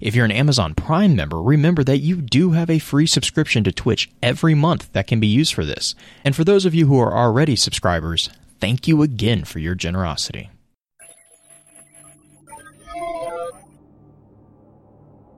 [0.00, 3.72] If you're an Amazon Prime member, remember that you do have a free subscription to
[3.72, 5.94] Twitch every month that can be used for this.
[6.24, 8.28] And for those of you who are already subscribers,
[8.60, 10.50] thank you again for your generosity.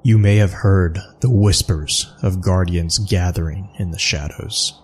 [0.02, 4.78] You may have heard the whispers of guardians gathering in the shadows,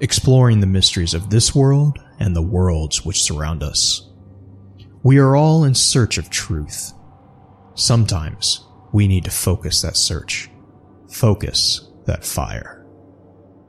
[0.00, 4.10] exploring the mysteries of this world and the worlds which surround us.
[5.04, 6.92] We are all in search of truth.
[7.76, 8.63] Sometimes
[8.94, 10.48] we need to focus that search,
[11.10, 12.86] focus that fire.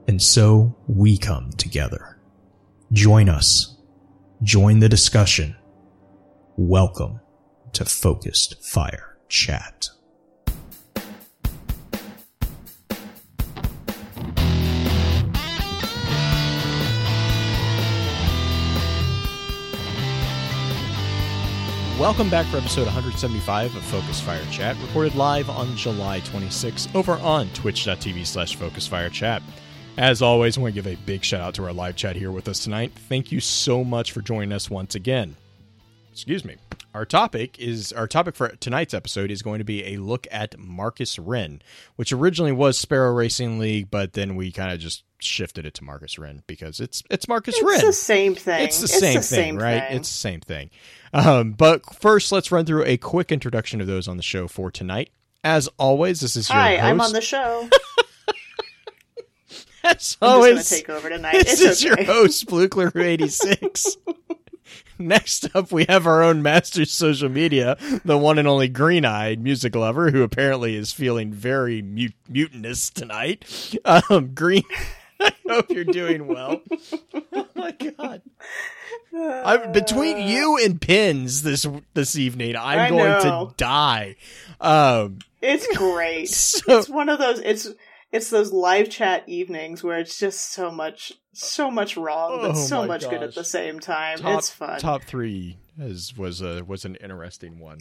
[0.06, 2.20] And so we come together.
[2.92, 3.76] Join us.
[4.44, 5.56] Join the discussion.
[6.56, 7.18] Welcome
[7.72, 9.88] to Focused Fire Chat.
[21.98, 27.12] Welcome back for episode 175 of Focus Fire Chat, recorded live on July 26 over
[27.14, 29.42] on twitch.tv slash Focus Fire Chat.
[29.96, 32.30] As always, I want to give a big shout out to our live chat here
[32.30, 32.92] with us tonight.
[32.92, 35.36] Thank you so much for joining us once again.
[36.12, 36.56] Excuse me.
[36.92, 40.58] Our topic is our topic for tonight's episode is going to be a look at
[40.58, 41.62] Marcus Ren,
[41.96, 45.84] which originally was Sparrow Racing League, but then we kind of just shifted it to
[45.84, 47.74] Marcus Ren because it's it's Marcus It's Ren.
[47.76, 48.64] It's the same thing.
[48.64, 49.88] It's the same thing, same right?
[49.88, 49.96] thing.
[49.96, 50.70] It's the same thing.
[51.12, 54.70] Um, but first, let's run through a quick introduction of those on the show for
[54.70, 55.10] tonight.
[55.44, 56.84] As always, this is your Hi, host.
[56.84, 57.68] I'm on the show.
[59.84, 61.32] As I'm always, take over tonight.
[61.44, 62.02] This it's is okay.
[62.04, 63.96] your host, Blukler eighty six.
[64.98, 69.40] Next up, we have our own master social media, the one and only Green Eyed
[69.40, 73.44] music lover, who apparently is feeling very mut- mutinous tonight.
[73.84, 74.64] Um, Green,
[75.20, 76.60] I hope you're doing well.
[77.32, 78.22] oh my god.
[79.14, 83.46] I'm, between you and pins this this evening, I'm I going know.
[83.48, 84.16] to die.
[84.60, 86.28] Um, It's great.
[86.30, 87.38] so it's one of those.
[87.40, 87.68] It's
[88.12, 92.54] it's those live chat evenings where it's just so much so much wrong, but Oh
[92.54, 94.18] so much good at the same time.
[94.18, 94.78] top it's fun.
[94.80, 97.78] top three is was a was an interesting one.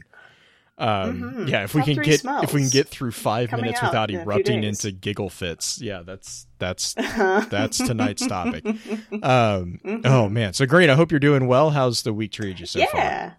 [0.77, 1.49] Um, Mhm.
[1.49, 4.19] Yeah, if we can get if we can get through five coming minutes without in
[4.19, 8.65] erupting into giggle fits, yeah, that's that's that's tonight's topic.
[9.23, 11.69] Um, oh man, so Green, I hope you're doing well.
[11.69, 12.99] How's the week treated you so far?
[12.99, 13.31] yeah.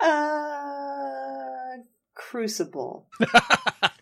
[0.00, 1.82] Uh,
[2.14, 3.06] Crucible.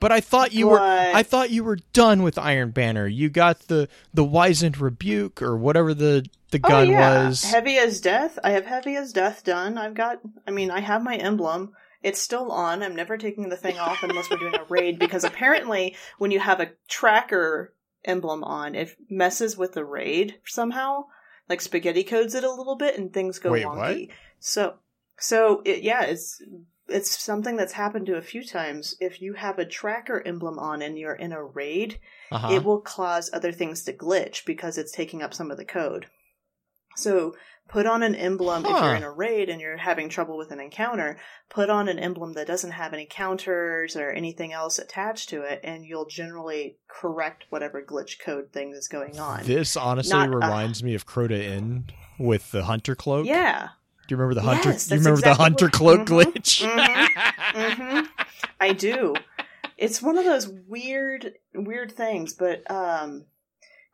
[0.00, 3.06] But I thought you were I thought you were done with Iron Banner.
[3.06, 7.26] You got the the wizened rebuke or whatever the the oh, gun oh, yeah.
[7.26, 7.44] was.
[7.44, 8.38] Heavy as Death.
[8.42, 9.78] I have Heavy as Death done.
[9.78, 11.72] I've got, I mean, I have my emblem.
[12.02, 12.82] It's still on.
[12.82, 16.40] I'm never taking the thing off unless we're doing a raid because apparently when you
[16.40, 17.74] have a tracker
[18.04, 21.04] emblem on, it messes with the raid somehow.
[21.48, 24.10] Like spaghetti codes it a little bit and things go Wait, wonky.
[24.38, 24.76] So,
[25.18, 26.42] so it, yeah, it's,
[26.90, 28.96] it's something that's happened to a few times.
[29.00, 31.98] If you have a tracker emblem on and you're in a raid,
[32.30, 32.52] uh-huh.
[32.52, 36.06] it will cause other things to glitch because it's taking up some of the code.
[36.96, 37.34] So
[37.68, 40.58] put on an emblem if you're in a raid and you're having trouble with an
[40.58, 41.18] encounter,
[41.48, 45.60] put on an emblem that doesn't have any counters or anything else attached to it,
[45.62, 49.44] and you'll generally correct whatever glitch code thing is going on.
[49.44, 53.26] This honestly Not, uh, reminds me of Crota's End with the hunter cloak.
[53.26, 53.68] yeah.
[54.10, 54.70] Do you remember the Yes, hunter?
[54.72, 56.64] that's you remember exactly the hunter what- cloak Mhm, glitch?
[57.54, 58.06] hmm
[58.60, 59.14] I do.
[59.78, 63.26] It's one of those weird, weird things, but um,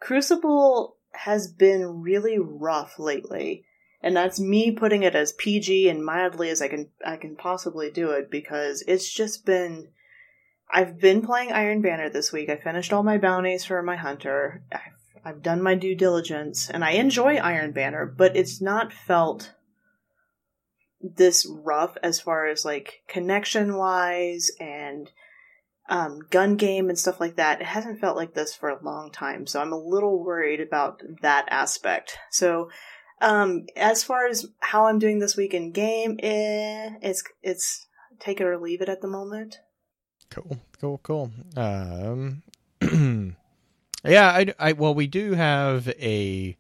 [0.01, 3.67] Crucible has been really rough lately,
[4.03, 7.91] and that's me putting it as PG and mildly as I can I can possibly
[7.91, 9.89] do it because it's just been.
[10.73, 12.49] I've been playing Iron Banner this week.
[12.49, 14.63] I finished all my bounties for my hunter.
[14.73, 14.81] I've,
[15.27, 19.53] I've done my due diligence, and I enjoy Iron Banner, but it's not felt
[21.01, 25.11] this rough as far as like connection wise and
[25.89, 27.61] um, gun game and stuff like that.
[27.61, 31.03] It hasn't felt like this for a long time, so I'm a little worried about
[31.23, 32.19] that aspect.
[32.31, 32.71] So,
[33.21, 37.87] um, as far as how I'm doing this week in game, eh, it's it's
[38.19, 39.59] take it or leave it at the moment.
[40.31, 41.31] Cool, cool, cool.
[41.57, 42.43] Um,
[44.05, 46.57] yeah, I, I, well, we do have a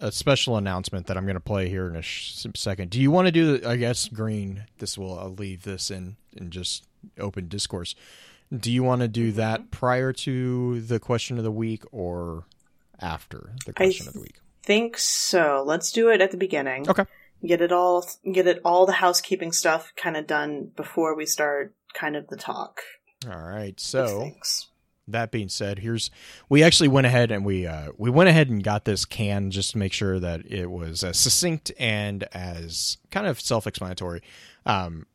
[0.00, 2.90] a special announcement that I'm going to play here in a sh- second.
[2.90, 3.58] Do you want to do?
[3.58, 4.64] the- I guess green.
[4.78, 6.84] This will I'll leave this in in just
[7.18, 7.94] open discourse.
[8.56, 9.38] Do you want to do mm-hmm.
[9.38, 12.44] that prior to the question of the week or
[13.00, 14.40] after the question of the week?
[14.62, 15.62] Think so.
[15.66, 16.88] Let's do it at the beginning.
[16.88, 17.04] Okay.
[17.44, 21.74] Get it all get it all the housekeeping stuff kind of done before we start
[21.94, 22.80] kind of the talk.
[23.30, 23.78] All right.
[23.80, 24.68] So things.
[25.08, 26.10] That being said, here's
[26.48, 29.72] we actually went ahead and we uh, we went ahead and got this can just
[29.72, 34.22] to make sure that it was as succinct and as kind of self-explanatory.
[34.64, 35.06] Um,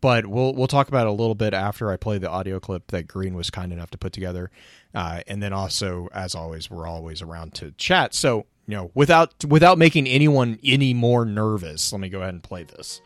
[0.00, 2.88] but we'll we'll talk about it a little bit after I play the audio clip
[2.88, 4.50] that Green was kind enough to put together,
[4.94, 8.14] uh, and then also, as always, we're always around to chat.
[8.14, 12.42] So you know, without without making anyone any more nervous, let me go ahead and
[12.42, 13.00] play this.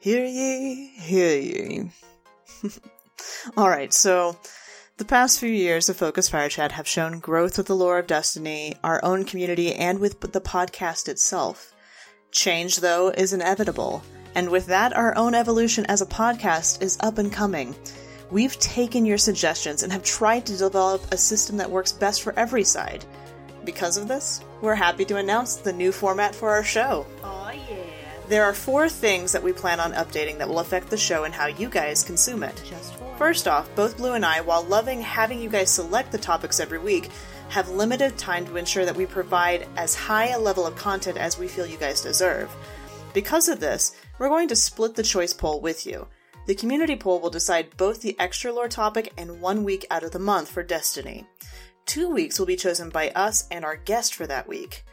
[0.00, 1.90] Hear ye, hear ye.
[3.56, 4.36] All right, so
[5.00, 8.06] the past few years of Focus Fire Chat have shown growth with the lore of
[8.06, 11.74] Destiny, our own community, and with the podcast itself.
[12.32, 14.02] Change, though, is inevitable,
[14.34, 17.74] and with that, our own evolution as a podcast is up and coming.
[18.30, 22.38] We've taken your suggestions and have tried to develop a system that works best for
[22.38, 23.02] every side.
[23.64, 27.06] Because of this, we're happy to announce the new format for our show.
[27.24, 27.89] Oh yeah.
[28.30, 31.34] There are four things that we plan on updating that will affect the show and
[31.34, 32.62] how you guys consume it.
[33.18, 36.78] First off, both Blue and I, while loving having you guys select the topics every
[36.78, 37.08] week,
[37.48, 41.40] have limited time to ensure that we provide as high a level of content as
[41.40, 42.54] we feel you guys deserve.
[43.14, 46.06] Because of this, we're going to split the choice poll with you.
[46.46, 50.12] The community poll will decide both the extra lore topic and one week out of
[50.12, 51.26] the month for Destiny.
[51.84, 54.84] Two weeks will be chosen by us and our guest for that week.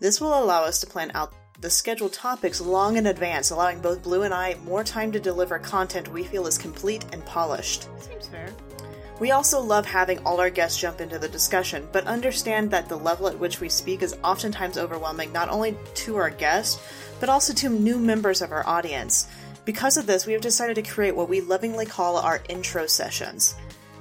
[0.00, 4.02] This will allow us to plan out the scheduled topics long in advance, allowing both
[4.02, 7.86] Blue and I more time to deliver content we feel is complete and polished.
[8.00, 8.48] seems fair.
[9.18, 12.96] We also love having all our guests jump into the discussion, but understand that the
[12.96, 16.80] level at which we speak is oftentimes overwhelming not only to our guests,
[17.20, 19.28] but also to new members of our audience.
[19.66, 23.54] Because of this, we have decided to create what we lovingly call our intro sessions.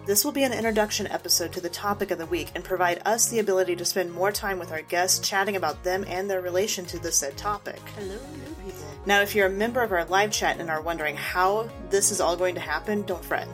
[0.09, 3.27] This will be an introduction episode to the topic of the week and provide us
[3.27, 6.83] the ability to spend more time with our guests chatting about them and their relation
[6.87, 7.79] to the said topic.
[7.95, 8.87] Hello, new people.
[9.05, 12.19] Now, if you're a member of our live chat and are wondering how this is
[12.19, 13.47] all going to happen, don't fret.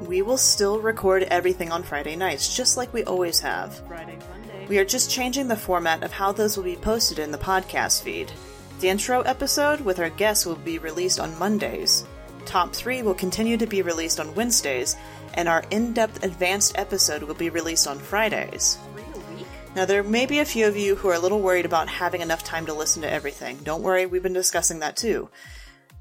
[0.00, 3.86] We will still record everything on Friday nights, just like we always have.
[3.88, 4.66] Friday, Monday.
[4.68, 8.00] We are just changing the format of how those will be posted in the podcast
[8.00, 8.32] feed.
[8.80, 12.06] The intro episode with our guests will be released on Mondays.
[12.46, 14.96] Top 3 will continue to be released on Wednesdays,
[15.38, 18.76] and our in depth advanced episode will be released on Fridays.
[18.96, 19.46] Three.
[19.76, 22.22] Now, there may be a few of you who are a little worried about having
[22.22, 23.58] enough time to listen to everything.
[23.62, 25.30] Don't worry, we've been discussing that too.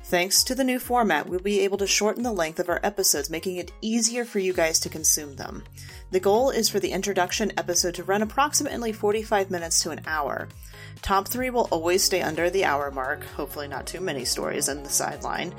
[0.06, 3.30] Thanks to the new format, we'll be able to shorten the length of our episodes,
[3.30, 5.66] making it easier for you guys to consume them.
[6.10, 10.48] The goal is for the introduction episode to run approximately 45 minutes to an hour.
[11.04, 14.81] Top 3 will always stay under the hour mark, hopefully, not too many stories in
[14.81, 15.54] the sideline.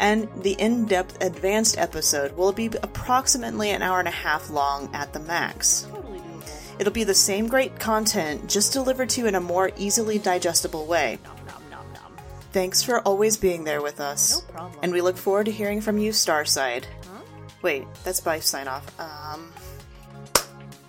[0.00, 4.88] And the in depth advanced episode will be approximately an hour and a half long
[4.94, 5.86] at the max.
[5.90, 6.80] Totally doable.
[6.80, 10.86] It'll be the same great content, just delivered to you in a more easily digestible
[10.86, 11.18] way.
[11.24, 12.16] Nom nom nom nom.
[12.52, 14.40] Thanks for always being there with us.
[14.46, 14.78] No problem.
[14.84, 16.84] And we look forward to hearing from you, Starside.
[17.02, 17.22] Huh?
[17.62, 18.86] Wait, that's by sign off.
[19.00, 19.52] Um,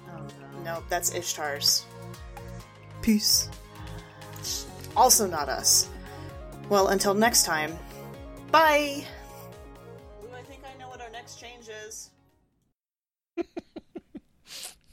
[0.08, 0.28] Oh
[0.64, 0.74] no.
[0.76, 1.86] no, that's Ishtar's.
[3.02, 3.50] Peace.
[4.96, 5.90] Also not us.
[6.70, 7.78] Well, until next time,
[8.52, 9.04] bye!
[10.24, 12.10] Ooh, I think I know what our next change is.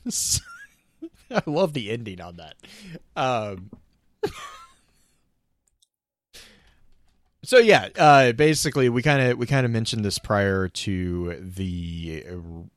[1.31, 2.55] I love the ending on that.
[3.17, 3.71] Um,
[7.43, 12.25] so yeah, uh, basically we kind of we kind of mentioned this prior to the
[12.29, 12.35] uh,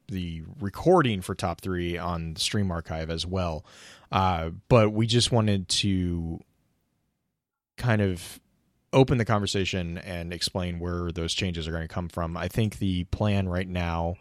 [0.08, 3.64] the recording for top three on the Stream Archive as well,
[4.12, 6.40] uh, but we just wanted to
[7.78, 8.40] kind of
[8.94, 12.36] open the conversation and explain where those changes are going to come from.
[12.36, 14.16] I think the plan right now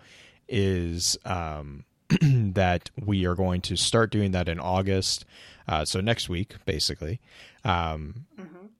[0.48, 1.84] is um,
[2.22, 5.24] that we are going to start doing that in August.
[5.66, 7.20] Uh, so next week, basically.
[7.64, 8.26] Um,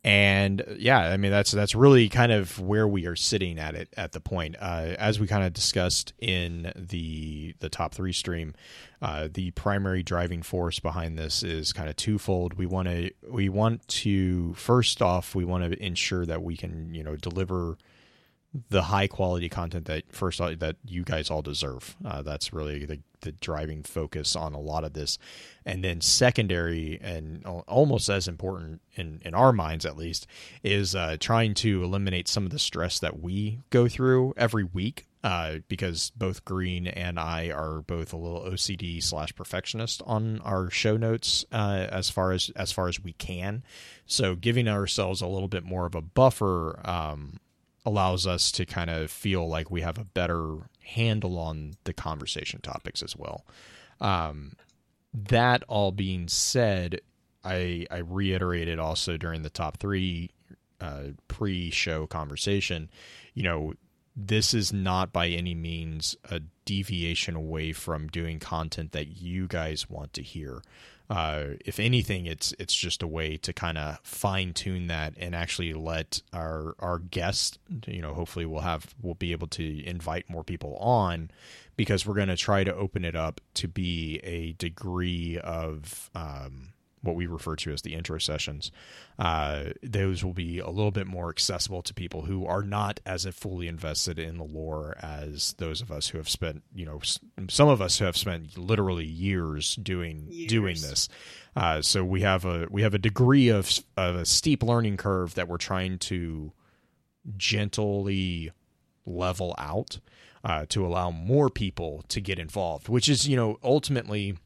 [0.08, 3.92] and yeah, I mean that's that's really kind of where we are sitting at it
[3.94, 4.56] at the point.
[4.58, 8.54] Uh, as we kind of discussed in the the top three stream,
[9.02, 12.54] uh, the primary driving force behind this is kind of twofold.
[12.54, 16.94] We want to we want to first off we want to ensure that we can
[16.94, 17.76] you know deliver
[18.70, 21.96] the high quality content that first that you guys all deserve.
[22.02, 25.18] Uh, that's really the the driving focus on a lot of this,
[25.64, 30.26] and then secondary and almost as important in in our minds at least
[30.62, 35.04] is uh, trying to eliminate some of the stress that we go through every week.
[35.24, 40.70] Uh, because both Green and I are both a little OCD slash perfectionist on our
[40.70, 43.64] show notes uh, as far as as far as we can,
[44.06, 47.40] so giving ourselves a little bit more of a buffer um,
[47.88, 50.58] allows us to kind of feel like we have a better
[50.88, 53.44] handle on the conversation topics as well.
[54.00, 54.52] Um,
[55.12, 57.00] that all being said,
[57.44, 60.30] I I reiterated also during the top three
[60.80, 62.90] uh, pre-show conversation.
[63.34, 63.74] You know,
[64.16, 69.88] this is not by any means a deviation away from doing content that you guys
[69.88, 70.62] want to hear.
[71.10, 75.34] Uh, if anything, it's it's just a way to kind of fine tune that and
[75.34, 80.28] actually let our our guests, you know, hopefully we'll have we'll be able to invite
[80.28, 81.30] more people on
[81.76, 86.74] because we're going to try to open it up to be a degree of um,
[87.02, 88.70] what we refer to as the intro sessions.
[89.18, 93.26] Uh, those will be a little bit more accessible to people who are not as
[93.26, 97.00] fully invested in the lore as those of us who have spent, you know,
[97.48, 100.48] some of us who have spent literally years doing Years.
[100.48, 101.08] doing this.
[101.56, 105.34] Uh, so we have a we have a degree of, of a steep learning curve
[105.34, 106.52] that we're trying to
[107.36, 108.50] gently
[109.04, 110.00] level out
[110.44, 114.36] uh, to allow more people to get involved, which is you know ultimately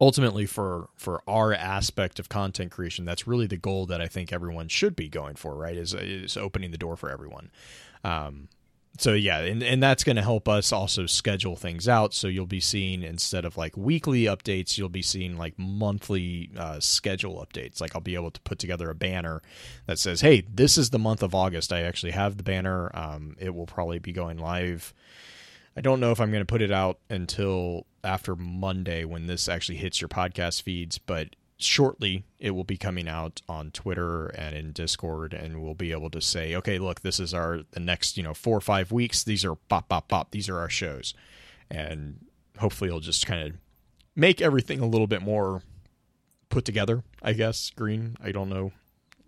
[0.00, 4.32] ultimately for for our aspect of content creation that's really the goal that i think
[4.32, 5.76] everyone should be going for right?
[5.76, 7.50] Is is opening the door for everyone.
[8.04, 8.48] Um
[8.98, 12.14] so yeah and, and that's going to help us also schedule things out.
[12.14, 16.80] So you'll be seeing instead of like weekly updates you'll be seeing like monthly uh,
[16.80, 17.80] schedule updates.
[17.80, 19.42] Like i'll be able to put together a banner
[19.86, 21.72] that says hey this is the month of august.
[21.72, 22.90] I actually have the banner.
[22.94, 24.94] Um, it will probably be going live
[25.76, 29.48] I don't know if I'm going to put it out until after Monday when this
[29.48, 34.56] actually hits your podcast feeds, but shortly it will be coming out on Twitter and
[34.56, 38.16] in Discord and we'll be able to say, okay, look, this is our the next,
[38.16, 41.14] you know, 4 or 5 weeks, these are pop pop pop, these are our shows.
[41.70, 42.24] And
[42.58, 43.56] hopefully it'll just kind of
[44.14, 45.62] make everything a little bit more
[46.48, 47.70] put together, I guess.
[47.70, 48.72] Green, I don't know.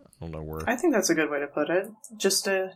[0.01, 1.91] I don't know where I think that's a good way to put it.
[2.17, 2.73] Just to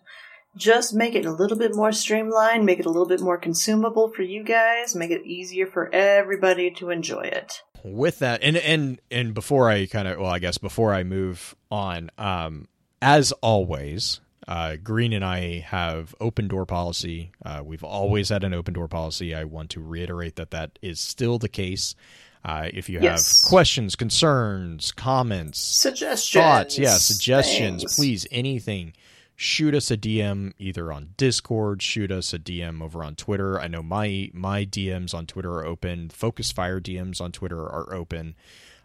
[0.57, 4.09] just make it a little bit more streamlined, make it a little bit more consumable
[4.09, 7.63] for you guys, make it easier for everybody to enjoy it.
[7.85, 11.57] with that and and and before i kind of well i guess before i move
[11.69, 12.69] on um
[13.01, 17.31] as always uh, Green and I have open door policy.
[17.47, 19.37] Uh, we've always had an open door policy.
[19.37, 21.95] I want to reiterate that that is still the case.
[22.45, 23.49] Uh, if you have Yes.
[23.49, 26.43] questions, concerns, comments, Suggestions.
[26.43, 27.95] thoughts, yeah, suggestions, things.
[27.95, 28.95] please, anything.
[29.43, 33.61] Shoot us a DM either on Discord, shoot us a DM over on Twitter.
[33.61, 36.11] I know my my DMs on Twitter are open.
[36.11, 38.37] Focus Fire DMs on Twitter are open.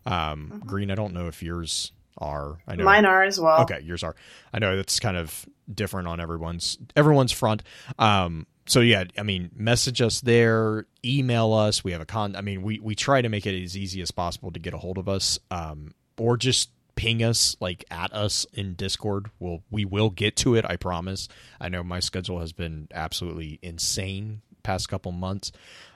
[0.07, 2.57] Um, Green, I don't know if yours are.
[2.67, 2.85] I know Mm-hmm.
[2.85, 3.61] Mine are as well.
[3.61, 4.15] Okay, yours are.
[4.51, 7.61] I know that's kind of different on everyone's everyone's front.
[7.99, 11.83] Um, so yeah, I mean, message us there, email us.
[11.83, 12.35] We have a con.
[12.35, 14.79] I mean, we we try to make it as easy as possible to get a
[14.79, 19.31] hold of us, um, or just ping us like at us in Discord.
[19.39, 20.65] We'll we will get to it.
[20.65, 21.29] I promise.
[21.61, 25.53] I know my schedule has been absolutely insane past couple months.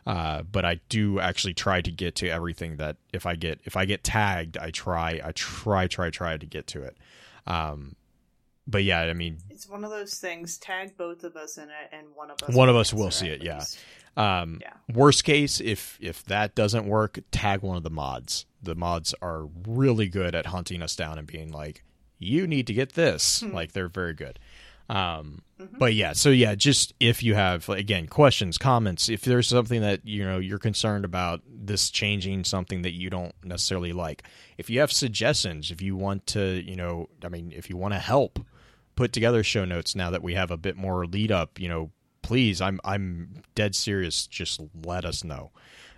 [0.08, 3.76] Uh, but I do actually try to get to everything that if I get if
[3.76, 6.98] I get tagged, I try I try try try to get to it.
[7.46, 7.96] Um,
[8.66, 10.58] but yeah, I mean, It's one of those things.
[10.58, 12.56] Tag both of us in it, and one of us.
[12.56, 13.64] One of will us will see it, yeah.
[14.16, 14.74] um, Yeah.
[14.94, 18.46] worst case if if that doesn't work, tag one of the mods.
[18.64, 21.84] The mods are really good at hunting us down and being like,
[22.20, 23.54] "You need to get this." Hmm.
[23.54, 24.40] Like they're very good.
[24.90, 25.78] Um, Mhm.
[25.80, 30.06] but yeah, so yeah, just if you have again questions, comments, if there's something that
[30.06, 34.24] you know you're concerned about this changing something that you don't necessarily like,
[34.58, 37.94] if you have suggestions, if you want to, you know, I mean, if you want
[37.94, 38.40] to help
[38.96, 41.92] put together show notes now that we have a bit more lead up, you know,
[42.22, 44.28] please, I'm I'm dead serious.
[44.28, 45.52] Just let us know.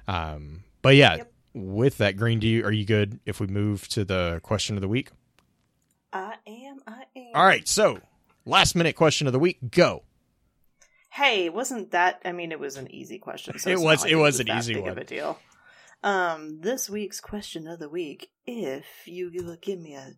[0.08, 1.33] Um, but yeah, Yep.
[1.53, 4.81] With that, Green, do you are you good if we move to the question of
[4.81, 5.10] the week?
[6.12, 6.77] I am.
[6.88, 7.31] I am.
[7.36, 8.00] All right, so
[8.45, 10.03] last minute question of the week, go.
[11.12, 12.22] Hey, wasn't that?
[12.25, 13.57] I mean, it was an easy question.
[13.60, 14.91] So It was- like it was an easy big one.
[14.91, 15.39] Of a deal.
[16.03, 18.29] Um, this week's question of the week.
[18.45, 20.13] If you will give me a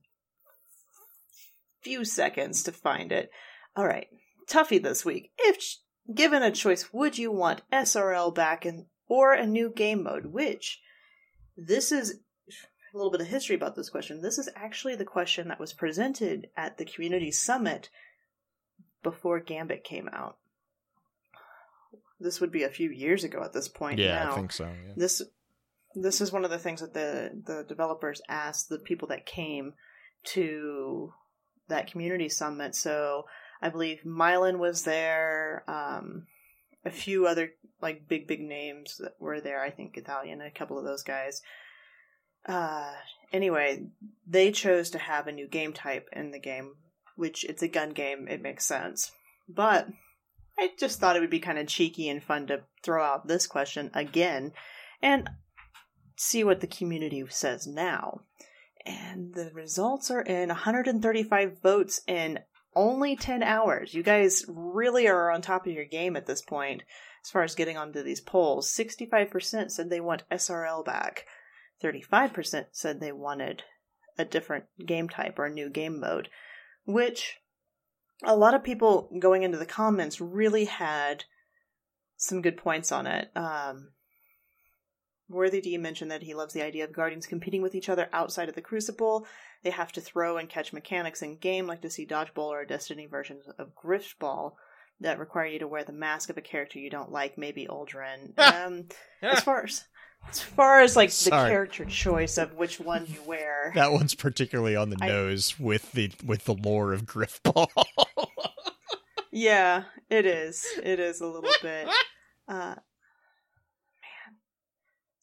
[1.82, 3.30] few seconds to find it.
[3.76, 4.08] All right,
[4.50, 5.32] Tuffy this week.
[5.38, 5.78] If
[6.14, 10.28] given a choice, would you want SRL back in or a new game mode?
[10.28, 10.80] Which
[11.58, 12.20] this is
[12.94, 14.22] a little bit of history about this question.
[14.22, 17.90] This is actually the question that was presented at the community summit
[19.04, 20.38] before Gambit came out.
[22.20, 24.00] This would be a few years ago at this point.
[24.00, 24.32] yeah, now.
[24.32, 24.66] I think so.
[24.66, 24.94] Yeah.
[24.96, 25.22] this
[25.94, 29.74] this is one of the things that the the developers asked the people that came
[30.24, 31.14] to
[31.68, 32.76] that community summit.
[32.76, 33.26] So
[33.62, 35.64] I believe Mylan was there.
[35.68, 36.28] Um,
[36.86, 37.52] a few other
[37.82, 39.62] like big big names that were there.
[39.62, 41.42] I think Italian, a couple of those guys.
[42.48, 42.94] Uh,
[43.34, 43.88] anyway,
[44.28, 46.76] they chose to have a new game type in the game,
[47.16, 48.28] which it's a gun game.
[48.28, 49.12] It makes sense,
[49.50, 49.88] but
[50.58, 53.48] I just thought it would be kind of cheeky and fun to throw out this
[53.48, 54.54] question again.
[55.02, 55.30] And
[56.16, 58.22] see what the community says now.
[58.86, 62.40] And the results are in 135 votes in
[62.76, 63.94] only 10 hours.
[63.94, 66.84] You guys really are on top of your game at this point
[67.24, 68.72] as far as getting onto these polls.
[68.72, 71.26] 65% said they want SRL back.
[71.84, 73.64] 35% said they wanted
[74.18, 76.30] a different game type or a new game mode,
[76.86, 77.38] which
[78.24, 81.26] a lot of people going into the comments really had
[82.18, 83.30] some good points on it.
[83.36, 83.90] Um,
[85.30, 88.48] Worthy D mentioned that he loves the idea of Guardians competing with each other outside
[88.50, 89.26] of the Crucible.
[89.64, 92.68] They have to throw and catch mechanics in game, like to see Dodgeball or a
[92.68, 94.54] Destiny version of Griffball
[95.02, 98.34] that require you to wear the mask of a character you don't like, maybe Uldren.
[98.38, 98.86] Um,
[99.22, 99.84] as far as
[100.30, 104.76] as far as like the character choice of which one you wear, That one's particularly
[104.76, 107.68] on the I- nose with the with the lore of Griffball.
[109.32, 110.66] yeah, it is.
[110.84, 111.88] It is a little bit.
[112.48, 112.76] Uh,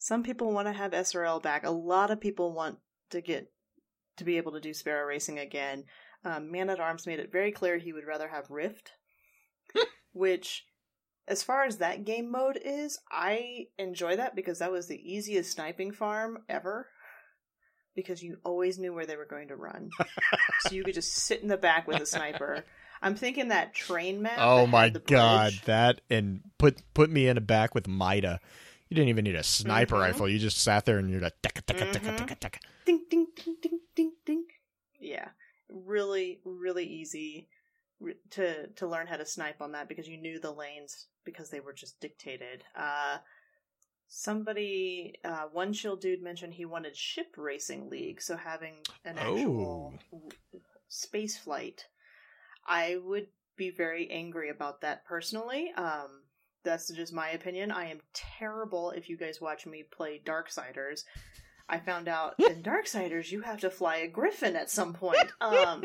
[0.03, 1.65] some people want to have SRL back.
[1.65, 2.77] A lot of people want
[3.11, 3.49] to get
[4.17, 5.85] to be able to do Sparrow racing again.
[6.25, 8.91] Um, Man at Arms made it very clear he would rather have Rift,
[10.11, 10.65] which,
[11.25, 15.53] as far as that game mode is, I enjoy that because that was the easiest
[15.53, 16.89] sniping farm ever.
[17.95, 19.89] Because you always knew where they were going to run,
[20.61, 22.65] so you could just sit in the back with a sniper.
[23.01, 24.39] I'm thinking that train map.
[24.39, 25.61] oh my god, bridge.
[25.65, 28.41] that and put put me in a back with Mida.
[28.93, 30.01] You didn't even need a sniper Mhm.
[30.01, 30.29] rifle.
[30.29, 32.17] You just sat there and you're like, "Ticka, ticka, ticka, Mhm.
[32.27, 34.45] ticka, ticka." ding ding ding ding ding ding.
[34.99, 35.31] Yeah,
[35.67, 37.49] really, really easy
[38.29, 41.59] to to learn how to snipe on that because you knew the lanes because they
[41.59, 42.65] were just dictated.
[42.75, 43.17] Uh,
[44.07, 49.95] somebody, uh, one chill dude mentioned he wanted ship racing league, so having an actual
[50.87, 51.87] space flight.
[52.67, 55.71] I would be very angry about that personally.
[55.71, 56.22] Um,
[56.63, 57.71] that's just my opinion.
[57.71, 61.03] I am terrible if you guys watch me play Darksiders.
[61.69, 65.31] I found out in Darksiders you have to fly a griffin at some point.
[65.41, 65.83] Um,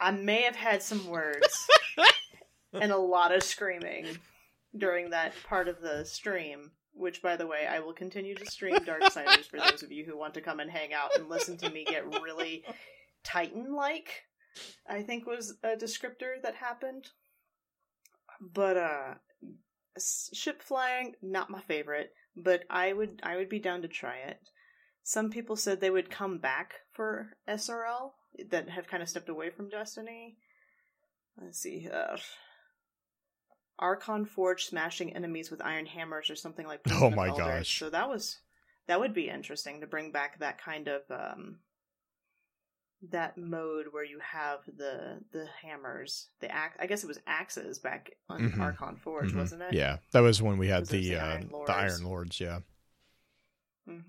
[0.00, 1.66] I may have had some words
[2.72, 4.06] and a lot of screaming
[4.76, 6.72] during that part of the stream.
[6.96, 10.16] Which, by the way, I will continue to stream Darksiders for those of you who
[10.16, 12.64] want to come and hang out and listen to me get really
[13.24, 14.22] Titan-like.
[14.88, 17.08] I think was a descriptor that happened.
[18.40, 19.14] But uh
[20.32, 24.40] ship flying not my favorite, but I would I would be down to try it.
[25.02, 28.12] Some people said they would come back for SRL
[28.50, 30.36] that have kind of stepped away from Destiny.
[31.40, 31.80] Let's see.
[31.80, 32.16] here.
[33.78, 37.02] Archon Forge smashing enemies with iron hammers or something like that.
[37.02, 37.44] Oh my Elders.
[37.46, 37.78] gosh.
[37.78, 38.38] So that was
[38.86, 41.58] that would be interesting to bring back that kind of um
[43.10, 46.76] that mode where you have the the hammers, the axe.
[46.80, 48.60] I guess it was axes back on Mhm.
[48.60, 49.36] Archon Forge, Mhm.
[49.36, 49.72] wasn't it?
[49.74, 51.70] Yeah, that was when we had the the uh, Iron the Lords?
[51.70, 52.40] Iron Lords.
[52.40, 52.60] Yeah.
[53.86, 54.00] hmm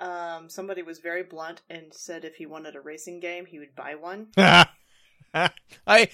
[0.00, 3.74] Um, somebody was very blunt and said if he wanted a racing game, he would
[3.76, 6.08] buy one, I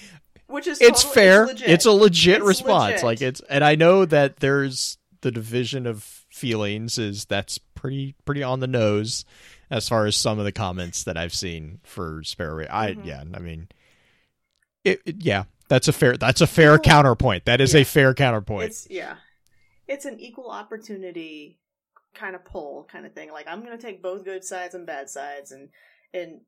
[0.47, 1.43] which is it's totally- fair.
[1.49, 1.61] It's.
[1.61, 2.91] It's a legit It's response.
[2.91, 3.03] legit.
[3.03, 8.43] Like it's, and I know that there's the division of feelings is that's pretty pretty
[8.43, 9.25] on the nose
[9.69, 12.65] as far as some of the comments that I've seen for Sparrow.
[12.69, 13.05] I Mhm.
[13.05, 13.67] yeah, I mean,
[14.83, 17.45] it, it- yeah, that's a fair that's a fair People- counterpoint.
[17.45, 17.81] That is Yeah.
[17.81, 18.69] a fair counterpoint.
[18.71, 19.17] It's yeah,
[19.87, 21.59] it's an equal opportunity
[22.15, 23.31] kind of pull kind of thing.
[23.31, 25.69] Like I'm going to take both good sides and bad sides, and
[26.13, 26.41] and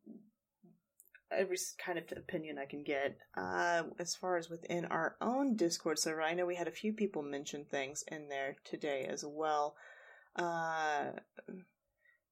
[1.31, 3.17] every kind of opinion I can get.
[3.37, 6.91] Uh, as far as within our own Discord server, I know we had a few
[6.93, 9.75] people mention things in there today as well.
[10.35, 11.11] Uh,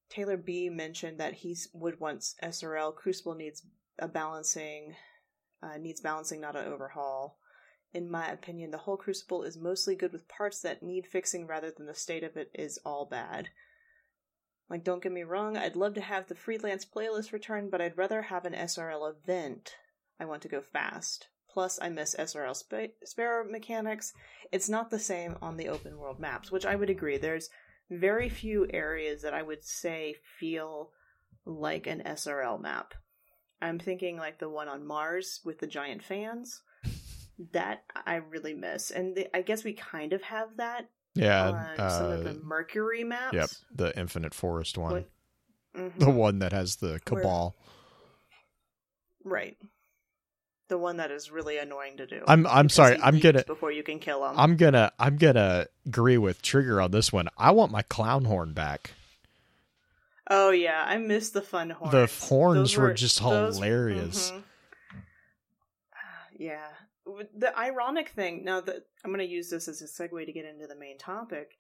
[0.10, 2.95] Taylor B mentioned that he would want SRL.
[2.95, 3.63] Crucible needs
[4.00, 4.95] a balancing,
[5.62, 7.38] uh, needs balancing, not an overhaul.
[7.93, 11.72] In my opinion, the whole Crucible is mostly good with parts that need fixing rather
[11.72, 13.50] than the state of it is all bad.
[14.69, 17.98] Like, don't get me wrong, I'd love to have the freelance playlist return, but I'd
[17.98, 19.76] rather have an SRL event.
[20.19, 21.30] I want to go fast.
[21.52, 24.13] Plus, I miss SRL spa- Sparrow mechanics.
[24.52, 27.17] It's not the same on the open world maps, which I would agree.
[27.17, 27.50] There's
[27.89, 30.91] very few areas that I would say feel
[31.45, 32.93] like an SRL map.
[33.62, 36.62] I'm thinking like the one on Mars with the giant fans.
[37.54, 41.89] That I really miss, and the, I guess we kind of have that yeah, on
[41.89, 43.34] some of uh, the Mercury maps.
[43.34, 45.10] yep, the Infinite Forest one, What-
[45.78, 45.99] Mhm.
[45.99, 47.56] the one that has the Where- Cabal.
[49.23, 49.58] Right.
[50.70, 52.24] The one that is really annoying to do.
[52.28, 52.98] I'm I'm sorry.
[53.02, 54.36] I'm gonna before you can kill him.
[54.38, 57.28] I'm gonna I'm gonna agree with Trigger on this one.
[57.38, 58.92] I want my clown horn back.
[60.30, 61.92] oh yeah, I miss the fun horns.
[61.92, 64.32] The horns Those were just those- hilarious.
[64.32, 64.44] mhm.
[66.38, 66.68] Yeah.
[67.36, 70.46] The ironic thing now that I'm going to use this as a segue to get
[70.46, 71.58] into the main topic.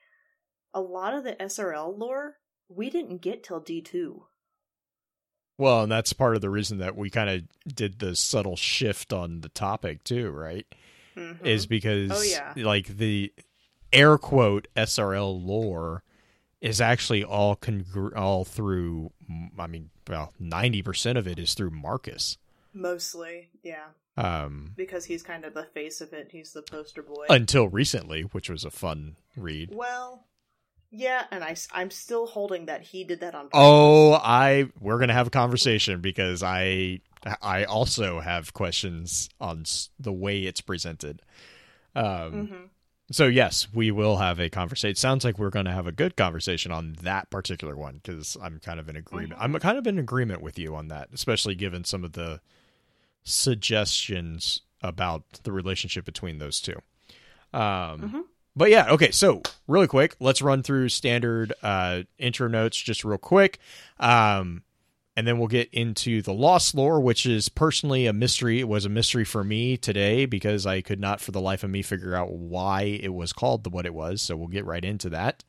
[0.73, 2.35] a lot of the SRL lore
[2.69, 4.21] we didn't get till D2.
[5.59, 9.13] Well, and that's part of the reason that we kind of did the subtle shift
[9.13, 10.65] on the topic too, right?
[11.15, 11.45] Mhm.
[11.45, 12.53] Is because Oh, yeah.
[12.55, 13.31] like the
[13.93, 16.01] air quote SRL lore
[16.61, 19.11] is actually all congr- all through
[19.59, 22.37] I mean, well, 90% of it is through Marcus.
[22.73, 26.29] mostly, yeah, Um because he's kind of the face of it.
[26.31, 27.25] He's the poster boy.
[27.29, 29.73] until recently, which was a fun read.
[29.73, 30.25] well,
[30.91, 33.45] yeah, and I I'm still holding that he did that on.
[33.45, 33.59] Purpose.
[33.61, 37.01] Oh, I we're gonna have a conversation because I
[37.41, 39.63] I also have questions on
[39.99, 41.21] the way it's presented.
[41.95, 42.65] Um, hmm
[43.11, 44.95] so yes, we will have a conversation.
[44.95, 48.79] Sounds like we're gonna have a good conversation on that particular one because I'm kind
[48.79, 49.39] of in agreement.
[49.41, 52.39] I'm kind of in agreement with you on that, especially given some of the
[53.23, 56.75] suggestions about the relationship between those two.
[57.51, 58.23] Um, Mhm.
[58.55, 59.11] But yeah, okay.
[59.11, 63.59] So really quick, let's run through standard uh, intro notes just real quick,
[63.99, 64.63] um,
[65.15, 68.59] and then we'll get into the lost lore, which is personally a mystery.
[68.59, 71.69] It was a mystery for me today because I could not, for the life of
[71.69, 74.21] me, figure out why it was called the what it was.
[74.21, 75.43] So we'll get right into that.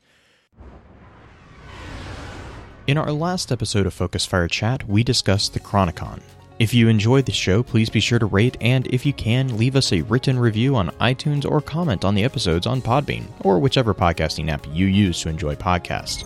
[2.87, 6.21] In our last episode of Focus Fire Chat, we discussed the Chronicon.
[6.61, 9.77] If you enjoyed the show, please be sure to rate and, if you can, leave
[9.77, 13.95] us a written review on iTunes or comment on the episodes on Podbean, or whichever
[13.95, 16.23] podcasting app you use to enjoy podcasts.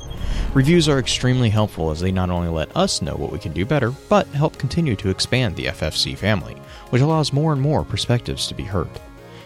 [0.53, 3.65] Reviews are extremely helpful as they not only let us know what we can do
[3.65, 6.55] better, but help continue to expand the FFC family,
[6.91, 8.91] which allows more and more perspectives to be heard.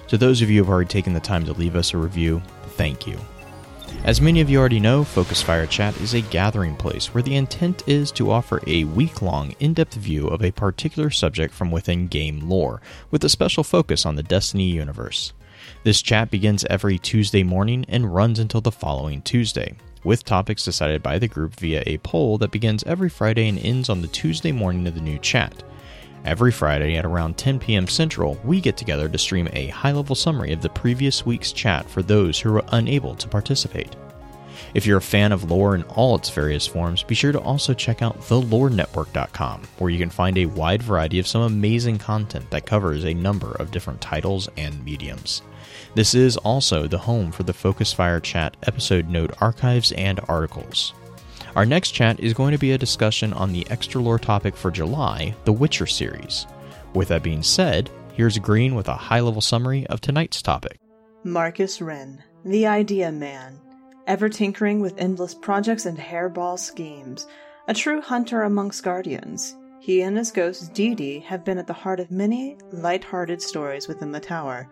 [0.06, 2.40] To those of you who have already taken the time to leave us a review,
[2.78, 3.18] thank you.
[4.04, 7.34] As many of you already know, Focus Fire Chat is a gathering place where the
[7.34, 11.70] intent is to offer a week long, in depth view of a particular subject from
[11.70, 12.80] within game lore,
[13.10, 15.32] with a special focus on the Destiny universe.
[15.82, 21.02] This chat begins every Tuesday morning and runs until the following Tuesday, with topics decided
[21.02, 24.52] by the group via a poll that begins every Friday and ends on the Tuesday
[24.52, 25.64] morning of the new chat.
[26.24, 27.86] Every Friday at around 10 p.m.
[27.86, 31.88] Central, we get together to stream a high level summary of the previous week's chat
[31.88, 33.96] for those who are unable to participate.
[34.74, 37.72] If you're a fan of lore in all its various forms, be sure to also
[37.72, 42.66] check out thelorenetwork.com, where you can find a wide variety of some amazing content that
[42.66, 45.42] covers a number of different titles and mediums.
[45.94, 50.92] This is also the home for the Focus Fire Chat episode note archives and articles.
[51.58, 54.70] Our next chat is going to be a discussion on the extra lore topic for
[54.70, 56.46] July, the Witcher series.
[56.94, 60.78] With that being said, here's Green with a high level summary of tonight's topic.
[61.24, 63.58] Marcus Ren, the idea man,
[64.06, 67.26] ever tinkering with endless projects and hairball schemes,
[67.66, 69.56] a true hunter amongst guardians.
[69.80, 73.88] He and his ghost Dee Dee have been at the heart of many light-hearted stories
[73.88, 74.68] within the tower.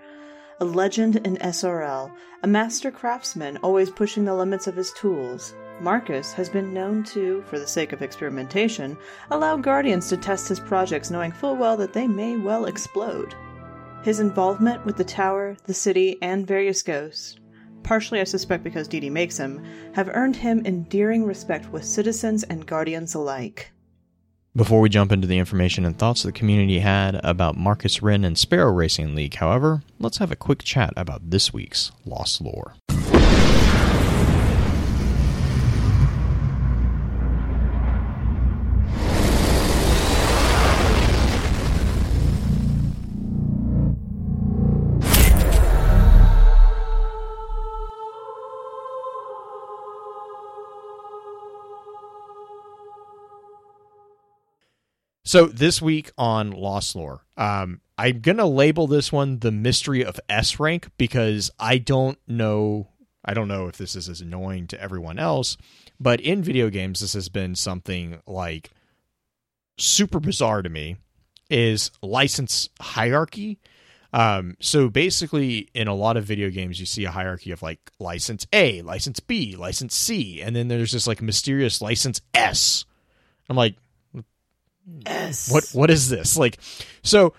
[0.60, 2.12] A legend in SRL,
[2.44, 5.52] a master craftsman always pushing the limits of his tools.
[5.80, 8.96] Marcus has been known to, for the sake of experimentation,
[9.30, 13.34] allow guardians to test his projects knowing full well that they may well explode.
[14.02, 17.36] His involvement with the tower, the city, and various ghosts,
[17.82, 19.62] partially I suspect because Dee Dee makes him,
[19.94, 23.72] have earned him endearing respect with citizens and guardians alike.
[24.56, 28.38] Before we jump into the information and thoughts the community had about Marcus Ren and
[28.38, 32.74] Sparrow Racing League, however, let's have a quick chat about this week's Lost Lore.
[55.36, 60.18] So this week on Lost Lore, um, I'm gonna label this one the mystery of
[60.30, 62.88] S rank because I don't know.
[63.22, 65.58] I don't know if this is as annoying to everyone else,
[66.00, 68.70] but in video games, this has been something like
[69.76, 70.96] super bizarre to me.
[71.50, 73.58] Is license hierarchy.
[74.14, 77.90] Um, so basically, in a lot of video games, you see a hierarchy of like
[77.98, 82.86] license A, license B, license C, and then there's this like mysterious license S.
[83.50, 83.76] I'm like,
[85.04, 85.50] S.
[85.50, 86.58] what what is this like
[87.02, 87.34] so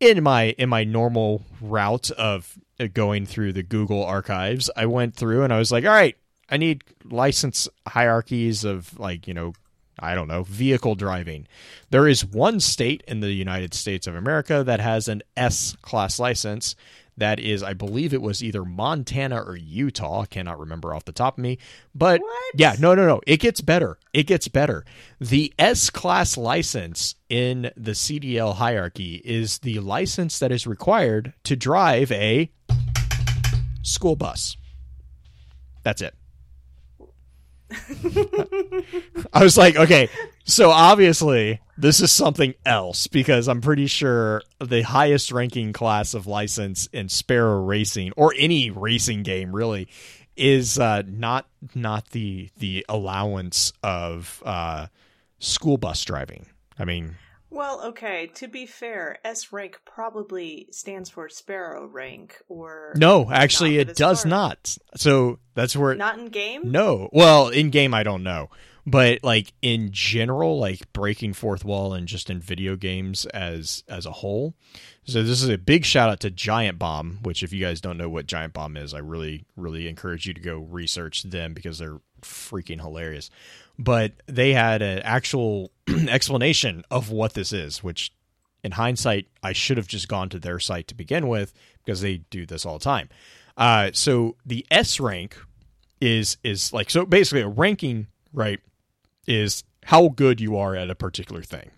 [0.00, 5.14] in my in my normal route of uh, going through the google archives i went
[5.14, 6.16] through and i was like all right
[6.50, 9.52] i need license hierarchies of like you know
[9.98, 11.46] i don't know vehicle driving
[11.90, 16.18] there is one state in the united states of america that has an s class
[16.18, 16.76] license
[17.16, 20.22] that is i believe it was either montana or utah.
[20.22, 21.58] I cannot remember off the top of me.
[21.94, 22.54] But What?
[22.56, 23.20] yeah no no no.
[23.26, 23.98] It gets better.
[24.12, 24.84] It gets better.
[25.20, 31.56] The s class license in the cdl hierarchy is the license that is required to
[31.56, 32.50] drive a
[33.82, 34.56] school bus.
[35.82, 36.14] That's it.
[39.32, 40.08] I was like, okay,
[40.44, 46.26] so obviously this is something else because I'm pretty sure the highest ranking class of
[46.26, 49.88] license in Sparrow Racing or any racing game really
[50.36, 54.86] is uh, not not the the allowance of uh,
[55.38, 56.46] school bus driving.
[56.78, 57.16] I mean,
[57.50, 63.78] Well, okay, to be fair, S rank probably stands for sparrow rank or no, actually,
[63.78, 64.76] it does not.
[64.96, 66.62] So that's where not in game?
[66.64, 67.08] No.
[67.12, 68.48] Well, in game I don't know.
[68.86, 74.04] But like in general, like breaking fourth wall and just in video games as as
[74.04, 74.54] a whole.
[75.04, 77.96] So this is a big shout out to Giant Bomb, which if you guys don't
[77.96, 81.78] know what Giant Bomb is, I really really encourage you to go research them because
[81.78, 83.30] they're freaking hilarious.
[83.78, 85.70] But they had an actual
[86.08, 88.12] explanation of what this is, which
[88.62, 92.18] in hindsight I should have just gone to their site to begin with because they
[92.18, 93.08] do this all the time.
[93.56, 95.38] Uh, so the S rank
[96.02, 98.60] is is like so basically a ranking right
[99.26, 101.70] is how good you are at a particular thing.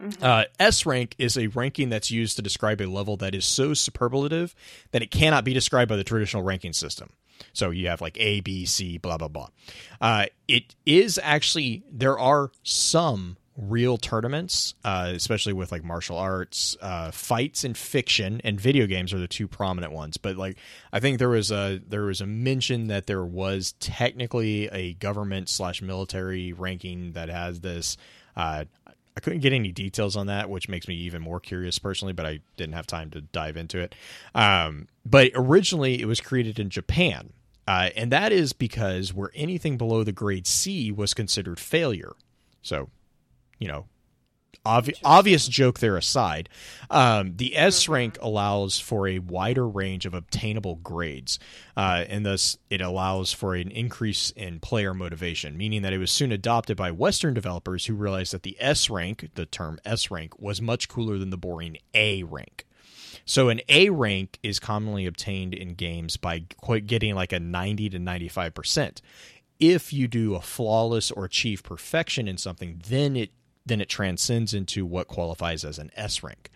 [0.00, 0.22] Mhm.
[0.22, 3.74] uh, s rank is a ranking that's used to describe a level that is so
[3.74, 4.54] superlative
[4.92, 7.10] that it cannot be described by the traditional ranking system.
[7.52, 9.48] So you have like a b c blah blah blah.
[10.00, 16.76] Uh, it is actually there are some real tournaments uh, especially with like martial arts
[16.80, 20.56] uh, fights and fiction and video games are the two prominent ones but like
[20.92, 25.48] i think there was a there was a mention that there was technically a government
[25.48, 27.96] slash military ranking that has this
[28.36, 28.64] uh,
[29.16, 32.24] I couldn't get any details on that, which makes me even more curious personally, but
[32.24, 33.94] I didn't have time to dive into it.
[34.34, 37.32] Um, but originally, it was created in Japan.
[37.66, 42.12] Uh, and that is because where anything below the grade C was considered failure.
[42.62, 42.88] So,
[43.60, 43.84] you know,
[44.66, 46.48] obvi- obvious joke there aside,
[46.90, 51.38] um, the S rank allows for a wider range of obtainable grades,
[51.76, 56.10] uh, and thus it allows for an increase in player motivation, meaning that it was
[56.10, 60.38] soon adopted by Western developers who realized that the S rank, the term S rank,
[60.40, 62.66] was much cooler than the boring A rank.
[63.24, 66.40] So an A rank is commonly obtained in games by
[66.86, 69.00] getting like a 90 to 95%.
[69.58, 73.30] If you do a flawless or achieve perfection in something, then it
[73.70, 76.50] then it transcends into what qualifies as an S rank.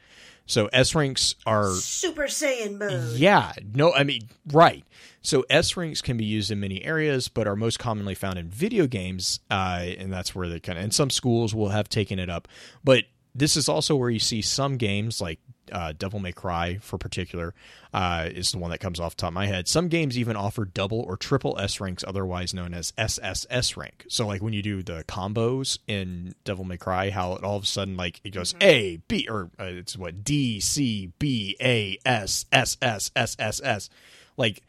[0.47, 3.17] So S ranks are Super Saiyan mode.
[3.17, 4.85] yeah, no, I mean, right.
[5.23, 8.49] So S ranks can be used in many areas, but are most commonly found in
[8.49, 10.85] video games, uh, and that's where they kind of.
[10.85, 12.47] And some schools will have taken it up,
[12.83, 15.41] but this is also where you see some games like
[15.75, 17.53] uh, Devil May Cry, for particular,
[17.93, 19.67] uh, is the one that comes off the top of my head.
[19.67, 24.07] Some games even offer double or triple S ranks, otherwise known as SSS rank.
[24.09, 27.65] So, like when you do the combos in Devil May Cry, how it all of
[27.65, 31.99] a sudden like it goes A B or uh, it's what D C B A
[32.07, 33.91] S S S S S S,
[34.37, 34.63] like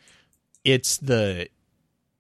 [0.63, 1.48] it's the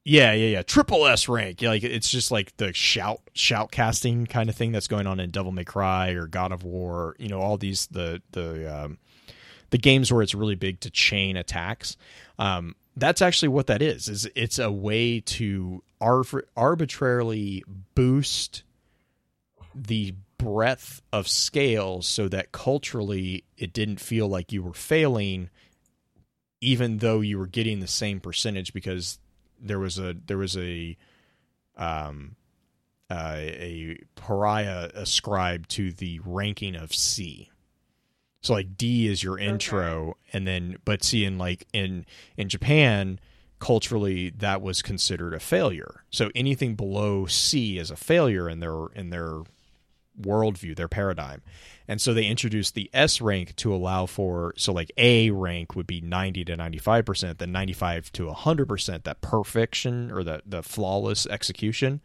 [0.05, 0.61] yeah, yeah, yeah.
[0.61, 1.63] Triple S rank.
[1.63, 5.19] Yeah, like it's just like the shout shout casting kind of thing that's going on
[5.19, 7.15] in Devil May Cry or God of War.
[7.17, 8.99] You know, all these the the um,
[9.71, 11.97] the games where it's really big to chain attacks.
[12.37, 14.07] Um, that's actually what that is.
[14.07, 16.23] Is it's a way to ar-
[16.55, 17.63] arbitrarily
[17.95, 18.61] boost
[19.73, 25.49] the breadth of scale so that culturally it didn't feel like you were failing
[26.61, 29.19] even though you were getting the same percentage because
[29.59, 30.97] there was a there was a
[31.77, 32.35] um
[33.09, 37.51] uh, a pariah ascribed to the ranking of C.
[38.41, 42.05] So like D is your intro and then but see in like in
[42.37, 43.19] in Japan
[43.59, 46.03] culturally that was considered a failure.
[46.09, 49.41] So anything below C is a failure in their in their
[50.19, 51.41] worldview, their paradigm.
[51.87, 55.85] And so they introduced the S rank to allow for so like A rank would
[55.87, 62.01] be 90 to 95%, then 95 to 100%, that perfection or the the flawless execution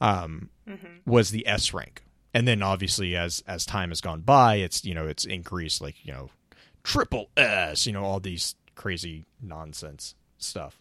[0.00, 1.10] um, Mm-hmm.
[1.10, 2.02] was the S rank.
[2.34, 5.96] And then obviously as as time has gone by, it's you know, it's increased like,
[6.04, 6.30] you know,
[6.82, 10.78] triple S, you know, all these crazy nonsense stuff.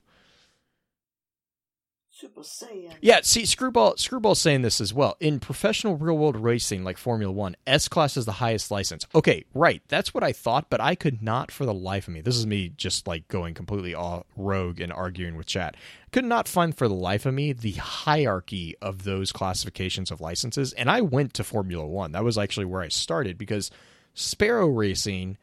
[2.19, 2.95] Super Saiyan.
[2.99, 5.17] Yeah, see, Screwball Screwball's saying this as well.
[5.19, 9.05] In professional real world racing like Formula One, S class is the highest license.
[9.13, 9.83] Okay, right.
[9.87, 12.21] That's what I thought, but I could not for the life of me.
[12.21, 15.77] This is me just like going completely all rogue and arguing with chat.
[16.11, 20.73] Could not find for the life of me the hierarchy of those classifications of licenses.
[20.73, 22.13] And I went to Formula One.
[22.13, 23.69] That was actually where I started because
[24.15, 25.37] Sparrow Racing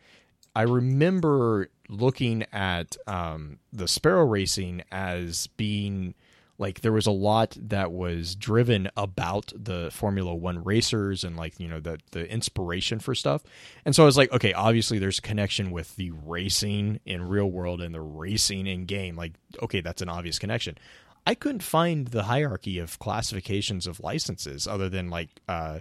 [0.56, 6.14] I remember looking at um, the Sparrow Racing as being
[6.58, 11.58] like there was a lot that was driven about the Formula One racers and like
[11.58, 13.42] you know the the inspiration for stuff.
[13.84, 17.50] And so I was like, okay, obviously there's a connection with the racing in real
[17.50, 19.16] world and the racing in game.
[19.16, 20.78] Like, okay, that's an obvious connection.
[21.26, 25.80] I couldn't find the hierarchy of classifications of licenses other than like uh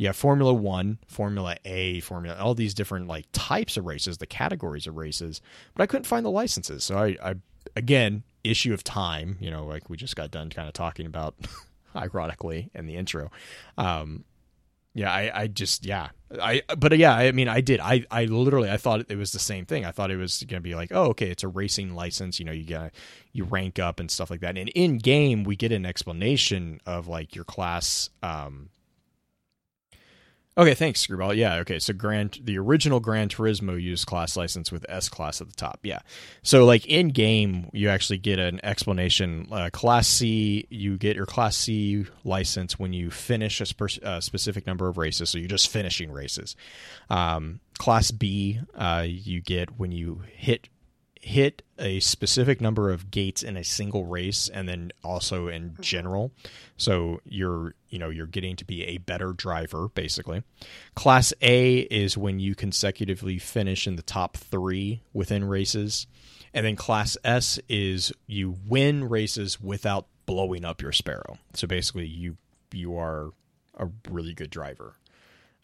[0.00, 4.86] yeah, Formula 1, Formula A, Formula all these different like types of races, the categories
[4.86, 5.40] of races,
[5.74, 6.84] but I couldn't find the licenses.
[6.84, 7.34] So I, I
[7.74, 11.34] again, issue of time, you know, like we just got done kind of talking about
[11.96, 13.30] ironically in the intro.
[13.76, 14.24] Um
[14.94, 16.08] yeah, I, I just yeah.
[16.42, 17.78] I but yeah, I mean I did.
[17.78, 19.84] I, I literally I thought it was the same thing.
[19.84, 22.52] I thought it was gonna be like, oh okay, it's a racing license, you know,
[22.52, 22.92] you got
[23.32, 24.58] you rank up and stuff like that.
[24.58, 28.70] And in game we get an explanation of like your class um
[30.58, 31.34] Okay, thanks, Screwball.
[31.34, 31.78] Yeah, okay.
[31.78, 35.78] So Grand the original Gran Turismo used class license with S class at the top.
[35.84, 36.00] Yeah.
[36.42, 39.46] So like in game, you actually get an explanation.
[39.52, 44.20] Uh, class C, you get your Class C license when you finish a spe- uh,
[44.20, 45.30] specific number of races.
[45.30, 46.56] So you're just finishing races.
[47.08, 50.68] Um, class B, uh, you get when you hit
[51.28, 55.82] hit a specific number of gates in a single race and then also in mm-hmm.
[55.82, 56.32] general.
[56.78, 60.42] So you're you know you're getting to be a better driver basically.
[60.94, 66.06] Class a is when you consecutively finish in the top 3 within races.
[66.54, 71.36] And then class s is you win races without blowing up your sparrow.
[71.52, 72.38] So basically you
[72.72, 73.32] you are
[73.76, 74.94] a really good driver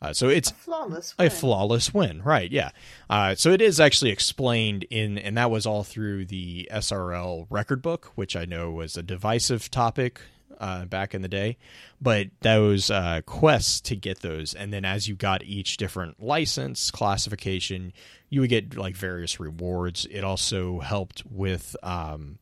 [0.03, 1.15] uh, so it's A flawless.
[1.19, 1.31] a win.
[1.31, 2.51] flawless win, right?
[2.51, 2.71] Yeah.
[3.09, 7.81] Uh, so it is actually explained in, and that was all through the SRL record
[7.83, 10.21] book, which I know was a divisive topic
[10.61, 11.57] uh, back in the day.
[12.03, 16.91] But those uh, quests to get those, and then as you got each different license
[16.91, 17.93] classification,
[18.29, 20.07] you would get like various rewards.
[20.11, 22.39] It also helped with um,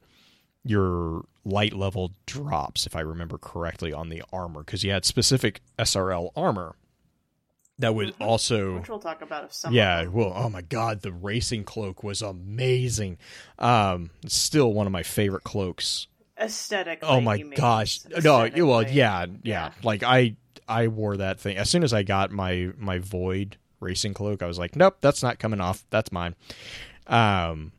[0.64, 5.60] your light level drops, if I remember correctly, on the armor, because you had specific
[5.78, 6.74] SRL armor
[7.82, 8.24] that would Mhm.
[8.26, 9.72] also Which we'll talk about if some.
[9.74, 13.18] yeah, well, oh my god, the racing cloak was amazing.
[13.58, 16.06] Um, still one of my favorite cloaks.
[16.40, 19.70] aesthetic Oh my gosh, no, you- well, yeah, yeah, Yeah.
[19.84, 20.34] Like I,
[20.66, 24.42] I wore that thing as soon as I got my my void racing cloak.
[24.42, 25.84] I was like, nope, that's not coming off.
[25.90, 26.34] That's mine.
[27.06, 27.72] Um,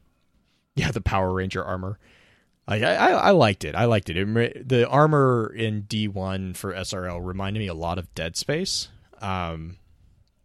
[0.76, 1.98] yeah, the Power Ranger armor.
[2.68, 3.76] Like I, I, I liked it.
[3.76, 4.18] I liked it.
[4.18, 4.70] it.
[4.70, 8.88] The armor in D one for SRL reminded me a lot of Dead Space.
[9.22, 9.78] Um,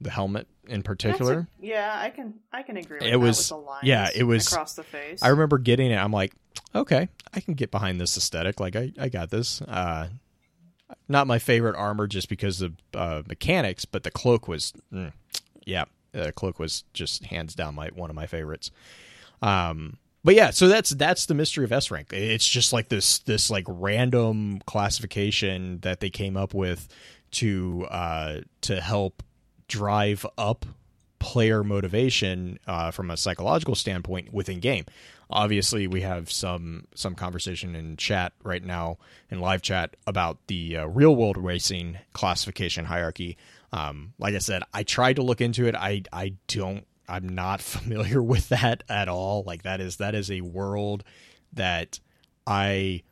[0.00, 1.48] the helmet in particular.
[1.61, 2.98] a- yeah, I can I can agree.
[2.98, 5.22] With It that was- with the lines yeah, it was- across the face.
[5.22, 5.96] I remember getting it.
[5.96, 6.32] I'm like,
[6.74, 8.61] okay, I can get behind this aesthetic.
[8.61, 9.61] Like, I, I got this.
[9.62, 10.08] Uh,
[11.08, 15.12] not my favorite armor just because of uh, mechanics, but the cloak was, mm,
[15.66, 18.70] yeah, the cloak was just hands down my one of my favorites.
[19.42, 22.12] Um, but yeah, so that's that's the mystery of S rank.
[22.12, 26.88] It's just like this this like random classification that they came up with
[27.32, 29.22] to uh, to help
[29.68, 30.66] drive up
[31.18, 34.85] player motivation uh, from a psychological standpoint within game.
[35.31, 38.96] Obviously, we have some some conversation in chat right now
[39.31, 43.37] in live chat about the uh, real world racing classification hierarchy.
[43.72, 45.74] Um, like I said, I tried to look into it.
[45.74, 46.87] I I don't.
[47.07, 49.42] I'm not familiar with that at all.
[49.46, 51.04] Like that is that is a world
[51.52, 52.00] that
[52.46, 53.02] I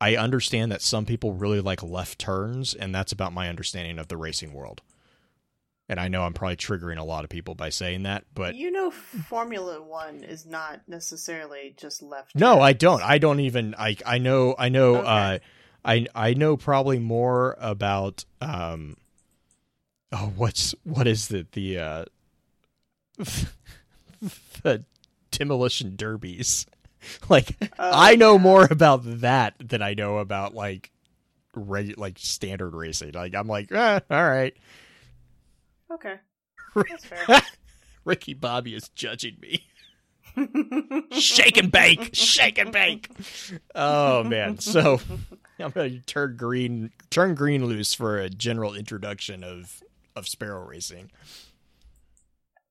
[0.00, 4.08] I understand that some people really like left turns, and that's about my understanding of
[4.08, 4.82] the racing world.
[5.88, 8.70] And I know I'm probably triggering a lot of people by saying that, but you
[8.70, 12.34] know, Formula One is not necessarily just left.
[12.34, 13.02] no, I don't.
[13.02, 13.74] I don't even.
[13.78, 14.54] I I know.
[14.58, 14.96] I know.
[14.96, 15.06] Okay.
[15.06, 15.38] Uh,
[15.84, 18.24] I I know probably more about.
[18.40, 18.96] Um,
[20.10, 22.04] oh, what's what is the the uh,
[24.62, 24.84] the
[25.30, 26.66] demolition derbies?
[27.28, 28.40] Like Oh, I know yeah.
[28.42, 30.90] more about that than I know about like
[31.54, 33.12] ra- like standard racing.
[33.12, 34.56] Like I'm like, eh, all right.
[35.94, 36.16] Okay,
[36.74, 37.40] that's fair.
[38.04, 39.64] Ricky Bobby is judging me.
[41.12, 43.08] shake and bake, shake and bake.
[43.74, 45.00] Oh man, so
[45.60, 49.82] I'm gonna turn green, turn green loose for a general introduction of
[50.16, 51.10] of sparrow racing.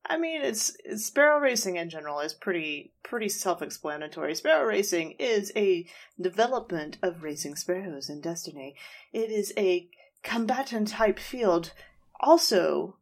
[0.05, 4.35] I mean, it's, it's sparrow racing in general is pretty pretty self-explanatory.
[4.35, 5.87] Sparrow racing is a
[6.19, 8.75] development of racing sparrows in Destiny.
[9.13, 9.87] It is a
[10.21, 11.71] combatant type field,
[12.19, 12.97] also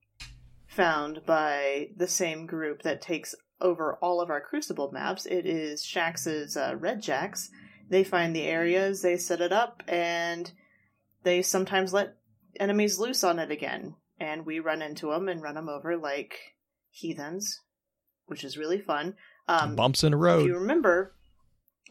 [0.72, 5.26] found by the same group that takes over all of our Crucible maps.
[5.26, 7.49] It is Shaxx's uh, Red Jacks.
[7.89, 10.49] They find the areas, they set it up, and
[11.24, 12.15] they sometimes let
[12.57, 13.95] enemies loose on it again.
[14.17, 16.39] And we run into them and run them over like
[16.89, 17.59] heathens,
[18.28, 19.15] which is really fun.
[19.49, 21.13] Um, Bumps in the if you remember,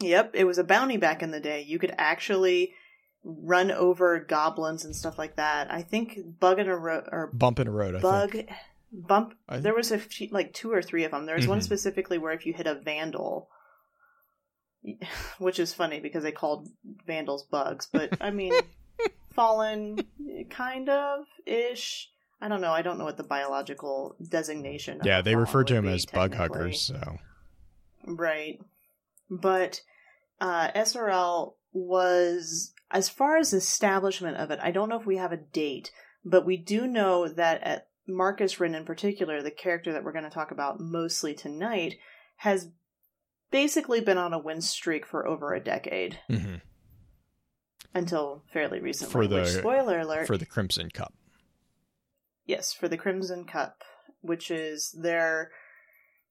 [0.01, 1.61] yep, it was a bounty back in the day.
[1.61, 2.73] You could actually
[3.23, 5.71] run over goblins and stuff like that.
[5.71, 7.95] I think bug in a road or Bump in the road.
[7.95, 8.49] I bug think.
[8.91, 9.33] Bump.
[9.47, 11.25] I- There was a few, like two or three of them.
[11.25, 11.63] There was one Mhm.
[11.63, 13.49] specifically where if you hit a vandal,
[15.39, 16.67] which is funny because they called
[17.05, 18.53] vandals bugs, but I mean,
[19.33, 19.99] fallen,
[20.49, 22.09] kind of ish.
[22.43, 22.71] I don't know.
[22.71, 24.99] I don't know what the biological designation.
[25.03, 26.81] Yeah, they refer to him be, as bug huggers.
[26.81, 27.17] So
[28.03, 28.59] Right.
[29.29, 29.81] But
[30.39, 35.31] uh, SRL was, as far as establishment of it, I don't know if we have
[35.31, 35.91] a date,
[36.25, 40.23] but we do know that at Marcus Ren in particular, the character that we're going
[40.23, 41.97] to talk about mostly tonight,
[42.37, 42.69] has
[43.51, 46.61] basically been on a win streak for over a decade mhm,
[47.93, 49.11] until fairly recently.
[49.11, 51.13] For the- which, spoiler alert, for the Crimson Cup.
[52.45, 53.83] Yes, for the Crimson Cup,
[54.21, 55.51] which is their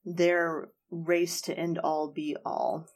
[0.05, 2.87] their race to end all be all.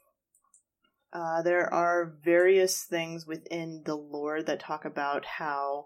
[1.13, 5.85] Uh, there are various things within the lore that talk about how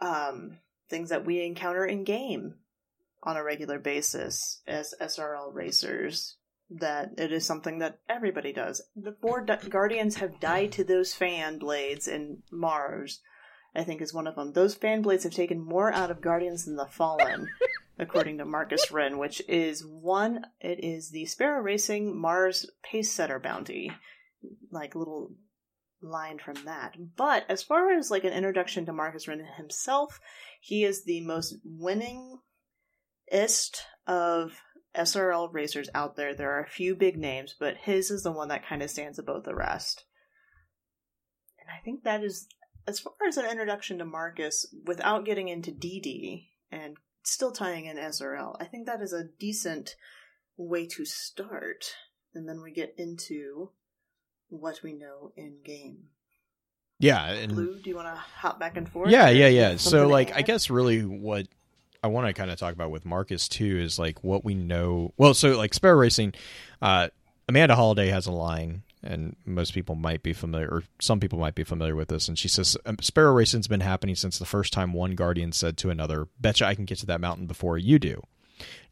[0.00, 2.54] um, things that we encounter in game
[3.22, 6.36] on a regular basis as SRL racers.
[6.70, 8.82] That it is something that everybody does.
[8.94, 13.20] The four du- guardians have died to those fan blades in Mars.
[13.74, 14.52] I think is one of them.
[14.52, 17.48] Those fan blades have taken more out of Guardians than the Fallen,
[17.98, 20.44] according to Marcus Ren, which is one.
[20.60, 23.92] It is the Sparrow Racing Mars Pace Setter bounty,
[24.70, 25.32] like little
[26.00, 26.96] line from that.
[27.16, 30.20] But as far as like an introduction to Marcus Ren himself,
[30.60, 32.40] he is the most winningest
[34.06, 34.60] of
[34.96, 36.34] SRL racers out there.
[36.34, 39.18] There are a few big names, but his is the one that kind of stands
[39.18, 40.04] above the rest.
[41.60, 42.48] And I think that is
[42.86, 47.96] as far as an introduction to Marcus without getting into DD and still tying in
[47.98, 49.94] SRL, I think that is a decent
[50.56, 51.84] way to start.
[52.34, 53.72] And then we get into
[54.48, 55.98] what we know in game.
[57.00, 59.10] Yeah, and Blue, do you want to hop back and forth?
[59.10, 59.76] yeah, yeah, yeah.
[59.76, 61.46] So like, I guess really what
[62.02, 65.12] I want to kind of talk about with Marcus too is like what we know.
[65.16, 66.34] Well, so like Sparrow Racing,
[66.82, 67.08] uh,
[67.48, 71.54] Amanda Holliday has a line, and most people might be familiar, or some people might
[71.54, 72.26] be familiar with this.
[72.26, 75.76] And she says, um, "Sparrow Racing's been happening since the first time one guardian said
[75.78, 78.22] to another, "Betcha I can get to that mountain before you do."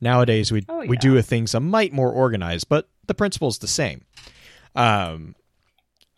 [0.01, 1.01] Nowadays, we Oh, we yeah.
[1.01, 4.05] do things a mite more organized, but the principle's the same.
[4.77, 5.35] Um,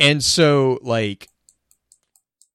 [0.01, 1.29] and so like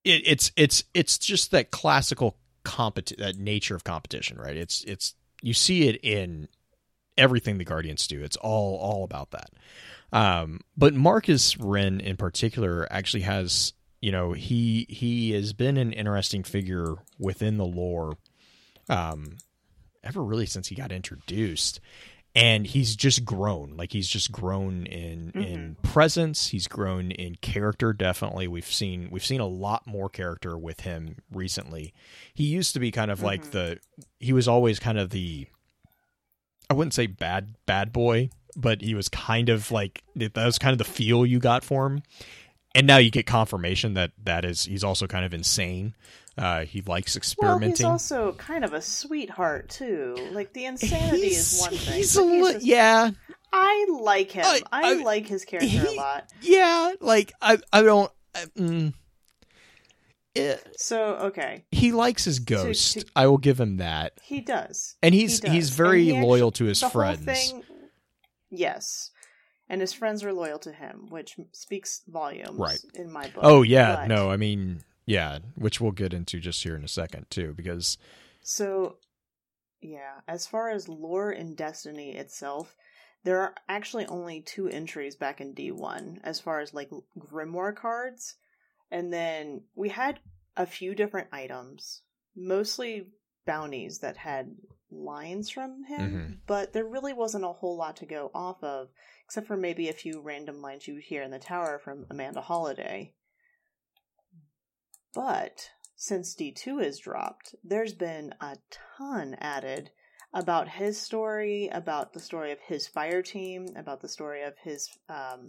[0.04, 4.56] it, it's it's it's just that classical competi- that nature of competition, right?
[4.56, 6.48] It's it's you see it in
[7.18, 8.24] everything the Guardians do.
[8.24, 9.52] It's all all about that.
[10.12, 15.94] Um, but Marcus Ren in particular actually has you know he he has been an
[15.94, 18.18] interesting figure within the lore,
[18.90, 19.38] um,
[20.04, 21.80] ever really since he got introduced.
[22.36, 26.48] And he's just grown, like he's just grown in in presence.
[26.48, 27.94] He's grown in character.
[27.94, 31.94] Definitely, we've seen we've seen a lot more character with him recently.
[32.34, 33.52] He used to be kind of like Mhm.
[33.52, 33.78] the
[34.20, 35.46] he was always kind of the
[36.70, 40.72] I wouldn't say bad bad boy, but he was kind of like that was kind
[40.72, 42.02] of the feel you got for him.
[42.74, 45.94] And now you get confirmation that that is he's also kind of insane.
[46.38, 47.62] Uh, he likes experimenting.
[47.70, 50.16] Well, he's also kind of a sweetheart too.
[50.32, 51.94] Like the insanity He's- is one thing.
[51.96, 53.12] He's a li- just- yeah,
[53.52, 54.44] I like him.
[54.46, 56.28] I- I, I- like his character a lot.
[56.42, 56.94] yeah.
[57.00, 58.12] Like I, I don't.
[58.36, 58.94] I, mm,
[60.78, 62.94] So okay, he likes his ghost.
[62.94, 64.96] to- I will give him that, he does.
[65.04, 67.24] and he's He he's very he loyal to his friends.
[67.24, 67.62] Thing,
[68.50, 69.12] yes,
[69.70, 72.80] and his friends are loyal to him, which speaks volumes, Right.
[72.96, 73.44] In my book.
[73.44, 76.88] Oh yeah, But- no, I mean yeah, which we'll get into just here in a
[76.88, 77.98] second too, because
[78.42, 78.98] So,
[79.82, 82.76] yeah, as far as lore in Destiny itself,
[83.24, 88.36] there are actually only two entries back in D1 as far as like grimoire cards.
[88.92, 90.20] And then we had
[90.56, 92.02] a few different items,
[92.36, 93.08] mostly
[93.46, 94.56] bounties that had
[94.92, 96.38] lines from him, Mhm.
[96.46, 98.90] but there really wasn't a whole lot to go off of,
[99.26, 102.42] except for maybe a few random lines you would hear in the tower from Amanda
[102.42, 103.16] Holliday.
[105.14, 108.58] But since D2 is dropped, there's been a
[108.98, 109.92] ton added
[110.34, 114.90] about his story, about the story of his fire team, about the story of his
[115.10, 115.48] um,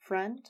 [0.00, 0.40] friend.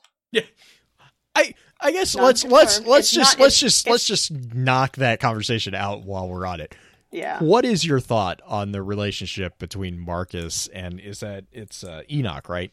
[1.34, 4.06] I I guess Not let's let's let's It's just not- let's it's- just it's- let's
[4.06, 6.74] just knock that conversation out while we're on it.
[7.12, 7.40] Yeah.
[7.40, 12.48] What is your thought on the relationship between Marcus and is that it's uh, Enoch,
[12.48, 12.70] right?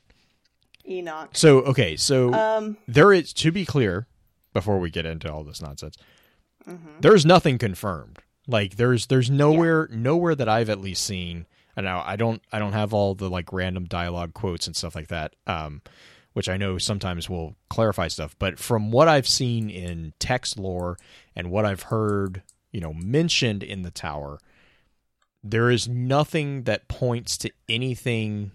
[0.87, 1.29] Enoch.
[1.33, 2.77] So okay, so Um.
[2.87, 4.07] there is to be clear
[4.57, 5.97] before we get into all this nonsense.
[6.67, 6.99] mhm.
[6.99, 8.17] There's nothing confirmed.
[8.47, 11.45] Like there's there's nowhere nowhere that I've at least seen.
[11.75, 14.95] And now I don't I don't have all the like random dialogue quotes and stuff
[14.95, 15.35] like that.
[15.45, 15.81] Um,
[16.33, 18.35] which I know sometimes will clarify stuff.
[18.39, 20.97] But from what I've seen in text lore
[21.35, 22.41] and what I've heard,
[22.71, 24.39] you know, mentioned in the tower,
[25.43, 28.51] there is nothing that points to anything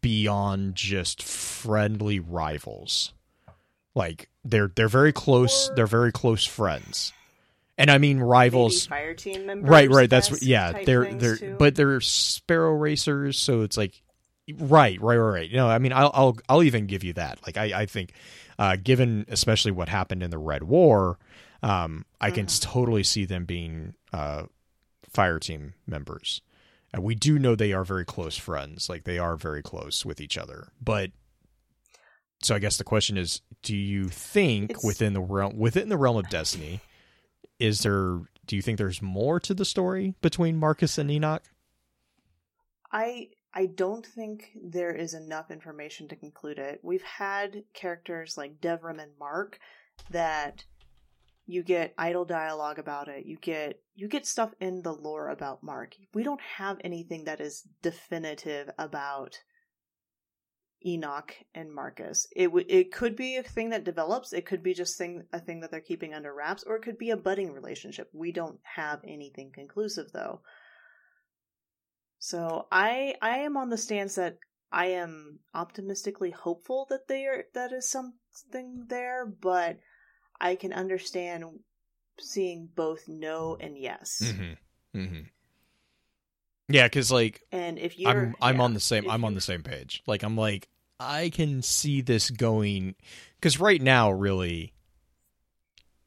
[0.00, 3.12] beyond just friendly rivals.
[3.94, 5.68] Like they're they're very close.
[5.70, 7.12] Or- they're very close friends,
[7.76, 8.88] and I mean rivals.
[8.90, 9.68] Maybe fire team members.
[9.70, 10.10] Right, right.
[10.10, 10.42] That's what.
[10.42, 11.56] Yeah, they're they're too.
[11.58, 14.00] but they're sparrow racers, so it's like
[14.58, 15.52] right, right, right, right.
[15.52, 17.38] No, I mean, I'll I'll I'll even give you that.
[17.46, 18.12] Like, I I think,
[18.58, 21.18] uh, given especially what happened in the Red War,
[21.62, 22.60] um, I can Mhm.
[22.62, 24.44] totally see them being uh,
[25.10, 26.40] fire team members.
[26.92, 28.88] And we do know they are very close friends.
[28.88, 30.68] Like they are very close with each other.
[30.80, 31.10] But
[32.42, 35.96] so I guess the question is, do you think It's- within the realm within the
[35.96, 36.80] realm of Destiny,
[37.58, 41.42] is there do you think there's more to the story between Marcus and Enoch?
[42.92, 46.80] I I don't think there is enough information to conclude it.
[46.82, 49.58] We've had characters like Devrim and Mark
[50.10, 50.64] that
[51.46, 53.24] you get idle dialogue about it.
[53.24, 55.96] You get you get stuff in the lore about Mark.
[56.14, 59.40] We don't have anything that is definitive about
[60.84, 62.26] Enoch and Marcus.
[62.34, 64.32] It w- it could be a thing that develops.
[64.32, 66.98] It could be just thing a thing that they're keeping under wraps, or it could
[66.98, 68.08] be a budding relationship.
[68.12, 70.42] We don't have anything conclusive though.
[72.18, 74.38] So I I am on the stance that
[74.70, 79.78] I am optimistically hopeful that there that is something there, but
[80.40, 81.44] I can understand
[82.20, 84.20] seeing both no and yes.
[84.22, 84.98] Mm-hmm.
[84.98, 85.20] Mm-hmm.
[86.68, 89.40] Yeah, because like And if you're I'm I'm yeah, on the same I'm on the
[89.40, 90.02] same page.
[90.06, 90.68] Like I'm like
[91.00, 92.94] I can see this going
[93.36, 94.72] because right now really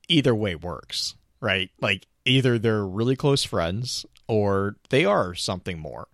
[0.07, 1.70] either way works, right?
[1.80, 6.07] Like either they're really close friends or they are something more.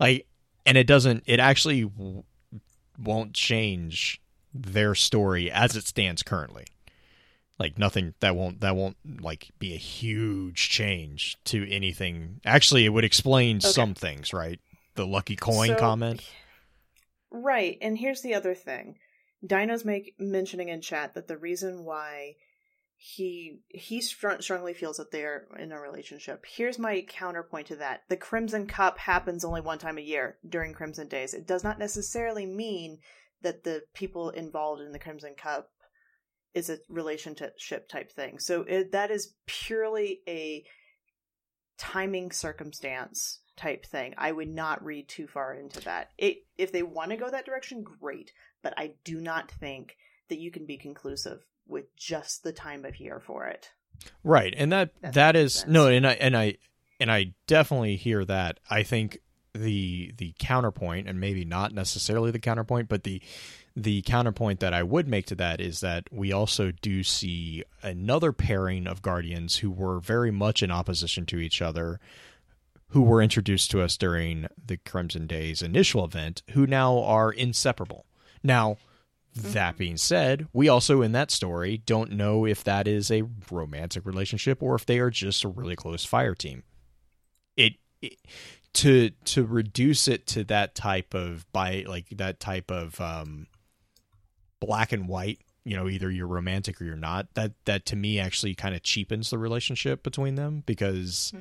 [0.00, 0.26] Like
[0.66, 2.24] and it doesn't it actually w-
[2.98, 4.20] won't change
[4.52, 6.64] their story as it stands currently.
[7.58, 12.40] Like nothing that won't that won't like be a huge change to anything.
[12.44, 13.68] Actually, it would explain Okay.
[13.68, 14.58] some things, right?
[14.96, 16.28] The lucky coin So- comment.
[17.30, 18.98] Right, and here's the other thing.
[19.44, 22.36] Dino's make mentioning in chat that the reason why
[22.96, 26.44] he he str- strongly feels that they're in a relationship.
[26.48, 30.72] Here's my counterpoint to that: the Crimson Cup happens only one time a year during
[30.72, 31.34] Crimson Days.
[31.34, 32.98] It does not necessarily mean
[33.42, 35.70] that the people involved in the Crimson Cup
[36.54, 38.38] is a relationship type thing.
[38.38, 40.64] So it, that is purely a
[41.76, 44.14] timing circumstance type thing.
[44.16, 46.10] I would not read too far into that.
[46.18, 48.32] It if they want to go that direction, great,
[48.62, 49.96] but I do not think
[50.28, 53.70] that you can be conclusive with just the time of year for it.
[54.22, 55.70] Right, and that That that is sense.
[55.70, 56.56] no, and I and I
[57.00, 58.60] and I definitely hear that.
[58.70, 59.18] I think
[59.54, 63.22] the the counterpoint, and maybe not necessarily the counterpoint, but the
[63.76, 68.32] the counterpoint that I would make to that is that we also do see another
[68.32, 71.98] pairing of guardians who were very much in opposition to each other,
[72.90, 78.06] who were introduced to us during the Crimson Days initial event, who now are inseparable.
[78.44, 78.76] Now,
[79.34, 84.06] that being said, we also in that story don't know if that is a romantic
[84.06, 86.62] relationship or if they are just a really close fire team.
[87.56, 88.18] It, it
[88.74, 93.46] to to reduce it to that type of by like that type of um
[94.66, 97.32] black and white, you know, either you're romantic or you're not.
[97.34, 101.32] That that to me actually kind of cheapens the relationship between them because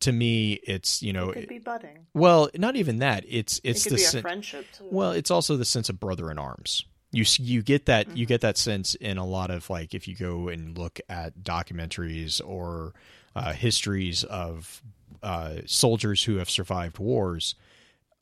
[0.00, 2.06] to me it's, you know, it could be budding.
[2.14, 3.24] well, not even that.
[3.28, 4.88] It's It it's could the be a sen- friendship too.
[4.90, 6.84] well, it's also the sense of brother in arms.
[7.12, 8.28] You you get that you Mhm.
[8.28, 12.40] get that sense in a lot of like if you go and look at documentaries
[12.44, 12.92] or
[13.36, 14.82] uh, histories of
[15.22, 17.54] uh, soldiers who have survived wars.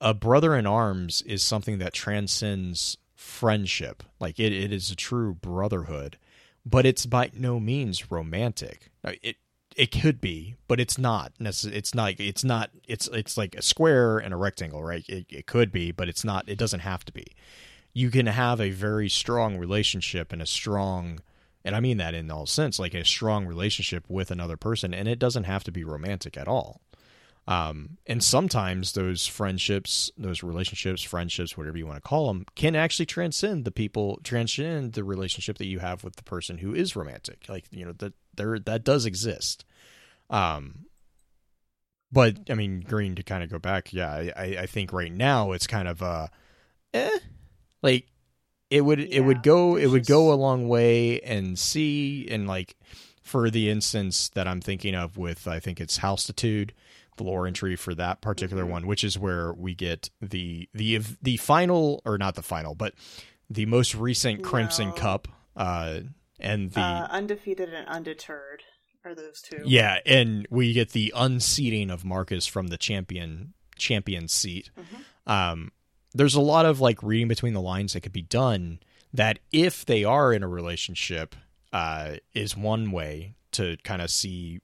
[0.01, 4.03] A brother in arms is something that transcends friendship.
[4.21, 6.19] Like it, it is a true brotherhood,
[6.67, 8.91] but it's by no means romantic.
[9.05, 9.37] It
[9.77, 11.33] it could be, but it's not.
[11.41, 12.21] It's not.
[12.21, 12.71] It's not.
[12.87, 15.05] It's it's like a square and a rectangle, right?
[15.09, 16.49] It, it could be, but it's not.
[16.49, 17.27] It doesn't have to be.
[17.95, 21.21] You can have a very strong relationship and a strong,
[21.65, 25.09] and I mean that in all sense, like a strong relationship with another person, and
[25.09, 26.81] it doesn't have to be romantic at all.
[27.49, 32.77] Um, and sometimes those friendships, those relationships, friendships, whatever you want to call them, can
[32.77, 36.95] actually transcend the people, transcend the relationship that you have with the person who is
[36.95, 37.47] romantic.
[37.49, 39.65] Like you know that there that does exist.
[40.31, 40.87] Um,
[42.13, 45.53] but I mean, Green to kind of go back, yeah, I, I think right now
[45.53, 46.29] it's kind of uh,
[46.95, 47.19] eh,
[47.83, 48.07] like
[48.71, 52.77] it would it would go it would go a long way and see and like
[53.23, 56.71] for the instance that I'm thinking of with I think it's Houstitude,
[57.17, 58.69] the lore entry for that particular Mhm.
[58.71, 62.95] one, which is where we get the the the final or not the final, but
[63.51, 64.95] the most recent Crimson No.
[64.95, 66.01] Cup, uh,
[66.41, 68.63] and the uh, undefeated and undeterred
[69.05, 69.63] are those two.
[69.67, 74.71] yeah, and we get the unseating of Marcus from the champion champion seat.
[74.79, 75.31] Mhm.
[75.31, 75.73] Um,
[76.15, 78.81] there's a lot of like reading between the lines that could be done
[79.13, 81.35] that if they are in a relationship
[81.73, 84.61] uh, is one way to kind of see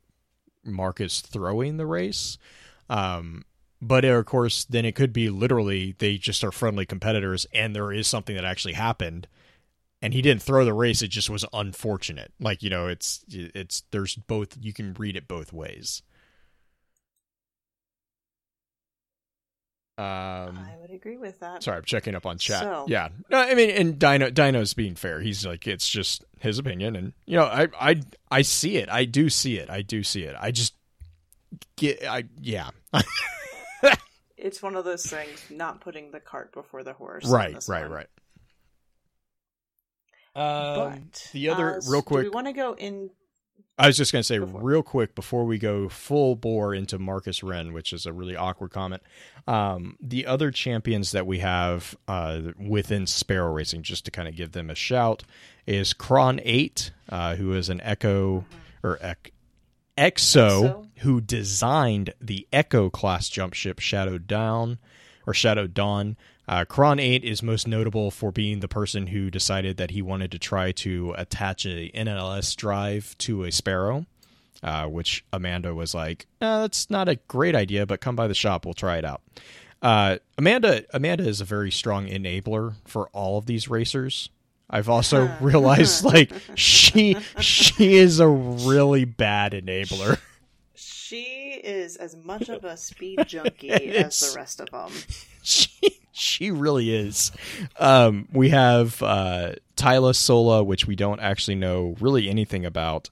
[0.65, 2.39] Marcus throwing the race.
[2.91, 3.45] Um,
[3.81, 7.93] but of course, then it could be literally they just are friendly competitors, and there
[7.93, 9.29] is something that actually happened,
[10.03, 11.03] and he didn't throw the race.
[11.03, 12.33] It just was unfortunate.
[12.41, 14.57] Like you know, it's it's there's both.
[14.61, 16.03] You can read it both ways.
[19.99, 21.63] Um, I would agree with that.
[21.65, 22.63] Sorry, I'm checking up on chat.
[22.63, 25.21] So- Yeah, no, I mean, and Dino, Dino's being fair.
[25.21, 28.89] He's like, it's just his opinion, and you know, I, I, I see it.
[28.89, 29.69] I do see it.
[29.69, 30.37] I do see it.
[30.39, 30.75] I just
[31.77, 32.71] get, I, yeah,
[34.37, 37.27] It's one of those things, not putting the cart before the horse.
[37.29, 37.91] right, right, one.
[37.91, 38.07] right.
[40.37, 43.11] Um, But the other, uh, real Do we want to go in?
[43.79, 44.65] I was just going to say Go for it.
[44.65, 48.71] real quick before we go full bore into Marcus Ren, which is a really awkward
[48.73, 49.03] comment.
[49.47, 54.35] Um, the other champions that we have uh, within Sparrow Racing, just to kind of
[54.35, 55.23] give them a shout,
[55.67, 58.45] is Kron Eight, uh, who is an Echo
[58.83, 59.33] or Ec-
[59.97, 60.89] Exo, Exo.
[60.99, 64.79] who designed the Echo class jump ship Shadow Down
[65.27, 66.17] or Shadow Dawn.
[66.49, 70.33] Uh, Kron 8 is most notable for being the person who decided that he wanted
[70.33, 74.07] to try to attach a NLS drive to a Sparrow,
[74.63, 78.35] uh, which Amanda was like, "Uh, "That's not a great idea, but come by the
[78.35, 79.21] shop, we'll try it out."
[79.83, 84.31] Uh, Amanda Amanda is a very strong enabler for all of these racers.
[84.71, 90.19] I've also realized like she she is a really bad enabler.
[91.09, 94.93] She is as much of a speed junkie as the rest of them.
[95.43, 97.33] she she really is.
[97.79, 103.11] Um, we have uh, Tyla Sola, which we don't actually know really anything about.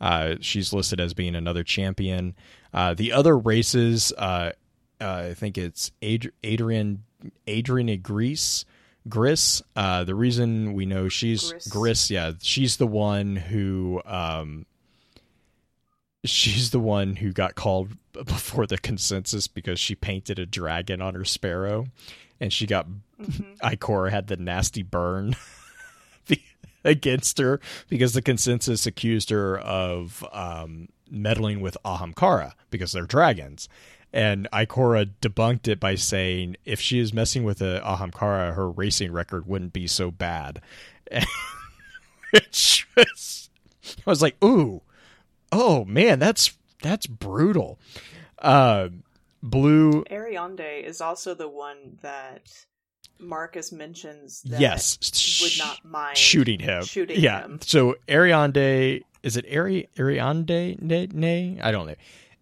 [0.00, 2.34] Uh, she's listed as being another champion.
[2.72, 4.52] Uh, the other races, uh,
[5.00, 7.04] uh, I think it's Ad- Adrian
[7.46, 8.64] Adrian Grease.
[9.08, 9.62] Gris.
[9.76, 11.68] Uh, the reason we know she's Gris.
[11.68, 14.66] Gris, yeah, she's the one who um,
[16.24, 21.14] she's the one who got called before the consensus because she painted a dragon on
[21.14, 21.86] her sparrow
[22.40, 22.86] and she got
[23.20, 23.56] Mhm.
[23.60, 25.36] Ikora had the nasty burn
[26.84, 33.68] against her because the consensus accused her of um, meddling with Ahamkara because they're dragons.
[34.12, 39.12] And Ikora debunked it by saying if she is messing with a Ahamkara, her racing
[39.12, 40.60] record wouldn't be so bad.
[42.32, 43.50] Which was,
[44.06, 44.82] I was like, ooh,
[45.52, 47.78] oh man, that's that's brutal.
[48.38, 48.88] Uh,
[49.46, 52.50] Blue, Ariande is also the one that
[53.18, 54.98] Marcus mentions that yes,
[55.40, 56.84] would not mind shooting him.
[56.84, 57.42] shooting yeah.
[57.42, 57.60] him.
[57.62, 60.80] So Ariande, is it Ari Ariande?
[60.80, 61.60] Ne, ne?
[61.62, 61.94] I don't know.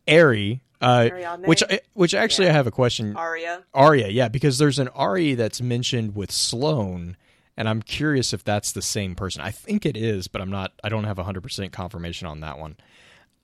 [0.08, 1.08] Ari, uh,
[1.44, 1.62] which
[1.94, 2.52] which actually Yeah.
[2.52, 3.16] I have a question.
[3.16, 3.62] Arya.
[3.72, 7.16] Arya, yeah, because there's an Ari that's mentioned with Sloane,
[7.56, 9.40] and I'm curious if that's the same person.
[9.42, 10.72] I think it is, but I'm not.
[10.82, 12.76] I don't have 100 percent confirmation on that one.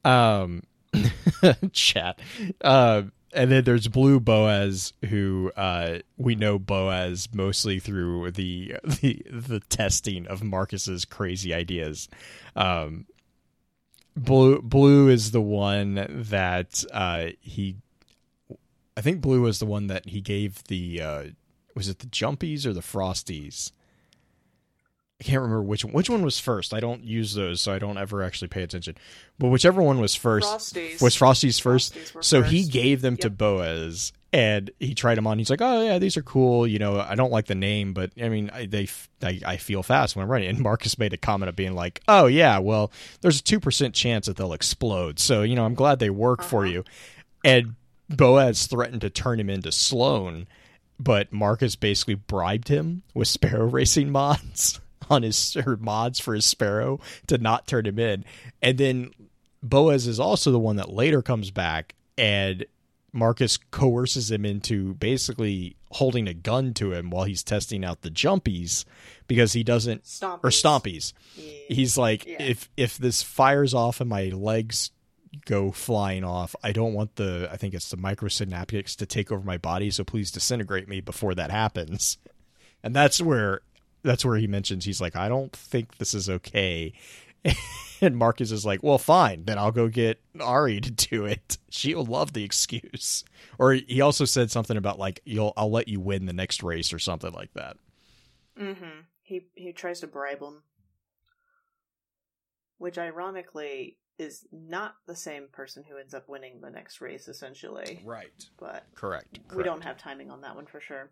[0.05, 0.65] Um,
[1.73, 2.19] chat.
[2.61, 3.03] Uh,
[3.33, 9.61] and then there's Blue Boaz, who uh, we know Boaz mostly through the the the
[9.61, 12.09] testing of Marcus's crazy ideas.
[12.57, 13.07] Um,
[14.17, 17.77] Blue Blue is the one that uh, he
[18.97, 21.25] I think Blue was the one that he gave the uh
[21.75, 23.73] was it the Jumpies or the Frosties?
[25.21, 25.93] I can't remember which one.
[25.93, 26.73] Which one was first.
[26.73, 28.97] I don't use those, so I don't ever actually pay attention.
[29.39, 31.03] But whichever one was first Frosties.
[31.03, 31.95] was Frosty's first.
[31.95, 35.37] Frosties So he gave them to Boaz, and he tried them on.
[35.39, 38.13] He's like, "Oh yeah, these are cool." You know, I don't like the name, but
[38.19, 38.89] I mean, I, they
[39.23, 40.49] I feel fast when I'm running.
[40.49, 42.91] And Marcus made a comment of being like, "Oh yeah, well,
[43.21, 46.43] there's a two percent chance that they'll explode." So you know, I'm glad they work
[46.43, 46.73] for Uh-huh.
[46.73, 46.85] you.
[47.45, 47.75] And
[48.09, 50.47] Boaz threatened to turn him into Sloane,
[50.99, 56.45] but Marcus basically bribed him with Sparrow Racing mods on his or mods for his
[56.47, 58.25] Sparrow to not turn him in.
[58.61, 59.11] And then
[59.63, 62.65] Boaz is also the one that later comes back and
[63.13, 68.11] Marcus coerces him into basically holding a gun to him while he's testing out the
[68.11, 68.85] jumpies
[69.27, 70.41] because he doesn't Stompies.
[70.45, 71.13] or stompies.
[71.35, 71.53] Yeah.
[71.69, 72.41] He's like, Yeah.
[72.43, 74.93] if if this fires off and my legs
[75.45, 79.43] go flying off, I don't want the I think it's the microsynaptics to take over
[79.45, 82.17] my body, so please disintegrate me before that happens.
[82.85, 83.61] And that's where
[84.03, 86.93] that's where he mentions he's like, I don't think this is okay.
[88.01, 91.59] And Marcus is like, well, fine, then I'll go get Ari to do it.
[91.71, 93.25] She'll love the excuse.
[93.59, 96.93] Or he also said something about like, you'll I'll let you win the next race
[96.93, 97.77] or something like that.
[98.59, 99.01] Mm-hmm.
[99.23, 100.63] He he tries to bribe him,
[102.79, 108.01] which ironically is not the same person who ends up winning the next race, essentially.
[108.05, 108.29] Right.
[108.59, 109.41] But Correct.
[109.55, 111.11] we don't have timing on that one for sure.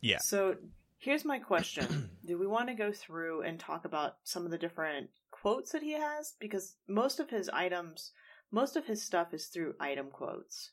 [0.00, 0.18] Yeah.
[0.20, 0.56] So
[1.00, 4.58] here's my question: Do we want to go through and talk about some of the
[4.58, 6.34] different quotes that he has?
[6.38, 8.12] Because most of his items,
[8.52, 10.70] most of his stuff is through item quotes.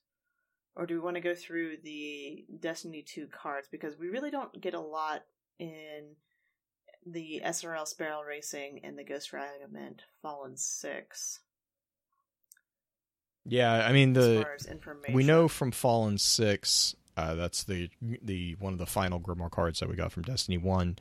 [0.75, 3.67] Or do we want to go through the Destiny 2 cards?
[3.71, 5.23] Because we really don't get a lot
[5.57, 6.09] in
[7.03, 11.39] the SRL Sparrow Racing and the Ghost Fragment Fallen 6
[13.45, 15.15] Yeah, I mean the far as information.
[15.15, 19.79] we know from Fallen Six, uh, that's the the one of the final Grimoire cards
[19.79, 20.97] that we got from Destiny One.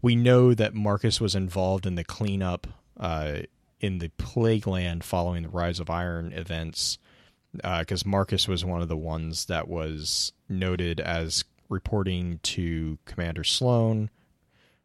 [0.00, 2.66] We know that Marcus was involved in the cleanup
[2.98, 3.40] uh,
[3.78, 6.98] in the Plague Land following the Rise of Iron events,
[7.52, 14.08] because Marcus was one of the ones that was noted as reporting to Commander Sloane,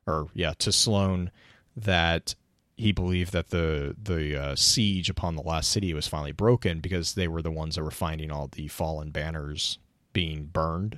[0.05, 1.31] or yeah, to Sloane
[1.77, 2.35] that
[2.75, 7.13] he believed that the the uh, siege upon the last city was finally broken because
[7.13, 9.79] they were the ones that were finding all the fallen banners
[10.15, 10.97] being burned,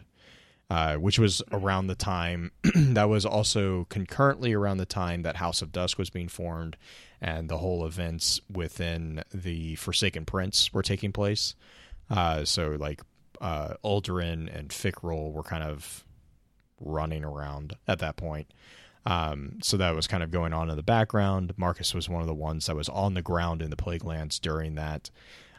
[0.70, 5.63] uh, which was around the time that was also concurrently around the time that House
[5.63, 6.78] of Dusk was being formed,
[7.20, 11.55] and the whole events within the Forsaken Prince were taking place.
[12.09, 13.01] Uh, so like
[13.41, 16.05] uh, Uldren and Fickrol were kind of
[16.80, 18.53] running around at that point.
[19.07, 21.53] Um, so that was kind of going on in the background.
[21.57, 24.38] Marcus was one of the ones that was on the ground in the Plague Lands
[24.38, 25.09] during that.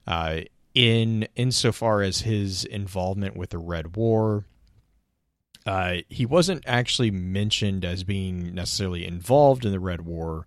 [0.06, 0.42] Uh,
[0.74, 4.44] in insofar as his involvement with the Red War,
[5.66, 10.46] uh, he wasn't actually mentioned as being necessarily involved in the Red War,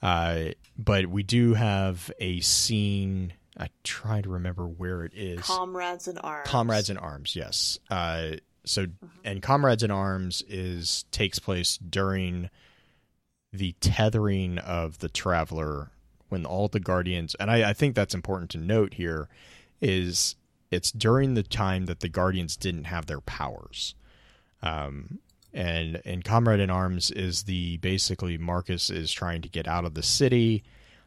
[0.00, 0.44] uh,
[0.78, 3.34] but we do have a scene.
[3.58, 5.42] I try to remember where it is.
[5.42, 6.48] Comrades in Arms.
[6.48, 7.78] Comrades in Arms, yes.
[7.90, 8.32] Uh,
[8.64, 8.86] so,
[9.24, 12.48] and Comrades in Arms is takes place during
[13.52, 15.90] the tethering of the Traveler
[16.30, 19.28] when all the Guardians, and I, I think that's important to note here,
[19.82, 20.36] is
[20.70, 23.94] it's during the time that the Guardians didn't have their powers.
[24.62, 25.18] Um,
[25.52, 29.92] and and Comrade in Arms is the basically Marcus is trying to get out of
[29.92, 30.64] the city,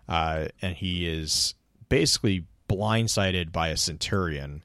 [0.07, 1.55] uh, and he is
[1.89, 4.63] basically blindsided by a centurion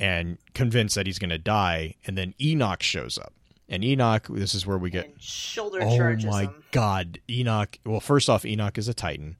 [0.00, 1.94] and convinced that he's going to die.
[2.06, 3.32] And then Enoch shows up,
[3.68, 4.26] and Enoch.
[4.28, 5.06] This is where we get.
[5.06, 6.64] and shoulder Oh charges my him.
[6.72, 7.78] God, Enoch!
[7.86, 9.36] Well, first off, Enoch is a Titan.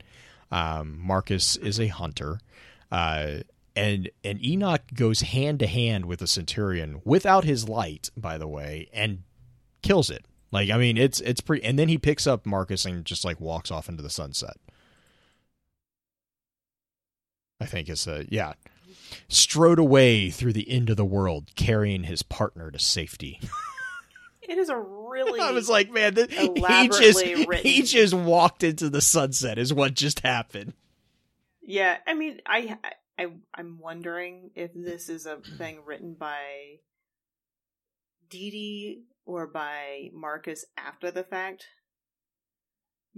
[0.51, 2.41] Um, Marcus is a hunter,
[2.91, 3.41] uh,
[3.79, 8.49] and and Enoch goes hand to hand with a centurion without his light, by the
[8.49, 9.23] way, and
[9.83, 10.27] kills it.
[10.51, 11.65] Like I mean, it's it's pretty.
[11.65, 14.57] And then he picks up Marcus and just like walks off into the sunset.
[17.61, 18.55] I think it's a yeah.
[19.29, 23.41] Strode away through the end of the world, carrying his partner to safety.
[24.49, 25.39] It is a really.
[25.39, 27.57] I was like, man, th- he just written.
[27.63, 29.59] he just walked into the sunset.
[29.59, 30.73] Is what just happened.
[31.61, 32.79] Yeah, I mean, I,
[33.19, 36.79] I, I'm wondering if this is a thing written by
[38.31, 41.67] Dee Dee or by Marcus after the fact,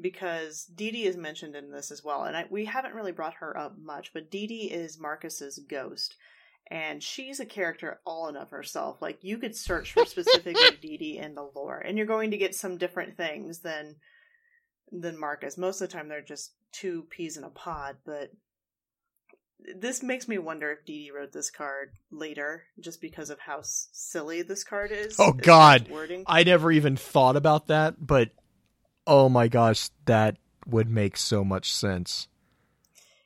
[0.01, 3.35] because Dee Dee is mentioned in this as well, and I, we haven't really brought
[3.35, 6.17] her up much, but Dee is Marcus's ghost.
[6.73, 9.03] And she's a character all in of herself.
[9.03, 12.55] Like you could search for specifically Dee in the lore, and you're going to get
[12.55, 13.97] some different things than
[14.93, 15.59] than Marcus.
[15.59, 17.97] Most of the time, they're just two peas in a pod.
[18.05, 18.31] But
[19.77, 23.61] this makes me wonder if Dee Dee wrote this card later, just because of how
[23.63, 25.19] silly this card is.
[25.19, 25.89] Oh, as far as God.
[25.89, 26.25] wording.
[26.27, 28.31] I never even thought about that, but
[29.07, 30.37] oh my gosh, that
[30.67, 32.29] would make so much sense.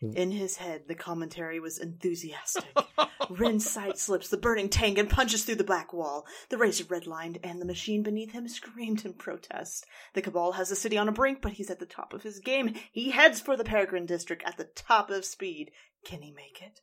[0.04, 0.14] Mm.
[0.14, 2.64] In his head, the commentary was enthusiastic.
[3.30, 6.26] Ren side slips the burning tank and punches through the black wall.
[6.50, 9.86] The razor redlined, and the machine beneath him screamed in protest.
[10.12, 12.38] The Cabal has the city on a brink, but he's at the top of his
[12.38, 12.74] game.
[12.92, 15.70] He heads for the Peregrine District at the top of speed.
[16.04, 16.80] Can he make it?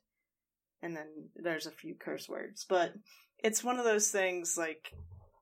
[0.82, 2.92] And then there's a few curse words, but
[3.38, 4.92] it's one of those things like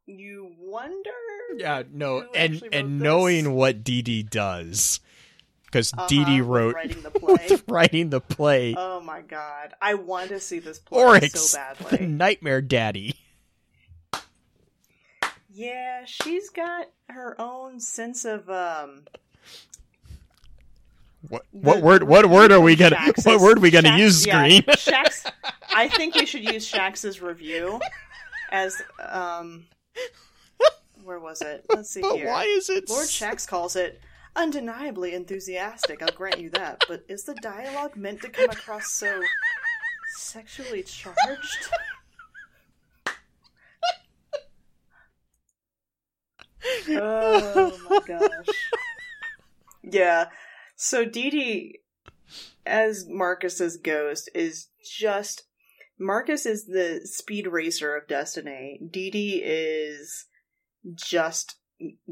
[0.07, 1.11] you wonder.
[1.57, 3.03] Yeah, no, and and this?
[3.03, 5.01] knowing what Dee does,
[5.71, 7.49] because Uh-huh, Dee Dee wrote writing the play.
[7.69, 11.85] writing the play Oh my god, I want to see this play Oryx, so the
[11.91, 12.07] badly.
[12.07, 13.15] Nightmare Daddy.
[15.53, 19.03] Yeah, she's got her own sense of um.
[21.29, 23.91] What the- what word what word are we gonna Shaxx's- what word are we gonna
[23.91, 24.27] Shaxx- use?
[24.27, 24.63] yeah, Screen.
[24.63, 25.31] Shaxx,
[25.75, 27.81] I think we should use Shaxx's review
[28.51, 29.67] as um.
[31.03, 31.65] Where was it?
[31.69, 32.27] Let's see But here.
[32.29, 32.89] why is it?
[32.89, 34.01] Lord Shaxx calls it
[34.37, 36.03] undeniably enthusiastic.
[36.03, 39.21] I'll grant you that, but is the dialogue meant to come across so
[40.17, 41.71] sexually charged?
[46.91, 48.47] oh my gosh.
[49.83, 50.27] Yeah.
[50.77, 51.81] So Dee Dee,
[52.65, 55.45] as Marcus's ghost, is just
[55.99, 58.81] Marcus is the speed racer of Destiny.
[58.91, 60.27] Dee Dee is
[60.95, 61.57] just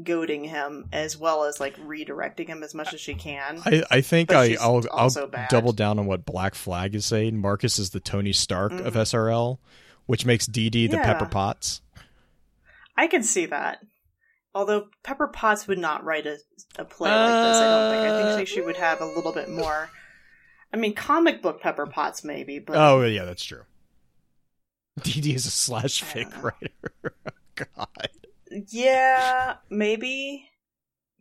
[0.03, 3.61] goading him as well as like redirecting him as much as she can.
[3.65, 5.09] I, I think I, she's I'll, I'll
[5.49, 7.37] double down on what Black Flag is saying.
[7.39, 9.01] Marcus is the Tony Stark of Mhm.
[9.01, 9.57] SRL,
[10.05, 11.03] which makes Dee Dee the Yeah.
[11.05, 11.81] Pepper Potts.
[12.97, 13.79] I can see that.
[14.55, 16.37] Although Pepper Potts would not write a,
[16.77, 18.11] a play like this, I don't think.
[18.11, 19.89] I think she, she would have a little bit more.
[20.73, 23.63] I mean, comic book Pepper Potts maybe, but Oh, yeah, that's true.
[25.03, 27.13] Dee Dee is a slash fic writer.
[27.55, 28.09] God.
[28.69, 30.49] Yeah, maybe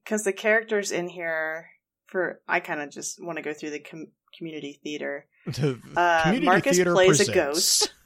[0.04, 1.68] because the characters in here
[2.06, 5.26] for I kind of just want to go through the com- community theater.
[5.46, 7.80] The Uh, Community Marcus Theater plays a presents.
[7.80, 7.94] ghost.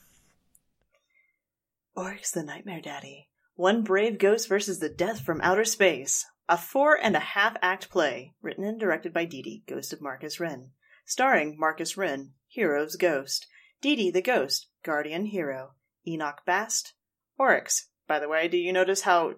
[1.97, 3.29] Oryx the Nightmare Daddy.
[3.55, 6.25] One brave ghost versus the death from outer space.
[6.49, 10.01] A four and a half act play, written and directed by Dee Dee, Ghost of
[10.01, 10.71] Marcus Ren.
[11.05, 13.47] Starring Marcus Ren, Hero's Ghost.
[13.81, 15.73] Dee Dee the Ghost, Guardian Hero.
[16.07, 16.95] Enoch Bast,
[17.39, 17.89] Oryx.
[18.13, 19.37] By the way, do you notice how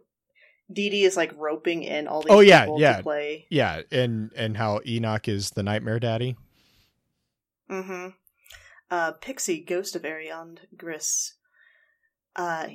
[0.72, 2.96] Dee Dee is like roping in all these Oh, yeah, people yeah.
[2.96, 3.46] to play?
[3.48, 6.34] Yeah, and and how Enoch is the Nightmare Daddy.
[7.70, 8.08] Mm-hmm.
[8.90, 11.34] Uh, Pixie, Ghost of Arion Gris.
[12.34, 12.66] Uh,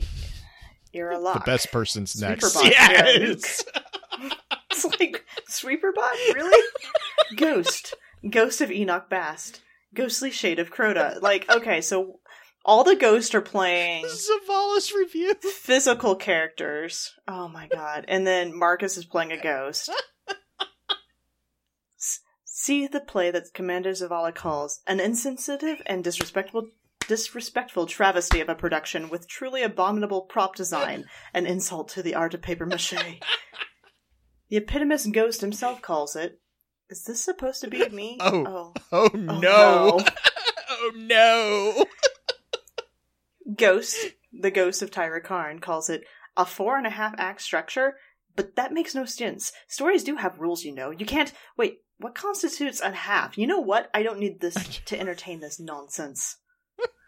[0.96, 1.34] Iralock.
[1.34, 2.54] The best person's Sweeper next.
[2.54, 3.66] bot, yeah, Yes.
[4.72, 6.66] It's like Sweeperbot, really?
[7.36, 7.94] Ghost,
[8.30, 9.60] Ghost of Enoch Bast,
[9.94, 11.22] Ghostly Shade of Crota.
[11.22, 12.20] Like, okay, so
[12.66, 14.06] all the ghosts are playing
[14.50, 15.34] Zavala's review.
[15.36, 17.14] physical characters.
[17.28, 18.06] Oh my god!
[18.08, 19.90] And then Marcus is playing a ghost.
[21.98, 26.68] S- See the play that Commander Zavala calls an insensitive and disrespectful
[27.08, 32.36] disrespectful travesty of a production with truly abominable prop design, an insult to the art
[32.36, 32.94] of paper mache.
[34.50, 36.40] The epitomous ghost himself calls it.
[36.90, 38.18] Is this supposed to be me?
[38.20, 38.44] Oh.
[38.46, 38.74] oh.
[38.92, 40.00] Oh Oh, no.
[40.70, 41.86] oh no.
[43.56, 43.98] Ghost,
[44.32, 46.04] the ghost of Tyra Karn, calls it
[46.38, 47.96] a four and a half act structure,
[48.36, 49.52] but that makes no sense.
[49.68, 50.92] Stories do have rules, you know.
[50.92, 51.32] You can't.
[51.58, 53.38] Wait, what constitutes a half?
[53.38, 53.90] You know what?
[53.94, 56.38] I don't need this to entertain this nonsense.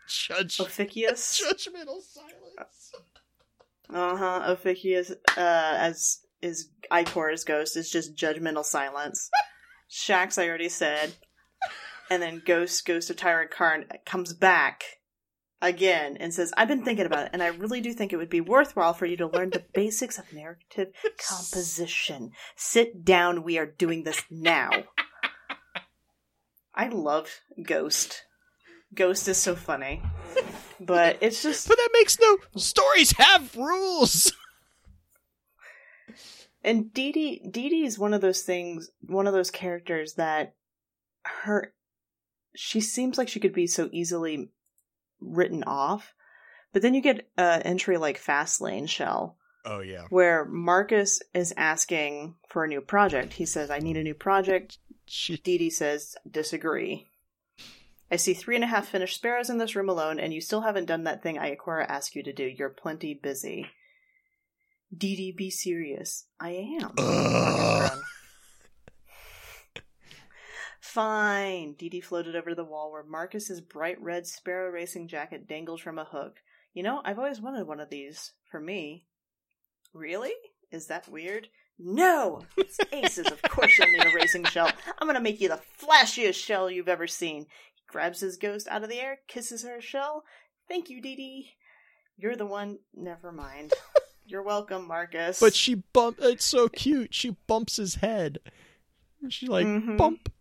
[0.08, 1.42] Judge Ophidius?
[1.42, 2.92] judgmental silence.
[3.90, 4.56] Uh huh.
[4.56, 9.30] Ophidius, uh, as is Ikora's ghost, is just judgmental silence.
[9.90, 11.14] Shaxx, I already said.
[12.10, 14.84] And then Ghost, Ghost of Tyra Karn, comes back
[15.62, 18.30] again and says, I've been thinking about it, and I really do think it would
[18.30, 20.90] be worthwhile for you to learn the basics of narrative
[21.28, 22.32] composition.
[22.56, 24.70] Sit down, we are doing this now.
[26.74, 28.24] I love Ghost.
[28.94, 30.02] Ghost is so funny.
[30.80, 34.34] But it's just But that makes no stories have rules.
[36.64, 40.54] And Dee Dee, Dee Dee is one of those things, one of those characters that
[41.24, 41.74] her,
[42.56, 44.52] she seems like she could be so easily
[45.22, 46.14] written off.
[46.74, 50.06] But then you get an entry like Fastlane Shell, Oh yeah.
[50.10, 53.34] where Marcus is asking for a new project.
[53.34, 54.78] He says, I need a new project.
[55.06, 57.08] She Dee Dee says, disagree.
[58.10, 60.62] I see three and a half finished sparrows in this room alone, and you still
[60.62, 62.46] haven't done that thing Ikora asked you to do.
[62.46, 63.68] You're plenty busy.
[64.98, 66.26] Dee Dee, be serious.
[66.40, 68.00] I am.
[70.94, 70.98] Ugh.
[70.98, 71.66] Marcus groaned.
[71.68, 71.74] Fine.
[71.74, 75.82] Dee Dee floated over to the wall where Marcus's bright red sparrow racing jacket dangles
[75.82, 76.38] from a hook.
[76.74, 78.32] You know, I've always wanted one of these.
[78.50, 79.06] For me.
[79.94, 80.34] Really?
[80.72, 81.48] Is that weird?
[81.80, 82.42] No!
[82.58, 83.28] It's aces.
[83.28, 84.70] Of course you'll need a racing shell.
[85.00, 87.48] I'm gonna make you the flashiest shell you've ever seen.
[87.76, 90.24] He grabs his ghost out of the air, kisses her shell.
[90.68, 91.50] Thank you, Dee Dee.
[92.18, 92.80] You're the one.
[92.94, 93.74] Never mind.
[94.26, 95.40] You're welcome, Marcus.
[95.40, 97.14] But she bump it's so cute.
[97.14, 98.38] She bumps his head.
[99.30, 99.98] She like Mhm.
[99.98, 100.32] bump.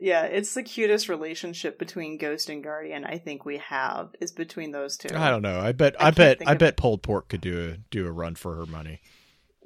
[0.00, 4.72] Yeah, it's the cutest relationship between Ghost and Guardian I think we have is between
[4.72, 5.14] those two.
[5.14, 5.60] I don't know.
[5.60, 8.34] I bet I I, bet I bet pulled pork could do a do a run
[8.34, 9.00] for her money.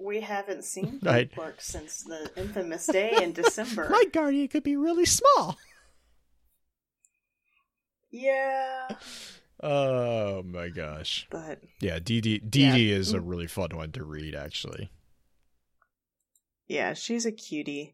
[0.01, 1.31] We haven't seen Right.
[1.33, 3.89] Pork since the infamous day in December.
[3.91, 5.57] My guardian could be really small.
[8.11, 8.89] Yeah,
[9.61, 11.27] Oh my gosh.
[11.31, 12.61] but Yeah, DD Dee Dee
[12.91, 12.97] Yeah.
[12.97, 14.91] Is a really fun one to read actually.
[16.69, 17.93] yeah, she's a cutie.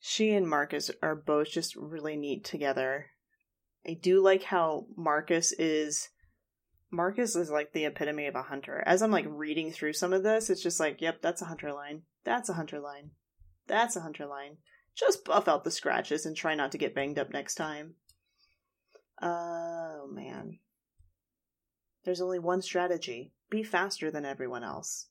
[0.00, 3.06] She and Marcus are both just really neat together.
[3.86, 6.08] I do like how Marcus is
[6.90, 8.82] Marcus is like the epitome of a hunter.
[8.86, 11.72] As I'm like reading through some of this, it's just like, yep, that's a hunter
[11.72, 12.02] line.
[12.24, 13.10] That's a hunter line.
[13.66, 14.58] That's a hunter line.
[14.96, 17.94] Just buff out the scratches and try not to get banged up next time.
[19.20, 20.58] Oh man.
[22.04, 23.32] There's only one strategy.
[23.50, 25.08] Be faster than everyone else.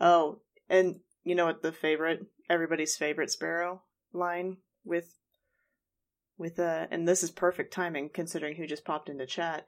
[0.00, 5.14] Oh, and you know what the favorite everybody's favorite sparrow line with
[6.36, 9.66] with uh and this is perfect timing considering who just popped into chat.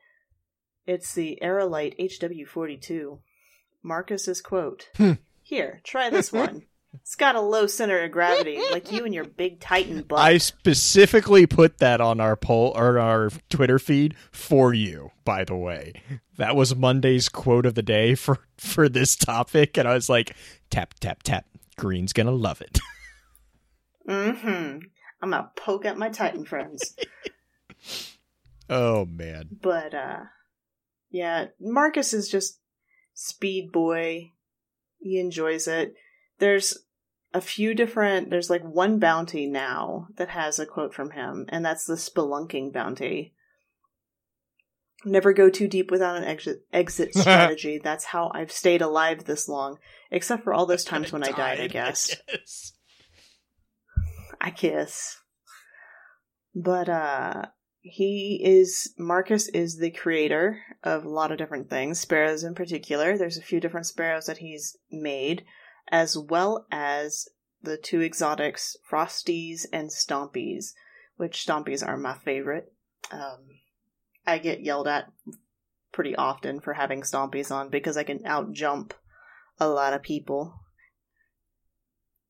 [0.87, 3.19] It's the Aerolite HW42.
[3.83, 4.89] Marcus's quote.
[4.97, 5.13] Hmm.
[5.43, 6.63] Here, try this one.
[6.95, 10.19] It's got a low center of gravity, like you and your big Titan butt.
[10.19, 15.57] I specifically put that on our poll or our Twitter feed for you, by the
[15.57, 16.03] way.
[16.37, 20.35] That was Monday's quote of the day for for this topic and I was like
[20.71, 22.79] tap tap tap Green's going to love it.
[24.09, 24.79] Mm-hmm.
[25.23, 26.97] I'm gonna poke at my Titan friends.
[28.71, 29.49] oh man.
[29.63, 30.21] But uh
[31.11, 32.59] yeah, Marcus is just
[33.15, 34.33] speed boy.
[34.99, 35.95] He enjoys it.
[36.41, 36.77] There's
[37.33, 41.65] a few different there's like one bounty now that has a quote from him, and
[41.65, 43.35] that's the spelunking bounty.
[45.05, 47.81] Never go too deep without an exit exit strategy.
[47.83, 49.79] that's how I've stayed alive this long.
[50.11, 52.17] Except for all those times when I died, I guess.
[52.27, 52.73] guess.
[54.41, 55.19] I guess.
[56.55, 57.47] But uh
[57.83, 63.17] he is Marcus is the creator of a lot of different things, sparrows in particular.
[63.17, 65.45] There's a few different sparrows that he's made,
[65.91, 67.29] as well as
[67.63, 70.73] the two exotics, Frosties and Stompies,
[71.17, 72.73] which Stompies are my favorite.
[73.11, 73.61] Um
[74.27, 75.11] I get yelled at
[75.93, 78.95] pretty often for having Stompies on because I can out jump
[79.59, 80.55] a lot of people.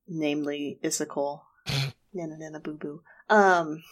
[0.09, 1.43] Namely Issacol.
[2.13, 3.03] Nana nana boo boo.
[3.29, 3.83] Um,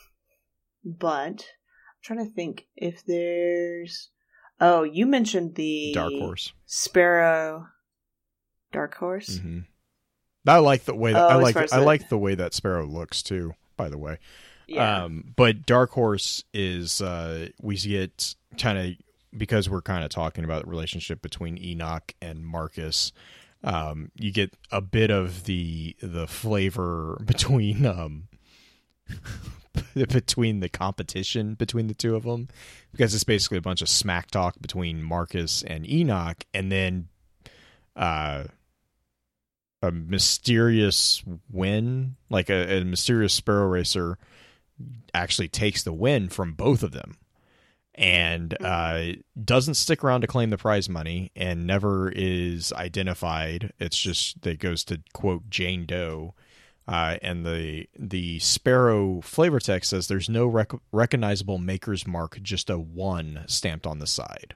[0.84, 4.10] but I'm trying to think if there's.
[4.60, 6.52] Oh, you mentioned the Dark Horse.
[6.66, 7.68] Sparrow.
[8.72, 9.38] Dark Horse.
[9.38, 9.60] hmm
[10.46, 13.22] I like the way that Oh, I like I like the way that sparrow looks
[13.22, 14.18] too, by the way.
[14.66, 15.04] Yeah.
[15.04, 18.94] Um, but Dark Horse is uh, we get kind of
[19.36, 23.12] because we're kind of talking about the relationship between Enoch and Marcus.
[23.64, 28.28] Um, you get a bit of the the flavor between um,
[29.94, 32.48] between the competition between the two of them
[32.92, 37.08] because it's basically a bunch of smack talk between Marcus and Enoch, and then
[37.96, 38.44] uh,
[39.82, 44.18] a mysterious win, like a, a mysterious sparrow racer
[45.14, 47.16] actually takes the win from both of them
[47.94, 49.06] and uh,
[49.44, 53.72] doesn't stick around to claim the prize money and never is identified.
[53.80, 56.34] It's just that goes to quote Jane Doe.
[56.86, 62.70] Uh, and the the Sparrow flavor text says there's no rec- recognizable maker's mark, just
[62.70, 64.54] a one stamped on the side.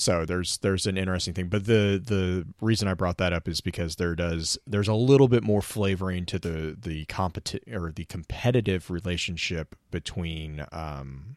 [0.00, 3.60] So there's there's an interesting thing, but the the reason I brought that up is
[3.60, 8.04] because there does there's a little bit more flavoring to the the competi- or the
[8.04, 11.36] competitive relationship between um,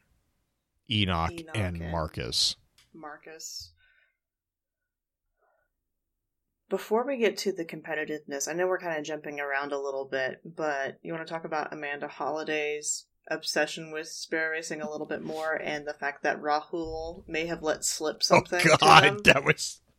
[0.92, 2.56] Enoch, Enoch and and- Marcus.
[2.94, 3.72] Marcus.
[6.70, 10.06] Before we get to the competitiveness, I know we're kind of jumping around a little
[10.06, 15.06] bit, but you want to talk about Amanda Holliday's obsession with sparrow racing a little
[15.06, 19.44] bit more and the fact that Rahul may have let slip something oh God, that
[19.44, 19.80] was.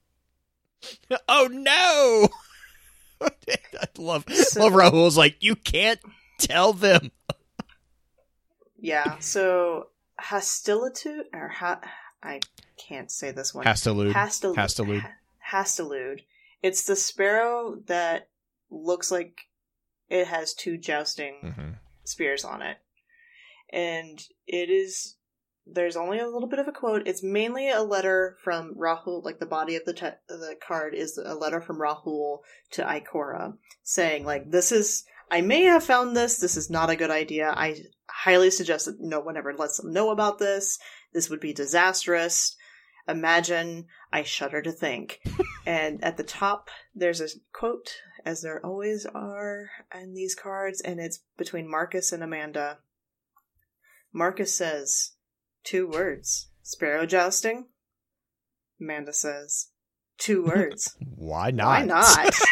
[1.29, 2.29] Oh no!
[3.49, 6.01] I love So- love Rahul's like you can't
[6.41, 7.12] tell them.
[8.79, 9.89] Yeah, so
[10.20, 11.81] Hostilitude, or ha-
[12.23, 12.41] I
[12.77, 13.64] can't say this one.
[13.64, 14.12] Hastilude.
[14.12, 15.01] Hastal- Hastilude.
[15.03, 15.12] Ha-
[15.62, 16.23] Hastilude.
[16.62, 18.29] It's the sparrow that
[18.70, 19.43] looks like
[20.09, 21.75] it has two jousting Mhm.
[22.05, 22.79] spears on it.
[23.73, 25.16] And it is
[25.64, 27.07] there's only a little bit of a quote.
[27.07, 31.16] It's mainly a letter from Rahul, like the body of the te- the card is
[31.16, 32.41] a letter from Rahul
[32.73, 36.37] to Ikora saying like this is I may have found this.
[36.37, 37.55] This is not a good idea.
[37.57, 40.79] I highly suggest that no one ever lets them know about this.
[41.14, 42.55] This would be disastrous.
[43.09, 45.20] Imagine, I shudder to think.
[45.66, 47.97] and at the top, there's a quote,
[48.27, 52.79] as there always are in these cards, and it's between Marcus and Amanda.
[54.13, 55.13] Marcus says,
[55.65, 57.67] two words Sparrow jousting.
[58.81, 59.69] Amanda says,
[60.19, 60.97] two words.
[61.17, 61.67] Why not?
[61.67, 62.35] Why not?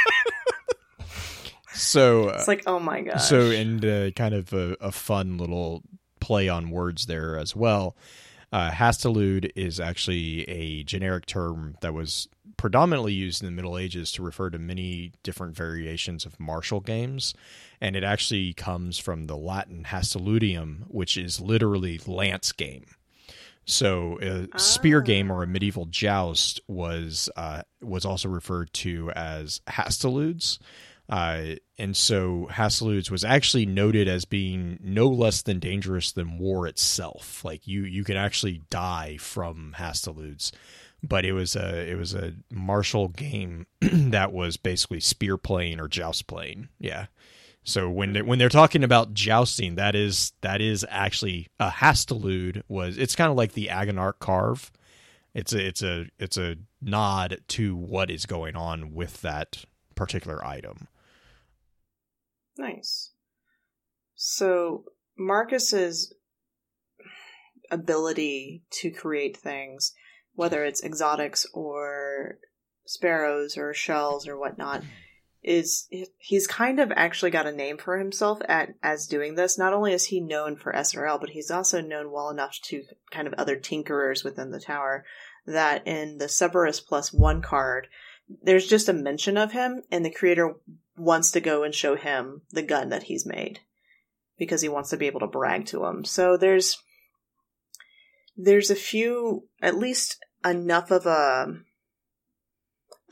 [1.72, 3.24] So uh, it's like, oh my gosh.
[3.24, 5.82] So, and uh, kind of a, a fun little
[6.20, 7.96] play on words there as well.
[8.52, 14.12] Uh, Hastilude is actually a generic term that was predominantly used in the Middle Ages
[14.12, 17.32] to refer to many different variations of martial games.
[17.80, 22.86] And it actually comes from the Latin hastiludium, which is literally lance game.
[23.66, 25.04] So, a spear Ah.
[25.04, 30.58] game or a medieval joust was uh, was also referred to as hastiludes.
[31.10, 36.68] Uh, and so Hastiludes was actually noted as being no less than dangerous than war
[36.68, 37.44] itself.
[37.44, 40.52] Like you, you could actually die from Hastiludes.
[41.02, 45.88] But it was a it was a martial game that was basically spear playing or
[45.88, 46.68] joust playing.
[46.78, 47.06] Yeah.
[47.64, 52.62] So when they, when they're talking about jousting, that is that is actually a hastilude
[52.68, 54.70] was it's kind of like the Agonarch carve.
[55.32, 60.44] It's a it's a it's a nod to what is going on with that particular
[60.44, 60.88] item.
[62.60, 63.12] Nice.
[64.14, 64.84] So
[65.18, 66.14] Marcus's
[67.70, 69.94] ability to create things,
[70.34, 72.38] whether it's exotics or
[72.84, 74.82] sparrows or shells or whatnot,
[75.42, 75.88] is
[76.18, 79.56] he's kind of actually got a name for himself at as doing this.
[79.56, 83.26] Not only is he known for SRL, but he's also known well enough to kind
[83.26, 85.06] of other tinkerers within the tower
[85.46, 87.88] that in the Cerberus plus one card,
[88.42, 90.56] there's just a mention of him, and the creator
[91.00, 93.60] wants to go and show him the gun that he's made
[94.38, 96.04] because he wants to be able to brag to him.
[96.04, 96.78] So there's
[98.36, 101.54] there's a few, at least enough of a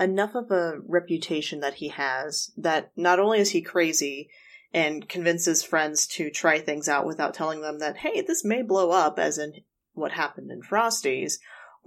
[0.00, 4.30] enough of a reputation that he has that not only is he crazy
[4.72, 8.92] and convinces friends to try things out without telling them that hey this may blow
[8.92, 9.52] up as in
[9.94, 11.38] what happened in frosties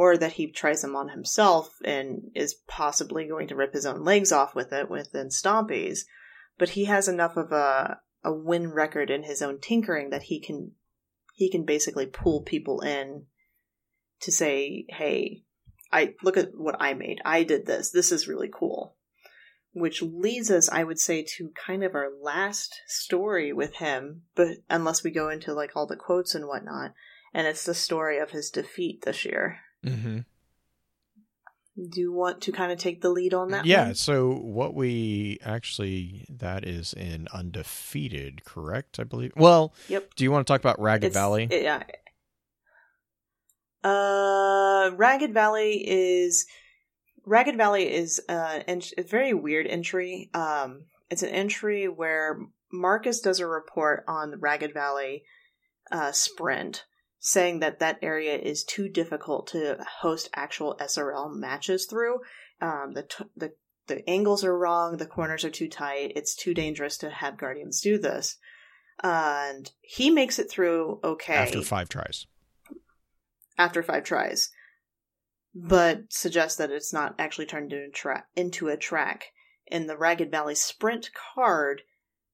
[0.01, 4.03] or that he tries them on himself and is possibly going to rip his own
[4.03, 6.05] legs off with it within Stompies.
[6.57, 10.39] But he has enough of a a win record in his own tinkering that he
[10.39, 10.71] can
[11.35, 13.27] he can basically pull people in
[14.21, 15.43] to say, "Hey,
[15.91, 17.21] I look at what I made.
[17.23, 17.91] I did this.
[17.91, 18.95] This is really cool."
[19.73, 24.57] Which leads us, I would say, to kind of our last story with him, but
[24.67, 26.95] unless we go into like all the quotes and whatnot,
[27.35, 29.59] and it's the story of his defeat this year.
[29.85, 30.19] Mm-hmm.
[31.89, 33.65] Do you want to kind of take the lead on that?
[33.65, 33.85] Yeah.
[33.87, 33.95] one?
[33.95, 38.99] So what we actually that is in undefeated, correct?
[38.99, 39.31] I believe.
[39.35, 40.15] Well, Yep.
[40.15, 41.47] do you want to talk about Ragged It's- Valley?
[41.49, 41.83] it- yeah.
[43.83, 46.45] Uh, Ragged Valley is
[47.25, 50.29] Ragged Valley is uh, ent- a very weird entry.
[50.33, 52.39] Um, it's an entry where
[52.71, 55.23] Marcus does a report on the Ragged Valley
[55.91, 56.85] uh, sprint,
[57.23, 62.19] saying that that area is too difficult to host actual SRL matches through.
[62.59, 63.53] Um, the t- the
[63.87, 66.13] the angles are wrong, the corners are too tight.
[66.15, 68.37] It's too dangerous to have Guardians do this.
[69.03, 72.25] And he makes it through okay After five tries.
[73.57, 74.49] after five tries,
[75.53, 79.25] but suggests that it's not actually turned into tra- into a track.
[79.67, 81.83] In the Ragged Valley Sprint card,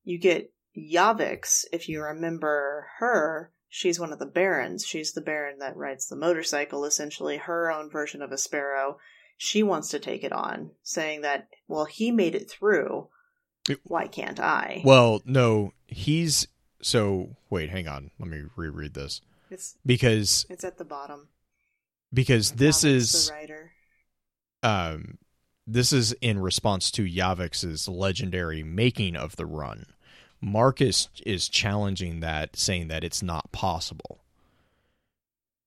[0.03, 1.65] you get Yaviks.
[1.71, 4.85] If you remember her, she's one of the Barons.
[4.85, 8.97] She's the Baron that rides the motorcycle, essentially her own version of a Sparrow.
[9.37, 13.09] She wants to take it on, saying that, well, he made it through.
[13.83, 14.81] Why can't I?
[14.85, 16.47] Well, no, he's
[16.81, 18.11] so wait, hang on.
[18.19, 19.21] Let me reread this.
[19.49, 21.27] It's Because it's at the bottom.
[22.13, 23.71] because this is the writer.
[24.63, 25.17] um
[25.65, 29.85] this is in response to Yavix's legendary making of the run.
[30.41, 34.19] Marcus is challenging that, saying that it's not possible.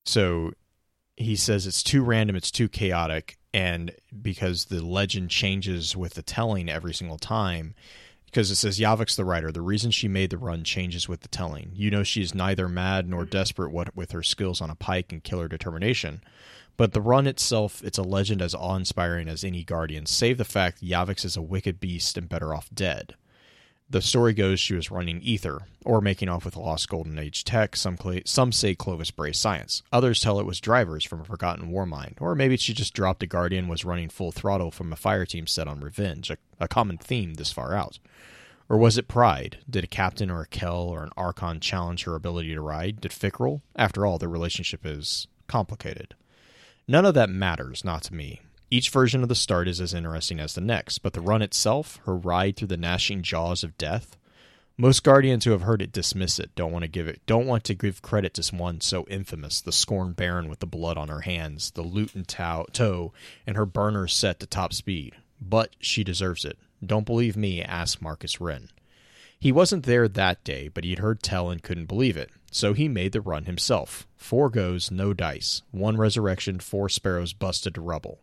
[0.06, 0.52] So
[1.16, 3.92] he says it's too random, it's too chaotic, and
[4.22, 7.74] because the legend changes with the telling every single time,
[8.26, 11.28] because it says Yaviks the writer, the reason she made the run changes with the
[11.28, 11.72] telling.
[11.74, 13.30] You know she is neither mad nor mm-hmm.
[13.30, 16.22] desperate what with her skills on a pike and killer determination.
[16.76, 20.44] But the run itself, it's a legend as awe inspiring as any guardian, save the
[20.44, 23.16] fact Yaviks is a wicked beast and better off dead.
[23.92, 27.74] The story goes she was running ether, or making off with lost golden age tech.
[27.74, 29.82] Some cla some say Clovis Bray science.
[29.92, 33.24] Others tell it was drivers from a forgotten war mine, or maybe she just dropped
[33.24, 36.68] a guardian was running full throttle from a fire team set on revenge, a, a
[36.68, 37.98] common theme this far out.
[38.68, 39.58] Or was it pride?
[39.68, 43.00] Did a captain or a Kell or an Archon challenge her ability to ride?
[43.00, 43.62] Did Fikrul?
[43.74, 46.14] After all, their relationship is complicated.
[46.86, 48.42] None of that matters, not to me.
[48.72, 51.98] Each version of the start is as interesting as the next, but the run itself,
[52.04, 54.16] her ride through the gnashing jaws of death,
[54.76, 57.64] most guardians who have heard it dismiss it, don't want to give it don't want
[57.64, 61.22] to give credit to one so infamous, the scorned baron with the blood on her
[61.22, 63.12] hands, the loot and tow- toe,
[63.46, 65.16] and her burner set to top speed.
[65.40, 66.56] But she deserves it.
[66.84, 68.70] Don't believe me, ask Marcus Ren.
[69.38, 72.30] He wasn't there that day, but he'd heard tell and couldn't believe it.
[72.52, 74.06] So he made the run himself.
[74.16, 75.62] Four goes, no dice.
[75.72, 78.20] One resurrection, four sparrows busted to rubble.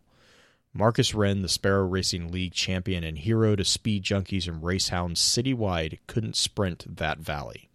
[0.74, 5.98] Marcus Ren, the Sparrow Racing League champion and hero to speed junkies and racehounds citywide,
[6.06, 7.68] couldn't sprint that valley.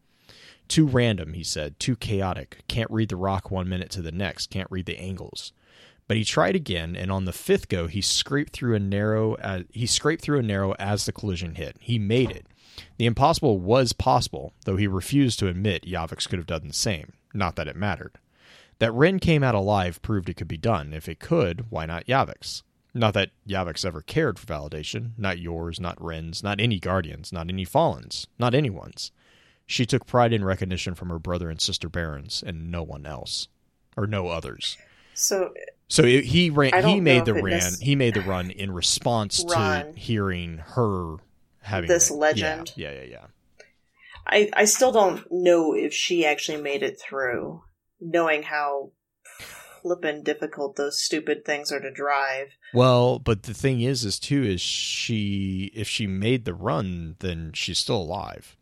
[0.68, 2.64] Too random, he said, too chaotic.
[2.68, 5.52] Can't read the rock one minute to the next, can't read the angles.
[6.08, 9.36] But he tried again, and on the fifth go, he scraped through a narrow.
[9.36, 11.78] Uh, he scraped through a narrow as the collision hit.
[11.80, 12.46] He made it.
[12.98, 17.14] The impossible was possible, though he refused to admit Yaviks could have done the same.
[17.34, 18.18] Not that it mattered.
[18.80, 20.94] That Ren came out alive proved it could be done.
[20.94, 22.64] If it could, why not Yaviks?
[22.94, 25.12] Not that Yavek's ever cared for validation.
[25.18, 29.12] Not yours, not Ren's, not any Guardians, not any Fallens, not anyone's.
[29.66, 33.48] She took pride in recognition from her brother and sister Barons, and no one else,
[33.98, 34.78] or no others.
[35.16, 35.54] So
[35.88, 36.84] So it, he ran.
[36.86, 37.74] He made the ran.
[37.82, 41.16] He made the run in response to hearing her
[41.62, 42.74] having This the- legend.
[42.76, 43.08] Yeah, yeah, yeah.
[43.10, 43.26] yeah.
[44.28, 47.64] I I still don't know if she actually made it through,
[48.00, 48.92] knowing how
[49.84, 52.48] flippin' difficult those stupid things are to drive.
[52.74, 57.52] Well, but the thing is, is too, is she if she made the run, then
[57.54, 58.58] she's still alive.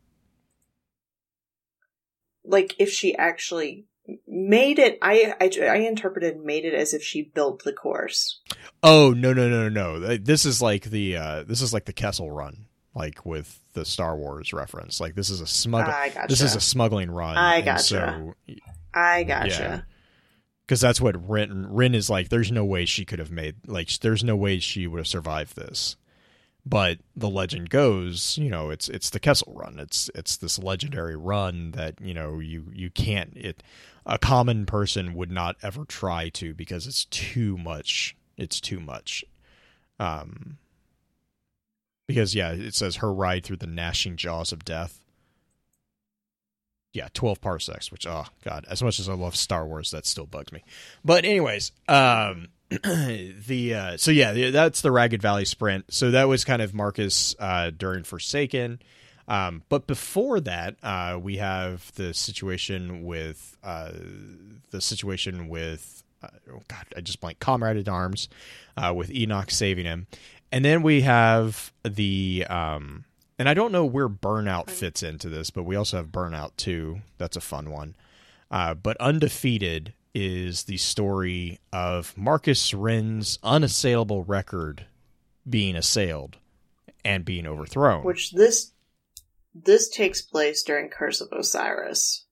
[2.44, 3.86] Like if she actually
[4.28, 8.42] made it, I I, I interpreted made it as if she built the course.
[8.84, 10.18] Oh no no no no no!
[10.18, 12.66] This is like the uh, this is like the Kessel run,
[12.96, 15.00] like with the Star Wars reference.
[15.00, 15.88] Like this is a smugg.
[15.88, 16.28] I gotcha.
[16.28, 17.38] This is a smuggling run.
[17.38, 17.84] I gotcha.
[17.84, 18.34] So
[18.94, 19.86] I gotcha.
[20.66, 22.30] Because that's what Ren Ren is like.
[22.30, 23.90] There's no way she could have made like.
[24.00, 25.98] There's no way she would have survived this.
[26.66, 29.80] But the legend goes, you know, it's it's the Kessel Run.
[29.80, 33.64] It's it's this legendary run that you know you you can't it.
[34.06, 38.16] A common person would not ever try to because it's too much.
[38.38, 39.26] It's too much.
[40.00, 40.58] Um.
[42.08, 45.01] Because yeah, it says her ride through the gnashing jaws of death
[46.94, 50.26] yeah, 12 parsecs, which oh god, as much as I love Star Wars, that still
[50.26, 50.64] bugs me.
[51.06, 55.94] But anyways, um the uh so yeah, that's the Ragged Valley sprint.
[55.94, 58.82] So that was kind of Marcus uh during Forsaken.
[59.28, 63.92] Um but before that, uh we have the situation with uh
[64.72, 68.28] the situation with uh, oh god, I just blank Comrade at Arms
[68.76, 70.08] uh with Enoch saving him.
[70.52, 73.06] And then we have the um
[73.42, 77.02] and I don't know where Burnout fits into this, but we also have Burnout 2.
[77.18, 77.96] That's a fun one.
[78.52, 84.86] Uh, but Undefeated is the story of Marcus Ren's unassailable record
[85.50, 86.38] being assailed
[87.04, 88.04] and being overthrown.
[88.04, 88.74] Which this
[89.56, 92.26] this takes place during Curse of Osiris.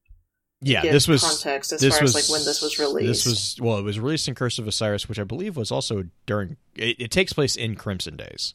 [0.62, 3.08] yeah, Give this was context as this far was as like when this was released.
[3.08, 6.04] This was well, it was released in Curse of Osiris, which I believe was also
[6.28, 6.58] during.
[6.76, 8.54] It, it takes place in Crimson Days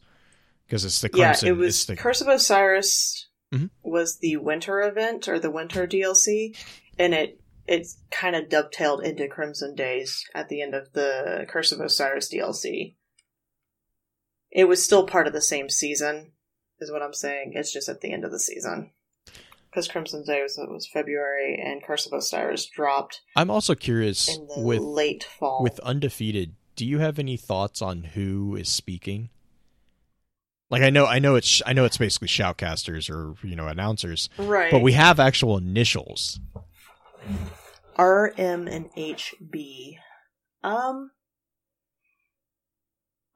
[0.67, 1.47] because it's the Crimson.
[1.47, 3.71] yeah, it was the, Curse of Osiris Mhm.
[3.83, 6.57] was the winter event or the winter DLC,
[6.99, 11.73] and it it kind of dovetailed into Crimson Days at the end of the Curse
[11.73, 12.97] of Osiris DLC.
[14.51, 16.33] It was still part of the same season,
[16.79, 17.53] is what I'm saying.
[17.55, 18.91] It's just at the end of the season.
[19.71, 24.61] Because Crimson Days was February and Curse of Osiris dropped I'm also curious in the
[24.61, 25.63] with late fall.
[25.65, 29.31] with undefeated do you have any thoughts on who is speaking
[30.75, 34.29] like i know i know it's i know it's basically shoutcasters or you know announcers
[34.39, 34.71] right.
[34.71, 36.41] but we have actual initials
[37.97, 39.99] R, M, and H, B.
[40.63, 41.11] Um,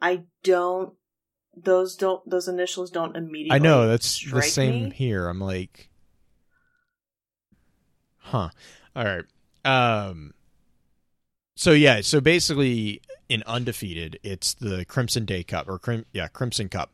[0.00, 0.94] I don't.
[1.56, 2.28] Those don't.
[2.28, 3.56] Those initials don't immediately.
[3.56, 4.90] i know that's the same me.
[4.90, 5.90] here i'm like
[8.18, 8.50] huh
[8.94, 9.24] all right
[9.64, 10.34] um
[11.56, 16.68] so yeah so basically in undefeated it's the crimson day cup or crim- yeah crimson
[16.68, 16.92] cup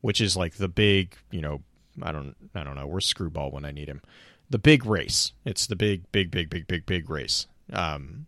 [0.00, 1.60] which is like the big you know
[2.02, 4.00] i don't i don't know where's screwball when i need him.
[4.48, 5.32] The big race.
[5.44, 7.46] It's the big big big big big big race.
[7.72, 8.26] Um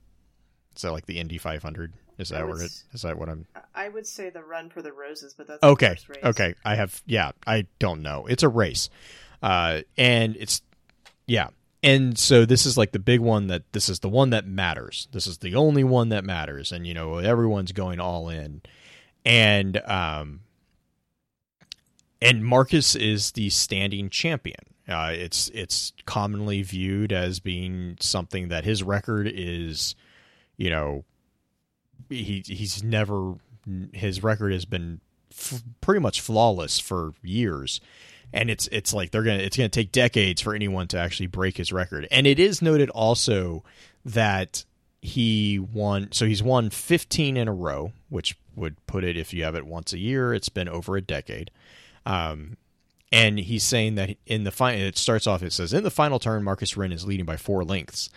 [0.76, 3.46] is that like the indy 500 is that would what it is that what i'm
[3.74, 6.54] I would say the run for the roses, but that's okay okay.
[6.64, 8.26] I have yeah i don't know.
[8.26, 8.88] It's a race.
[9.42, 10.62] Uh and it's
[11.26, 11.48] yeah.
[11.82, 15.08] And so this is like the big one that this is the one that matters.
[15.10, 16.70] This is the only one that matters.
[16.70, 18.62] And you know everyone's going all in.
[19.24, 20.40] And um
[22.22, 24.60] and marcus is the standing champion.
[24.88, 29.94] Uh it's it's commonly viewed as being something that his record is
[30.56, 31.04] you know
[32.08, 33.34] he he's never
[33.92, 35.00] his record has been
[35.30, 37.80] f- pretty much flawless for years.
[38.32, 41.58] And it's it's like they're gonna it's gonna take decades for anyone to actually break
[41.58, 42.08] his record.
[42.10, 43.62] And it is noted also
[44.04, 44.64] that
[45.00, 49.42] he won so he's won 15 in a row which would put it if you
[49.42, 51.50] have it once a year it's been over a decade
[52.06, 52.56] um
[53.10, 56.18] and he's saying that in the final it starts off it says in the final
[56.18, 58.08] turn marcus Ren is leading by four lengths.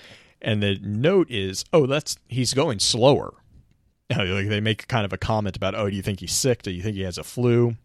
[0.41, 3.33] And the note is oh that's he's going slower.
[4.15, 6.61] Like they make kind of a comment about oh do you think he's sick?
[6.61, 7.75] Do you think he has a flu?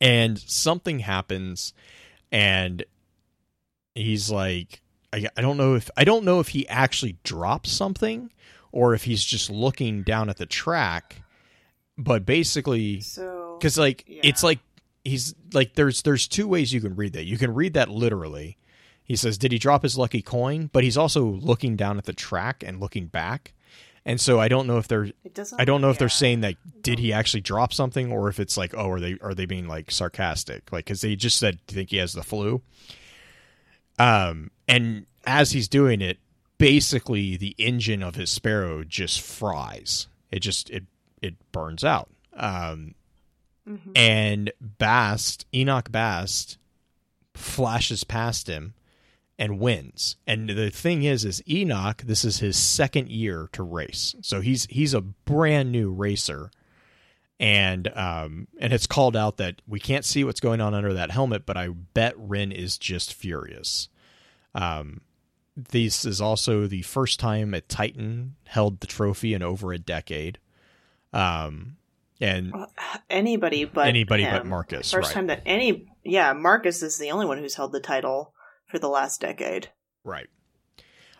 [0.00, 1.72] And something happens
[2.30, 2.84] and
[3.94, 4.80] he's like
[5.12, 8.30] I, I don't know if I don't know if he actually drops something
[8.72, 11.22] or if he's just looking down at the track
[11.96, 14.20] but basically So because like yeah.
[14.22, 14.60] it's like
[15.04, 18.56] he's like there's there's two ways you can read that you can read that literally
[19.02, 22.12] he says did he drop his lucky coin but he's also looking down at the
[22.12, 23.54] track and looking back
[24.04, 25.60] And so I don't know if they're It doesn't.
[25.60, 28.56] I don't know if they're saying that did he actually drop something or if it's
[28.56, 31.74] like oh are they are they being like sarcastic like cuz they just said do
[31.74, 32.62] you think he has the flu.
[33.98, 36.18] Um and as he's doing it
[36.58, 40.08] basically the engine of his sparrow just fries.
[40.30, 40.84] It just it
[41.22, 42.10] it burns out.
[42.34, 42.94] Um
[43.68, 43.92] Mhm.
[43.96, 46.58] and Bast, Enoch Bast,
[47.34, 48.74] flashes past him
[49.38, 50.16] and wins.
[50.26, 54.66] And the thing is, is Enoch, this is his second year to race, so he's
[54.66, 56.50] he's a brand new racer,
[57.38, 61.10] and um and it's called out that we can't see what's going on under that
[61.12, 63.88] helmet, but I bet Ren is just furious.
[64.54, 65.02] Um,
[65.56, 70.38] this is also the first time a Titan held the trophy in over a decade.
[71.12, 71.76] Um,
[72.20, 72.52] and
[73.08, 74.46] anybody but Anybody but.
[74.46, 75.14] Marcus, First right.
[75.14, 78.34] time that any yeah Marcus is the only one who's held the title
[78.66, 79.70] for the last decade.
[80.04, 80.28] Right.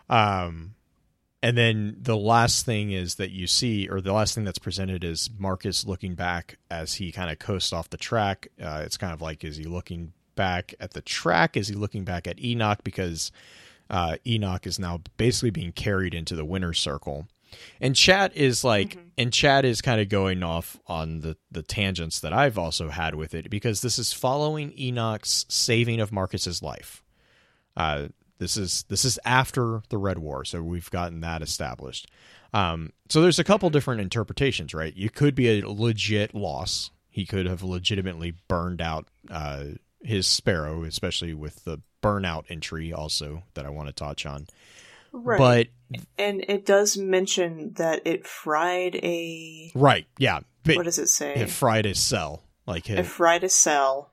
[0.09, 0.75] Um,
[1.41, 5.03] and then the last thing is that you see, or the last thing that's presented
[5.03, 8.49] is Marcus looking back as he kind of coasts off the track.
[8.61, 11.55] Uh, it's kind of like, is he looking back at the track?
[11.55, 12.83] Is he looking back at Enoch?
[12.83, 13.31] Because
[13.89, 17.27] uh, Enoch is now basically being carried into the winner's circle.
[17.81, 19.11] And chat is like, Mhm.
[19.17, 23.15] and chat is kind of going off on the, the tangents that I've also had
[23.15, 27.03] with it because this is following Enoch's saving of Marcus's life.
[27.77, 28.07] Uh,
[28.39, 32.07] this is this is after the Red War, so we've gotten that established.
[32.53, 34.95] Um, so there's a couple different interpretations, right?
[34.95, 36.89] You could be a legit loss.
[37.09, 39.65] He could have legitimately burned out uh,
[40.01, 44.47] his sparrow, especially with the burnout entry, also that I want to touch on.
[45.11, 45.37] Right.
[45.91, 51.07] But and it does mention that it fried a right, yeah, but what does it
[51.07, 51.35] say?
[51.35, 54.11] it fried a cell, like his, it fried a cell.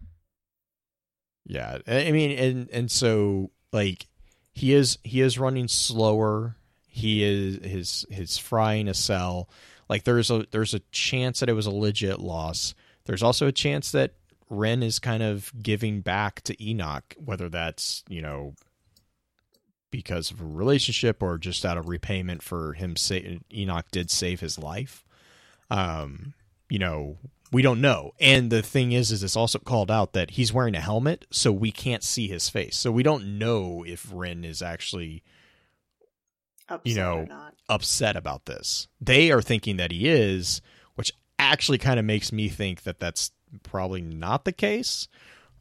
[1.44, 4.06] Yeah, I I mean, and and so like
[4.54, 6.56] he is he is running slower.
[6.88, 9.50] He is his his frying a cell.
[9.88, 12.74] Like there's a there's a chance that it was a legit loss.
[13.04, 14.14] There's also a chance that
[14.48, 18.54] Ren is kind of giving back to Enoch, whether that's you know
[19.96, 22.96] because of a relationship or just out of repayment for him.
[22.96, 25.06] Say Enoch did save his life.
[25.70, 26.34] Um,
[26.68, 27.16] you know,
[27.50, 28.12] we don't know.
[28.20, 31.50] And the thing is, is it's also called out that he's wearing a helmet, so
[31.50, 32.76] we can't see his face.
[32.76, 35.22] So we don't know if Ren is actually
[36.68, 37.26] Upset You know,
[37.70, 38.88] upset about this.
[39.00, 40.60] They are thinking that he is,
[40.96, 43.30] which actually kind of makes me think that that's
[43.62, 45.08] probably not the case.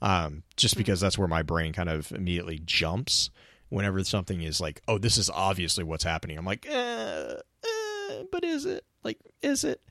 [0.01, 3.29] Um, just because that's where my brain kind of immediately jumps
[3.69, 6.37] whenever something is like, oh, this is obviously what's happening.
[6.37, 7.33] I'm like, eh,
[7.63, 8.85] eh, but is it?
[9.03, 9.81] Like, is it?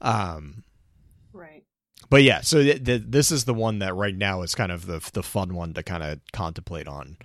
[0.00, 0.64] Um,
[1.32, 1.64] Right.
[2.10, 4.86] but yeah, so th- th- this is the one that right now is kind of
[4.86, 7.16] the the fun one to kind of contemplate on.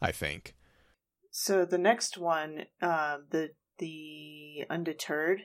[0.00, 0.54] I think.
[1.30, 5.42] So the next one, uh, the the undeterred,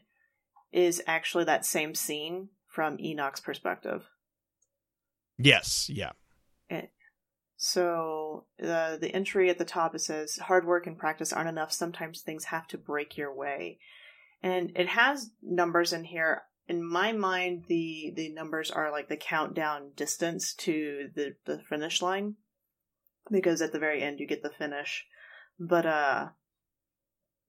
[0.71, 4.03] is actually that same scene from Enoch's perspective.
[5.37, 5.89] Yes.
[5.89, 6.11] Yeah.
[7.63, 11.71] So the the entry at the top it says hard work and practice aren't enough.
[11.71, 13.77] Sometimes things have to break your way,
[14.41, 16.41] and it has numbers in here.
[16.67, 22.01] In my mind, the the numbers are like the countdown distance to the the finish
[22.01, 22.37] line,
[23.29, 25.05] because at the very end you get the finish.
[25.59, 26.29] But uh,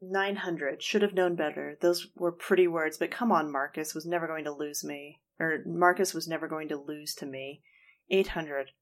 [0.02, 1.78] nine hundred should have known better.
[1.80, 5.60] Those were pretty words, but come on, Marcus was never going to lose me, or
[5.64, 7.62] Marcus was never going to lose to me.
[8.10, 8.72] Eight hundred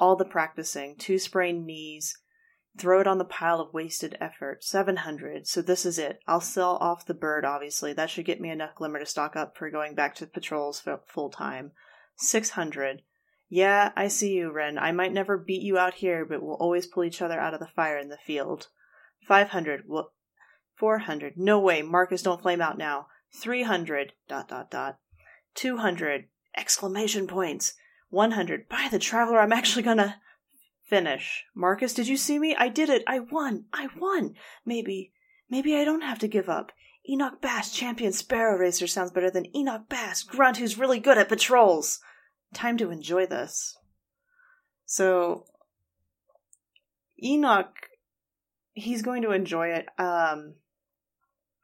[0.00, 2.16] all the practicing, two sprained knees,
[2.78, 4.64] throw it on the pile of wasted effort.
[4.64, 5.46] 700.
[5.46, 6.20] So this is it.
[6.26, 7.92] I'll sell off the bird, obviously.
[7.92, 11.30] That should get me enough glimmer to stock up for going back to patrols full
[11.30, 11.72] time.
[12.16, 13.02] 600.
[13.50, 14.78] Yeah, I see you, Ren.
[14.78, 17.60] I might never beat you out here, but we'll always pull each other out of
[17.60, 18.68] the fire in the field.
[19.26, 19.84] 500.
[19.86, 20.14] Well,
[20.76, 21.36] 400.
[21.36, 21.82] No way.
[21.82, 23.08] Marcus, don't flame out now.
[23.34, 24.14] 300.
[24.28, 24.98] Dot, dot, dot.
[25.56, 26.26] 200.
[26.56, 27.74] Exclamation points.
[28.10, 28.68] 100.
[28.68, 30.20] By the Traveler, I'm actually gonna
[30.84, 31.44] finish.
[31.54, 32.54] Marcus, did you see me?
[32.56, 33.02] I did it.
[33.06, 33.64] I won.
[33.72, 34.34] I won.
[34.66, 35.12] Maybe,
[35.48, 36.72] maybe I don't have to give up.
[37.08, 41.28] Enoch Bast, champion sparrow racer, sounds better than Enoch Bast, grunt who's really good at
[41.28, 42.00] patrols.
[42.52, 43.78] Time to enjoy this.
[44.84, 45.46] So,
[47.22, 47.72] Enoch,
[48.74, 49.86] he's going to enjoy it.
[49.98, 50.54] Um,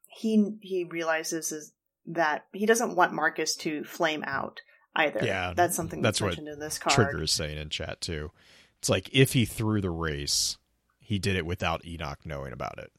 [0.07, 1.73] he he realizes is
[2.07, 4.61] that he doesn't want Marcus to flame out
[4.97, 5.21] either.
[5.25, 6.95] Yeah, that's something that's, that's what mentioned in this card.
[6.95, 8.33] Trigger is saying in chat too.
[8.79, 10.59] It's like if he threw the race,
[10.99, 12.91] he did it without Enoch knowing about it.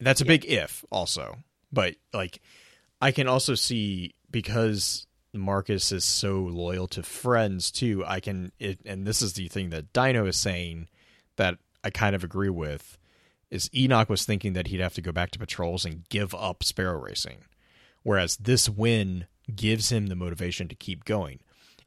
[0.00, 0.28] That's a Yeah.
[0.28, 1.38] big if, also.
[1.72, 2.40] But like,
[3.00, 8.04] I can also see because Marcus is so loyal to friends too.
[8.06, 10.88] I can, it, and this is the thing that Dino is saying
[11.36, 12.96] that I kind of agree with,
[13.50, 16.64] is Enoch was thinking that he'd have to go back to patrols and give up
[16.64, 17.44] sparrow racing,
[18.02, 21.40] whereas this win gives him the motivation to keep going.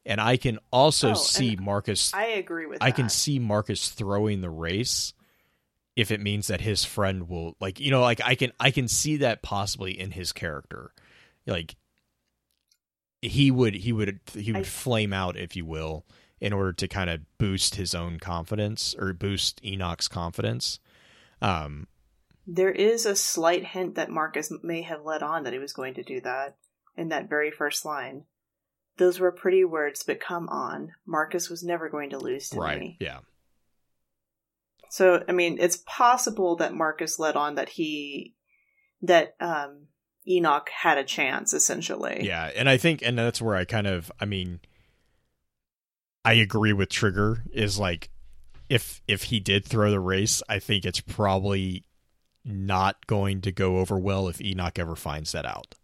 [0.05, 2.13] And I can also Oh, see Marcus.
[2.13, 2.95] I agree with I that.
[2.95, 5.13] can see Marcus throwing the race
[5.95, 8.87] if it means that his friend will like you know like I can I can
[8.87, 10.93] see that possibly in his character.
[11.45, 11.75] Like
[13.21, 16.05] he would he would he would I- flame out if you will
[16.39, 20.79] in order to kind of boost his own confidence or boost Enoch's confidence.
[21.41, 21.87] Um
[22.45, 25.95] There is a slight hint that Marcus may have let on that he was going
[25.95, 26.55] to do that
[26.97, 28.23] in that very first line.
[28.97, 30.93] Those were pretty words, but come on.
[31.05, 32.79] Marcus was never going to lose to right.
[32.79, 32.97] me.
[32.99, 33.19] Yeah.
[34.89, 38.33] So, I mean, it's possible that Marcus led on that he,
[39.03, 39.87] that um,
[40.27, 42.21] Enoch had a chance, essentially.
[42.23, 44.59] Yeah, and I think, and that's where I kind of, I mean,
[46.25, 47.43] I agree with Trigger.
[47.53, 48.09] Is like,
[48.69, 51.85] if if he did throw the race, I think it's probably
[52.43, 55.75] not going to go over well if Enoch ever finds that out.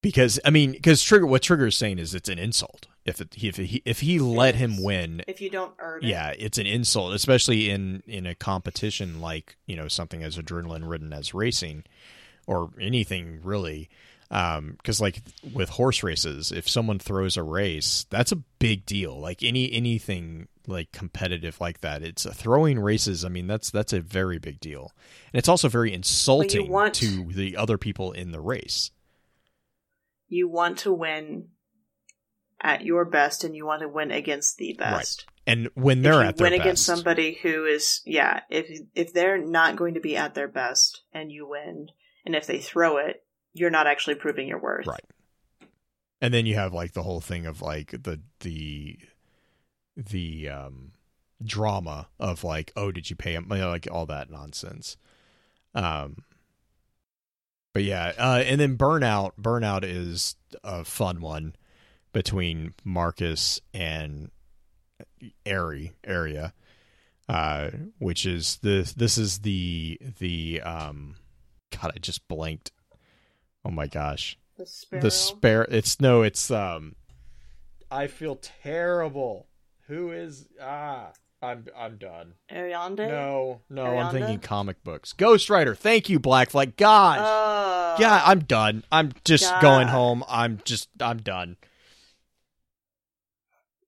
[0.00, 3.34] Because I mean, because Trigger, what Trigger is saying is it's an insult if it,
[3.42, 5.22] if he if he let him win.
[5.26, 6.06] If you don't earn it.
[6.06, 10.88] Yeah, it's an insult, especially in in a competition like you know something as adrenaline
[10.88, 11.84] ridden as racing,
[12.46, 13.88] or anything really.
[14.30, 15.22] Um, because like
[15.54, 19.18] with horse races, if someone throws a race, that's a big deal.
[19.18, 23.24] Like any anything like competitive like that, it's throwing races.
[23.24, 24.92] I mean, that's that's a very big deal,
[25.32, 28.90] and it's also very insulting want- to the other people in the race.
[30.28, 31.48] You want to win
[32.60, 35.26] at your best and you want to win against the best.
[35.46, 39.38] And when they're at their best, win against somebody who is yeah, if if they're
[39.38, 41.88] not going to be at their best and you win,
[42.26, 43.24] and if they throw it,
[43.54, 44.86] you're not actually proving your worth.
[44.86, 45.04] Right.
[46.20, 48.98] and then you have like the whole thing of like the the
[49.96, 50.92] the um
[51.42, 54.96] drama of like oh did you pay him you know, like all that nonsense
[55.74, 56.16] um
[57.78, 60.34] but yeah uh and then burnout burnout is
[60.64, 61.54] a fun one
[62.12, 64.32] between marcus and
[65.46, 66.52] airy area
[67.28, 71.14] uh which is the this is the the um
[71.70, 72.72] god i just blanked.
[73.64, 74.36] Oh my gosh.
[74.56, 75.02] The sparrow.
[75.02, 76.96] the spare it's no it's um
[77.92, 79.46] i feel terrible.
[79.86, 83.06] Who is ah i'm i'm done Ariande?
[83.08, 87.96] no no i'm thinking comic books ghost rider thank you black flag gosh Oh.
[88.00, 89.62] yeah i'm done i'm just God.
[89.62, 91.56] going home i'm just i'm done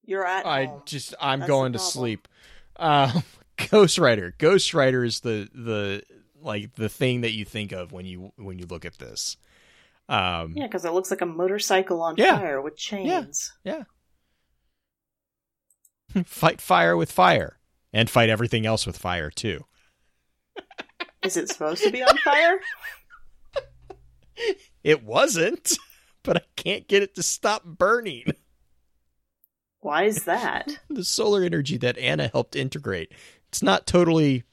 [0.05, 0.83] You're at i home.
[0.87, 2.29] just i'm That's going to sleep
[2.77, 3.23] um
[3.71, 6.03] ghost rider ghost rider is the the
[6.41, 9.37] like the thing that you think of when you when you look at this
[10.09, 12.39] um Yeah, because it looks like a motorcycle on Yeah.
[12.39, 13.53] fire with chains.
[13.65, 13.83] Yeah.
[16.25, 17.59] fight fire with fire.
[17.93, 19.65] And fight everything else with fire too.
[21.25, 22.61] Is it supposed to be on fire?
[24.83, 25.77] It wasn't,
[26.23, 28.25] but I can't get it to stop burning.
[29.81, 30.79] Why is that?
[30.89, 33.13] The solar energy that Ana helped integrate.
[33.49, 34.45] It's not totally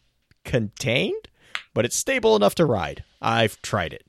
[0.43, 1.29] contained,
[1.73, 3.03] but it's stable enough to ride.
[3.21, 4.05] I've tried it.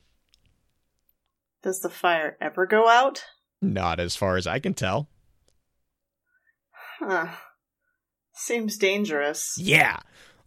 [1.62, 3.24] Does the fire ever go out?
[3.60, 5.08] Not as far as I can tell.
[6.98, 7.28] Huh.
[8.34, 9.54] Seems dangerous.
[9.56, 9.98] Yeah.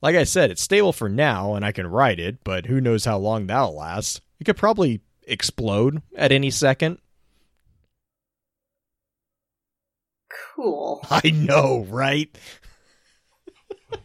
[0.01, 3.05] Like I said, it's stable for now and I can ride it, but who knows
[3.05, 4.21] how long that'll last.
[4.39, 6.97] It could probably explode at any second.
[10.55, 11.05] Cool.
[11.09, 12.35] I know, right?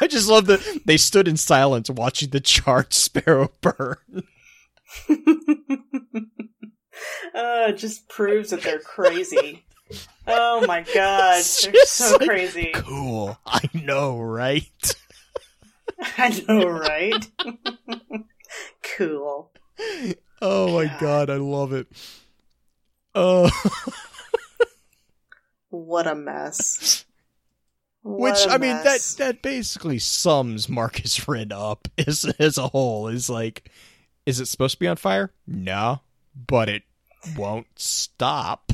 [0.00, 3.96] I just love that they stood in silence watching the charred sparrow burn.
[5.08, 5.14] uh,
[7.68, 9.64] it just proves that they're crazy.
[10.26, 12.70] Oh my god, they're so like- crazy.
[12.74, 13.36] Cool.
[13.46, 14.94] I know, right?
[16.18, 17.28] I know, right?
[18.96, 19.50] cool.
[20.40, 21.30] Oh my God.
[21.30, 21.86] I love it.
[23.14, 23.50] Oh,
[25.70, 27.04] What a mess.
[28.02, 32.68] which What a I mean that that basically sums Marcus Ren up as as a
[32.68, 33.08] whole.
[33.08, 33.70] Is like,
[34.26, 35.32] is it supposed to be on fire?
[35.46, 36.00] No,
[36.34, 36.82] but it
[37.36, 38.72] won't stop.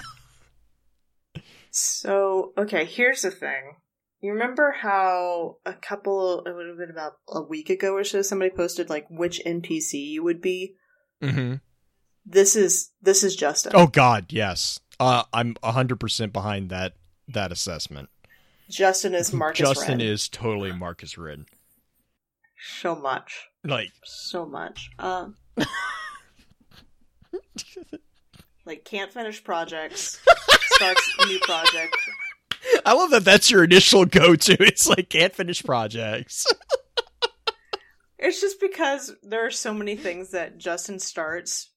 [1.79, 3.77] So, okay, here's the thing.
[4.23, 8.23] You remember how a couple, it would have been about a week ago or so,
[8.23, 10.75] somebody posted like which NPC you would be?
[11.23, 11.57] Mm-hmm.
[12.25, 13.73] This is this is Justin.
[13.75, 14.81] Oh God, yes.
[14.99, 16.95] Uh, I'm hundred percent behind that
[17.29, 18.09] that assessment.
[18.71, 20.01] Justin is Marcus Justin Ren.
[20.01, 21.45] is totally Marcus Ren.
[22.59, 24.91] so much, Like, so much.
[24.99, 25.37] Um,
[28.65, 30.19] like can't finish projects,
[30.77, 31.97] starts a new project.
[32.85, 33.25] I love that.
[33.25, 34.57] That's your initial go-to.
[34.61, 36.47] It's like can't finish projects.
[38.19, 41.69] It's just because there are so many things that Justin starts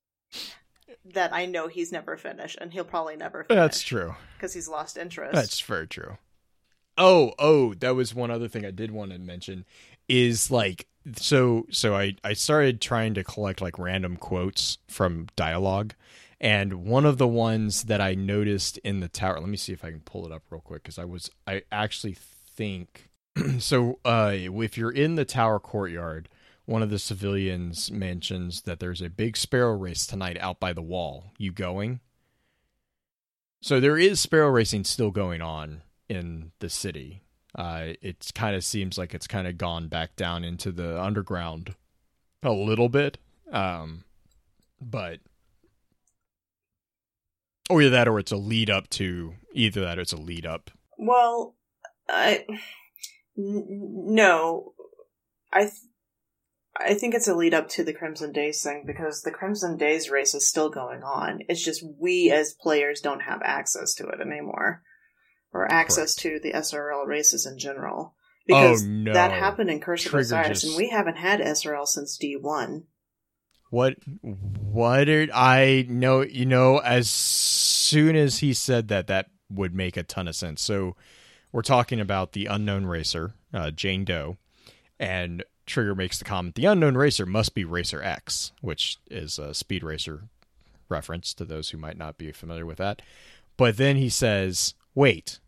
[1.14, 3.60] that I know he's never finished, and he'll probably never finish.
[3.62, 4.16] That's true.
[4.38, 5.34] because he's lost interest.
[5.34, 6.18] That's very true.
[6.98, 9.66] Oh, oh, that was one other thing I did want to mention
[10.08, 15.94] is like so so I I started trying to collect like random quotes from dialogue
[16.42, 19.84] and one of the ones that I noticed in the tower let me see if
[19.84, 23.10] I can pull it up real quick cuz I was I actually think
[23.60, 26.30] so uh if you're in the tower courtyard
[26.70, 30.84] one of the civilians mentions that there's a big sparrow race tonight out by the
[30.84, 31.32] wall.
[31.40, 32.00] You going?
[33.60, 37.24] So there is sparrow racing still going on in the city.
[37.56, 41.74] Uh, it kind of seems like it's kind of gone back down into the underground
[42.44, 43.18] a little bit.
[43.52, 44.04] Um,
[44.80, 45.22] but
[47.70, 50.46] or either that or it's a lead up to either that or it's a lead
[50.46, 50.72] up.
[50.98, 51.56] Well,
[52.08, 52.46] I
[53.38, 54.74] n- no,
[55.54, 55.74] I th-
[56.82, 60.10] I think it's a lead up to the Crimson Days thing because the Crimson Days
[60.10, 61.40] race is still going on.
[61.50, 64.82] It's just we as players don't have access to it anymore,
[65.54, 68.16] or access to the SRL races in general.
[68.52, 71.40] Oh, because oh no, that happened in Curse of Osiris, just- and we haven't had
[71.42, 72.86] SRL since D one.
[73.70, 76.22] What what did I know?
[76.22, 80.62] You know, as soon as he said that, that would make a ton of sense.
[80.62, 80.96] So
[81.52, 84.38] we're talking about the unknown racer, uh, Jane Doe,
[85.00, 89.54] and Trigger makes the comment: the unknown racer must be Racer X, which is a
[89.54, 90.30] Speed Racer
[90.90, 93.04] reference to those who might not be familiar with that.
[93.56, 95.40] But then he says, "Wait,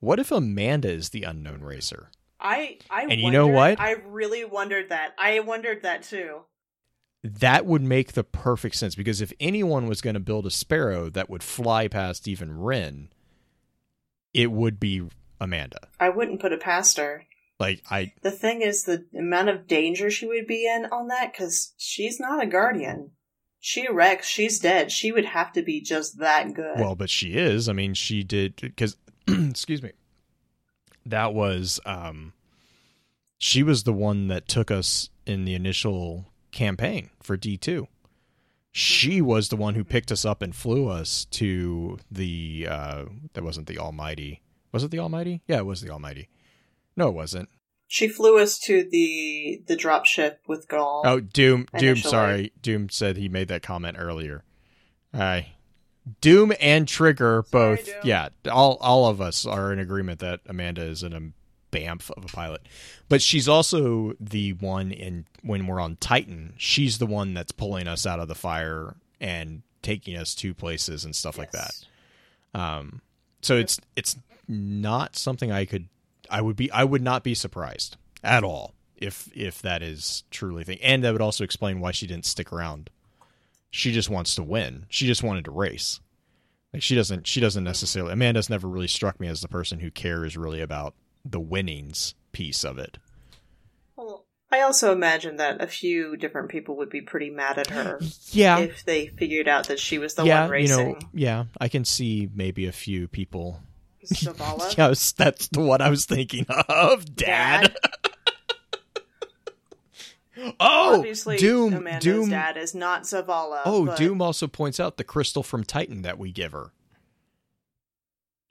[0.00, 2.10] what if Amanda is the unknown racer?"
[2.40, 3.78] I I And you know what?
[3.78, 5.14] I really wondered that.
[5.16, 6.42] I wondered that too.
[7.24, 11.08] That would make the perfect sense because if anyone was going to build a sparrow
[11.10, 13.08] that would fly past even Ren,
[14.34, 15.02] it would be
[15.40, 15.88] Amanda.
[16.00, 17.26] I wouldn't put it past her.
[17.60, 21.32] Like I The thing is, the amount of danger she would be in on that,
[21.32, 23.12] because she's not a guardian.
[23.60, 24.90] She wrecks, she's dead.
[24.90, 26.80] She would have to be just that good.
[26.80, 27.68] well, but she is.
[27.68, 28.96] I mean, she did because
[29.28, 29.92] excuse me.
[31.06, 32.32] That was um
[33.38, 37.86] she was the one that took us in the initial campaign for D2.
[38.70, 43.04] She was the one who picked us up and flew us to the uh
[43.34, 44.40] that wasn't the Almighty.
[44.72, 45.42] Was it the Almighty?
[45.46, 46.28] Yeah, it was the Almighty.
[46.96, 47.48] No, it wasn't.
[47.86, 51.02] she flew us to the the drop ship with Gaul.
[51.04, 51.66] Oh, Doom.
[51.76, 51.88] Doom.
[51.88, 52.10] Initially.
[52.10, 54.44] Sorry, Doom said he made that comment earlier.
[55.12, 55.48] Aye.
[56.22, 57.84] Doom and Trigger Sorry, both.
[57.86, 57.94] Doom.
[58.04, 61.34] Yeah, all all of us are in agreement that Amanda is an
[61.72, 62.62] bamf of a pilot,
[63.08, 66.54] but she's also the one in when we're on Titan.
[66.56, 71.04] She's the one that's pulling us out of the fire and taking us to places
[71.04, 71.72] and stuff like that.
[72.54, 73.00] Um,
[73.40, 74.16] so it's it's
[74.46, 75.88] not something I could
[76.30, 80.64] I would be I would not be surprised at all if if that is truly
[80.64, 80.78] thing.
[80.82, 82.90] And that would also explain why she didn't stick around.
[83.70, 84.86] She just wants to win.
[84.88, 86.00] She just wanted to race.
[86.72, 89.90] Like she doesn't she doesn't necessarily Amanda's never really struck me as the person who
[89.90, 90.94] cares really about
[91.24, 92.98] the winnings piece of it.
[93.96, 98.00] Well, I also imagine that a few different people would be pretty mad at her
[98.30, 98.58] Yeah.
[98.58, 100.78] if they figured out that she was the yeah, one racing.
[100.88, 103.60] you know, yeah, I can see maybe a few people
[104.04, 104.76] Zavala.
[104.76, 107.74] Yes, that's the one I was thinking of, Dad.
[110.60, 112.30] oh, Obviously, Doom, Amanda's Doom.
[112.30, 113.60] dad is not Zavala.
[113.64, 116.72] oh, but Doom also points out the crystal from Titan that we give her.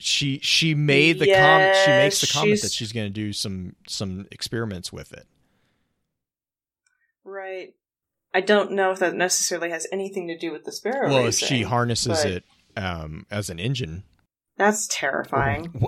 [0.01, 1.77] She she made the comment.
[1.85, 5.27] She makes the comment she's- that she's going to do some some experiments with it.
[7.23, 7.73] Right.
[8.33, 11.35] I don't know if that necessarily has anything to do with the sparrow well, if
[11.35, 12.45] she harnesses it
[12.77, 14.03] um, as an engine,
[14.57, 15.85] That's terrifying.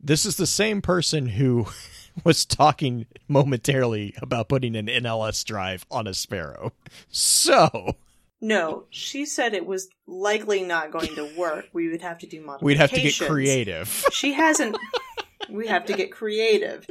[0.00, 1.66] This is the same person who
[2.24, 6.72] was talking momentarily about putting an NLS drive on a Sparrow.
[7.08, 7.96] So
[8.44, 11.66] No, she said it was likely not going to work.
[11.72, 12.66] We would have to do modifications.
[12.66, 14.04] we'd have to get creative.
[14.12, 14.76] She hasn't.
[15.48, 16.84] we have to get creative.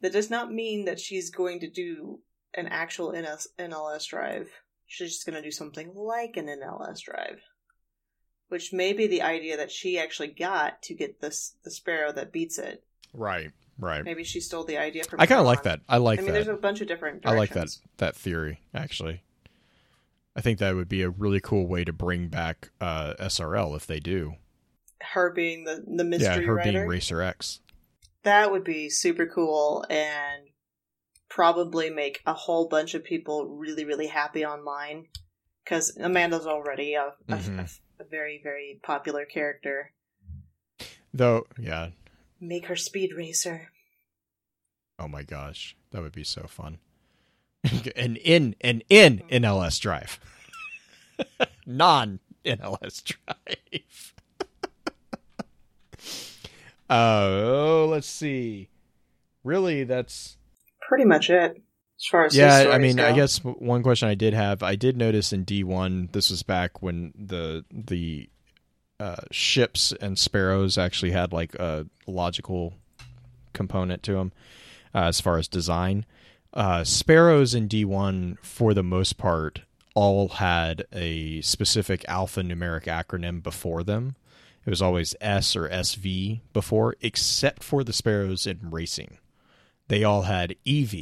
[0.00, 2.18] That does not mean that she's going to do
[2.54, 4.50] an actual NS, NLS drive.
[4.86, 7.40] She's just going to do something like an NLS drive,
[8.48, 12.32] which may be the idea that she actually got to get this the sparrow that
[12.32, 12.82] beats it.
[13.12, 14.04] Right, right.
[14.04, 15.20] Maybe she stole the idea from.
[15.20, 15.80] I kind of like that.
[15.88, 16.44] I like I mean, that.
[16.44, 17.24] there's a bunch of different.
[17.24, 17.68] I like that
[17.98, 19.22] that theory actually.
[20.38, 23.88] I think that would be a really cool way to bring back uh, SRL if
[23.88, 24.34] they do.
[25.00, 26.70] Her being the the mystery yeah, her writer.
[26.72, 27.58] being Racer X.
[28.22, 30.44] That would be super cool and
[31.28, 35.06] probably make a whole bunch of people really, really happy online.
[35.64, 37.58] Because Amanda's already a, Mhm.
[37.58, 39.92] a- a very, very popular character.
[41.12, 41.90] Though, yeah.
[42.40, 43.72] Make her speed racer.
[45.00, 46.78] Oh my gosh, that would be so fun.
[47.96, 50.20] an in an in NLS drive,
[51.66, 54.14] non NLS drive.
[56.88, 58.68] uh, oh, let's see.
[59.44, 60.36] Really, that's
[60.88, 61.62] Pretty much it.
[62.00, 62.70] As far as yeah.
[62.72, 66.08] I mean, I guess one question I did have, I did notice in D one.
[66.12, 68.30] This was back when the the
[69.00, 72.74] uh, ships and sparrows actually had like a logical
[73.52, 74.32] component to them
[74.94, 76.06] uh, as far as design.
[76.52, 79.60] Uh, sparrows in D1, for the most part,
[79.94, 84.16] all had a specific alphanumeric acronym before them.
[84.64, 89.18] It was always S or SV before, except for the sparrows in racing.
[89.88, 90.94] They all had EV.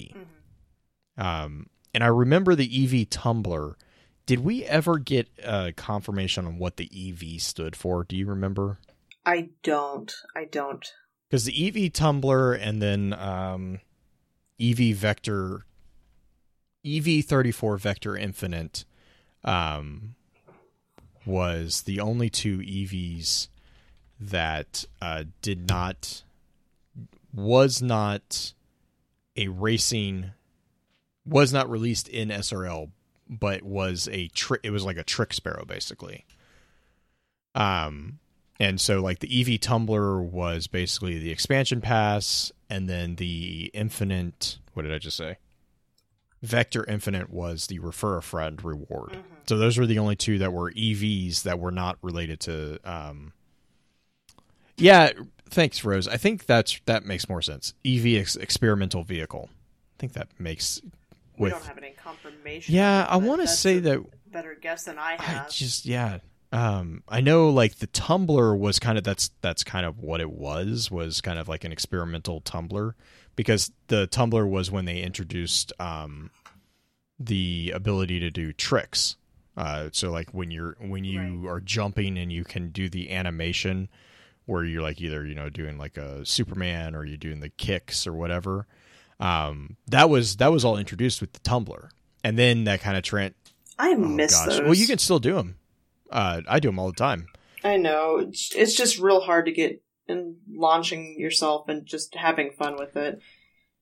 [1.18, 3.76] Um, and I remember the EV tumbler.
[4.26, 8.04] Did we ever get uh, confirmation on what the EV stood for?
[8.04, 8.78] Do you remember?
[9.24, 10.12] I don't.
[10.36, 10.86] I don't.
[11.28, 13.80] because the EV tumbler and then um,
[14.60, 15.64] EV vector,
[16.84, 18.84] EV thirty four vector infinite,
[19.44, 20.14] um,
[21.24, 23.48] was the only two EVs
[24.18, 26.22] that uh, did not
[27.34, 28.54] was not
[29.36, 30.32] a racing
[31.26, 32.90] was not released in SRL,
[33.28, 34.60] but was a trick.
[34.62, 36.24] It was like a trick sparrow, basically.
[37.54, 38.20] Um,
[38.58, 44.58] and so like the EV Tumbler was basically the expansion pass, and then the Infinite.
[44.74, 45.38] What did I just say?
[46.42, 49.16] Vector Infinite was the refer a friend reward.
[49.48, 52.78] So those were the only two that were EVs that were not related to.
[52.84, 53.32] Um,
[54.76, 55.10] yeah,
[55.48, 56.06] thanks, Rose.
[56.06, 57.74] I think that's that makes more sense.
[57.84, 59.48] EV ex- experimental vehicle.
[59.50, 60.80] I think that makes.
[61.38, 62.74] We don't have any confirmation.
[62.74, 64.00] yeah, I want to say that
[64.30, 65.50] better guess than I I have.
[65.50, 66.18] just yeah.
[66.56, 70.30] Um, I know like the tumbler was kind of that's that's kind of what it
[70.30, 72.94] was was kind of like an experimental tumbler
[73.36, 76.30] because the tumbler was when they introduced um
[77.18, 79.16] the ability to do tricks.
[79.56, 81.50] Uh, so like when you're when you Right.
[81.56, 83.88] are jumping and you can do the animation
[84.46, 88.06] where you're like either you know doing like a Superman or you're doing the kicks
[88.06, 88.66] or whatever.
[89.20, 91.90] Um, that was that was all introduced with the tumbler,
[92.24, 93.34] and then that kind of trend
[93.78, 94.60] I Oh, miss those.
[94.62, 95.56] Well, you can still do them.
[96.10, 97.28] Uh, I do them all the time.
[97.64, 98.18] I know.
[98.18, 103.20] It's just real hard to get in launching yourself and just having fun with it.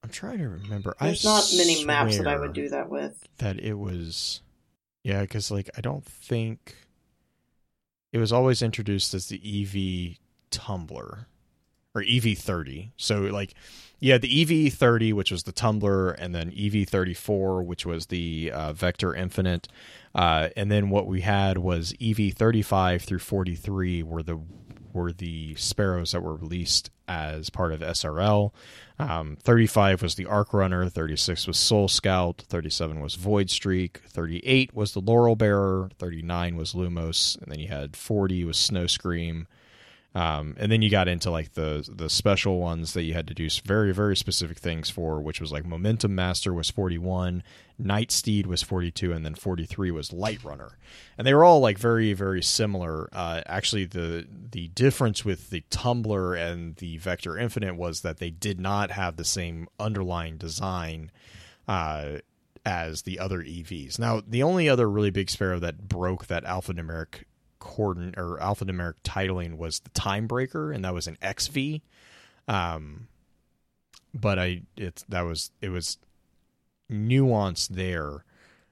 [0.03, 0.95] I'm trying to remember.
[1.01, 3.27] There's I not many maps that I would do that with.
[3.39, 4.43] That it was,
[5.03, 6.77] yeah, because like I don't think
[8.13, 10.19] it was always introduced as the EV
[10.51, 11.27] Tumbler
[11.95, 12.91] or EV30.
[12.97, 13.55] So like,
[14.05, 19.15] yeah, the EV30, which was the Tumbler, and then EV34, which was the uh, Vector
[19.15, 19.67] Infinite,
[20.15, 24.39] uh, and then what we had was EV35 through 43 were the
[24.93, 28.53] were the Sparrows that were released as part of SRL.
[28.99, 34.75] Um, 35 was the Arc Runner, 36 was Soul Scout, 37 was Void Streak, 38
[34.75, 39.47] was the Laurel Bearer, 39 was Lumos, and then you had 40 was Snow Scream.
[40.17, 43.35] Um, and then you got into like the the special ones that you had to
[43.35, 47.43] do very very specific things for, which was like Momentum Master was 41,
[47.79, 50.79] Night Steed was 42, and then 43 was Light Runner,
[51.19, 53.09] and they were all like very very similar.
[53.13, 58.31] Uh, actually, the the difference with the Tumbler and the Vector Infinite was that they
[58.31, 61.11] did not have the same underlying design.
[61.67, 62.19] Uh,
[62.67, 63.99] as the other EVs.
[63.99, 67.25] Now, the only other really big sparrow that broke that alphanumeric
[67.65, 71.81] coordin or alphanumeric titling was the Timebreaker, and that was an XV.
[72.47, 73.09] Um,
[74.13, 74.63] but I
[75.09, 75.99] that was it was
[76.91, 78.25] nuanced there.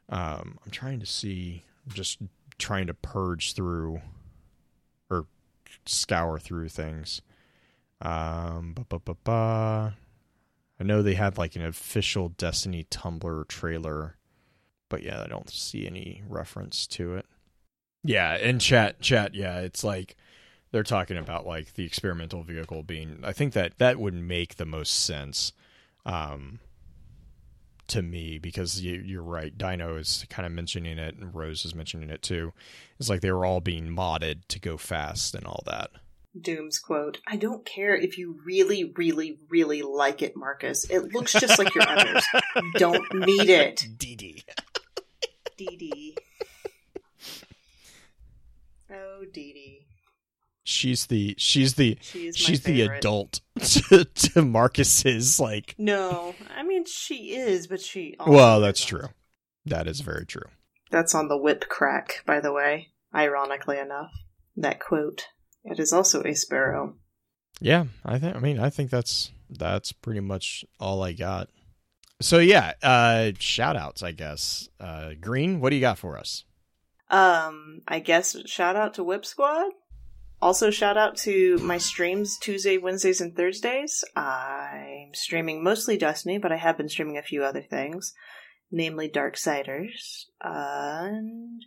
[0.08, 2.18] Um, I'm trying to see, I'm just
[2.58, 4.02] trying to purge through
[5.10, 5.26] or
[5.86, 7.22] scour through things.
[8.00, 9.96] Um, ba, ba, ba, ba.
[10.78, 14.16] I know they had like an official Destiny Tumbler trailer,
[14.88, 17.26] but yeah, I don't see any reference to it.
[18.04, 20.16] Yeah, in chat, chat, yeah, it's like
[20.72, 23.20] they're talking about like the experimental vehicle being.
[23.22, 25.52] I think that that would make the most sense,
[26.04, 26.58] um,
[27.88, 29.56] to me because you, you're right.
[29.56, 32.52] Dino is kind of mentioning it, and Rose is mentioning it too.
[32.98, 35.90] It's like they were all being modded to go fast and all that.
[36.40, 37.18] Doom's quote.
[37.26, 40.88] I don't care if you really, really, really like it, Marcus.
[40.88, 42.24] It looks just like your others.
[42.76, 43.86] Don't need it.
[43.98, 44.42] DD.
[45.58, 46.16] Dee Dee.
[48.92, 49.86] Oh, Dee Dee.
[50.64, 55.74] She's the she's the She is my she's the adult to, to Marcus's like.
[55.76, 58.14] No, I mean she is, but she.
[58.20, 59.08] Also Well, that's true.
[59.66, 60.46] That is very true.
[60.90, 62.88] That's on the whip crack, by the way.
[63.14, 64.12] Ironically enough,
[64.56, 65.26] that quote.
[65.64, 66.96] It is also a sparrow.
[67.60, 68.36] Yeah, I think.
[68.36, 71.48] I mean, I think that's that's pretty much all I got.
[72.20, 74.68] so yeah, uh, shout outs, I guess.
[74.78, 76.44] Uh, Green, what do you got for us?
[77.12, 79.72] Um, I guess shout out to Whip Squad.
[80.40, 84.02] Also, shout out to my streams Tuesday, Wednesdays, and Thursdays.
[84.16, 88.12] I'm streaming mostly Destiny, but I have been streaming a few other things,
[88.70, 90.24] namely Darksiders.
[90.40, 91.62] And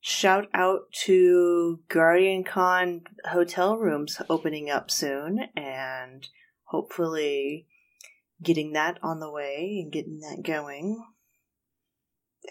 [0.00, 6.26] shout out to Guardian Con hotel rooms opening up soon, and
[6.68, 7.66] hopefully
[8.42, 11.04] getting that on the way and getting that going.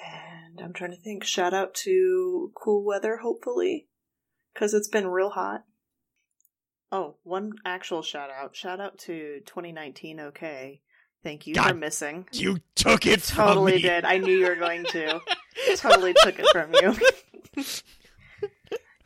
[0.06, 1.24] And I'm trying to think.
[1.24, 3.88] Shout out to cool weather, hopefully,
[4.53, 5.64] because it's been real hot.
[6.91, 8.56] Oh, one actual shout out.
[8.56, 10.82] Shout out to 2019 OK.
[11.24, 11.78] Thank you for God.
[11.78, 12.28] missing.
[12.32, 13.82] You took it from Totally me.
[13.82, 14.06] did.
[14.06, 15.19] I knew you were going to.
[15.76, 17.64] totally took it from you.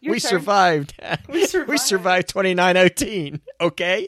[0.04, 1.00] We survived.
[1.30, 1.70] We survived.
[1.70, 3.40] we survived 2918.
[3.62, 4.08] Okay.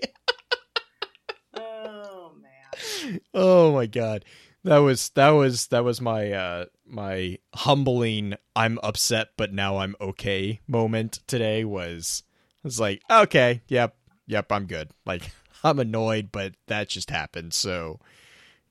[1.55, 3.19] Oh man.
[3.33, 4.25] Oh my god.
[4.63, 9.95] That was that was that was my uh my humbling I'm upset but now I'm
[9.99, 12.23] okay moment today was
[12.63, 13.95] was like okay, yep,
[14.25, 14.89] yep, I'm good.
[15.05, 15.31] Like
[15.63, 17.53] I'm annoyed but that just happened.
[17.53, 17.99] So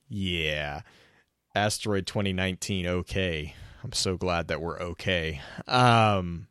[0.08, 0.80] yeah.
[1.54, 3.54] Asteroid 2019 okay.
[3.84, 5.42] I'm so glad that we're okay.
[5.68, 6.46] Um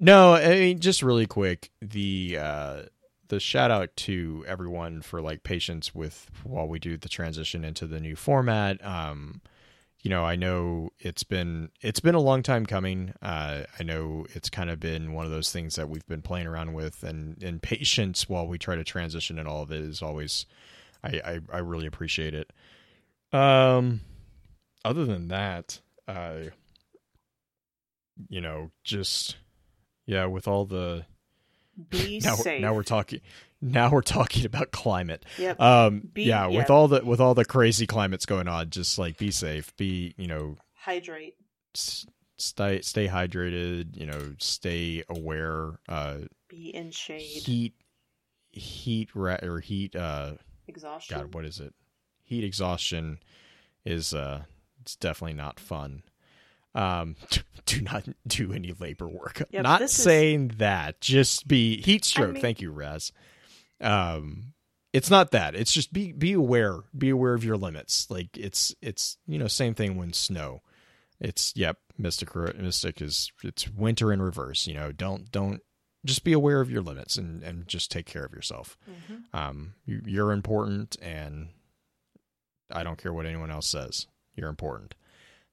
[0.00, 2.82] no, I mean just really quick the uh
[3.28, 7.86] the shout out to everyone for like patience with while we do the transition into
[7.86, 8.84] the new format.
[8.84, 9.40] Um,
[10.02, 13.12] you know, I know it's been it's been a long time coming.
[13.20, 16.46] Uh, I know it's kind of been one of those things that we've been playing
[16.46, 20.02] around with, and and patience while we try to transition and all of it is
[20.02, 20.46] always,
[21.02, 22.52] I I, I really appreciate it.
[23.32, 24.00] Um,
[24.84, 26.50] other than that, uh,
[28.28, 29.36] you know, just
[30.06, 31.04] yeah, with all the
[31.90, 32.60] Be now, safe.
[32.60, 33.20] now we're talking
[33.60, 35.60] now we're talking about climate Yep.
[35.60, 39.16] um Be- yeah, with all the with all the crazy climates going on just like
[39.18, 41.34] be safe be you know Hydrate.
[41.74, 47.20] stay stay hydrated you know stay aware uh Be in shade.
[47.20, 47.74] heat
[48.52, 50.32] heat ra- or heat uh
[50.68, 51.18] Exhaustion.
[51.18, 51.74] god what is it
[52.22, 53.18] heat exhaustion
[53.84, 54.42] is uh
[54.80, 56.02] it's definitely not fun
[56.76, 57.16] um
[57.66, 59.42] do not do any labor work.
[59.50, 61.00] Yep, not this is- saying that.
[61.00, 62.34] Just be heat stroke.
[62.34, 63.10] mean- thank you raz
[63.80, 64.52] um
[64.92, 65.54] it's not that.
[65.54, 66.78] It's just be be aware.
[66.96, 68.10] Be aware of your limits.
[68.10, 70.62] Like it's it's you know same thing when snow.
[71.20, 74.92] It's yep mystic mystic is it's winter in reverse you know.
[74.92, 75.60] Don't don't
[76.06, 78.78] just be aware of your limits and and just take care of yourself.
[78.88, 79.38] Mhm.
[79.38, 81.48] um you, you're important and
[82.70, 84.06] i don't care what anyone else says.
[84.34, 84.94] You're important.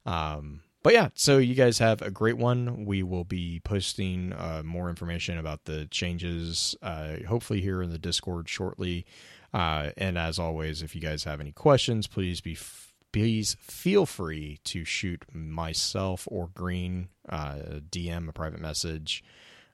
[0.06, 2.86] Um but yeah so you guys have a great one.
[2.86, 7.98] We will be posting uh, more information about the changes uh, hopefully here in the
[7.98, 9.06] discord shortly.
[9.54, 14.06] Uh, and as always if you guys have any questions please be f- please feel
[14.06, 19.24] free to shoot myself or green uh, dm a private message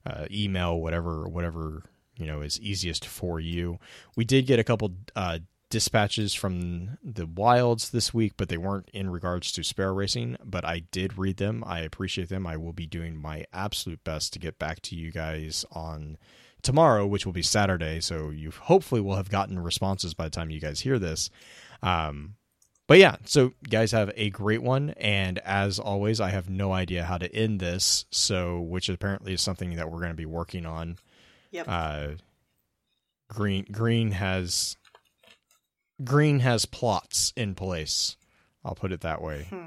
[0.05, 1.83] uh, email whatever whatever
[2.19, 3.79] you know is easiest for you.
[4.15, 5.39] We did get a couple uh,
[5.69, 10.65] dispatches from the wilds this week but they weren't in regards to sparrow racing but
[10.65, 14.39] i did read them i appreciate them i will be doing my absolute best to
[14.39, 16.17] get back to you guys on
[16.61, 20.49] tomorrow which will be saturday so you hopefully will have gotten responses by the time
[20.49, 21.29] you guys hear this
[21.81, 22.35] um,
[22.89, 27.03] but yeah, so guys have a great one, and as always, I have no idea
[27.03, 28.05] how to end this.
[28.09, 30.97] So, which apparently is something that we're going to be working on.
[31.51, 31.65] Yep.
[31.67, 32.07] Uh,
[33.27, 34.75] green Green has
[36.03, 38.17] Green has plots in place.
[38.63, 39.47] I'll put it that way.
[39.49, 39.65] Hmm.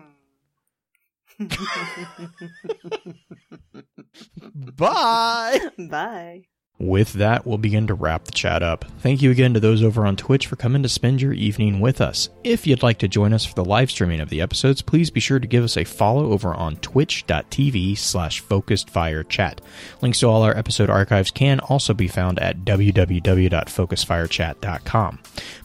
[4.76, 5.60] Bye.
[5.78, 6.42] Bye.
[6.82, 8.84] With that, we'll begin to wrap the chat up.
[8.98, 12.00] Thank you again to those over on Twitch for coming to spend your evening with
[12.00, 12.28] us.
[12.42, 15.20] If you'd like to join us for the live streaming of the episodes, please be
[15.20, 19.28] sure to give us a follow over on twitch.tv slash focusedfirechat.
[19.28, 19.60] chat.
[20.00, 25.18] Links to all our episode archives can also be found at www.focusfirechat.com.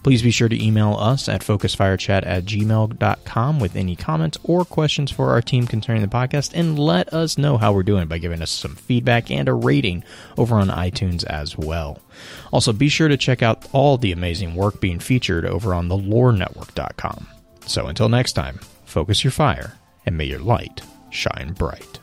[0.04, 5.10] Please be sure to email us at focusedfirechat at gmail.com with any comments or questions
[5.10, 8.44] for our team concerning the podcast and let us know how we're doing by giving
[8.44, 10.04] us some feedback and a rating
[10.38, 10.70] over on
[11.08, 12.00] iTunes as well.
[12.52, 17.28] Also, be sure to check out all the amazing work being featured over on thelorenetwork.com.
[17.66, 21.97] So until next time, focus your fire and may your light shine bright.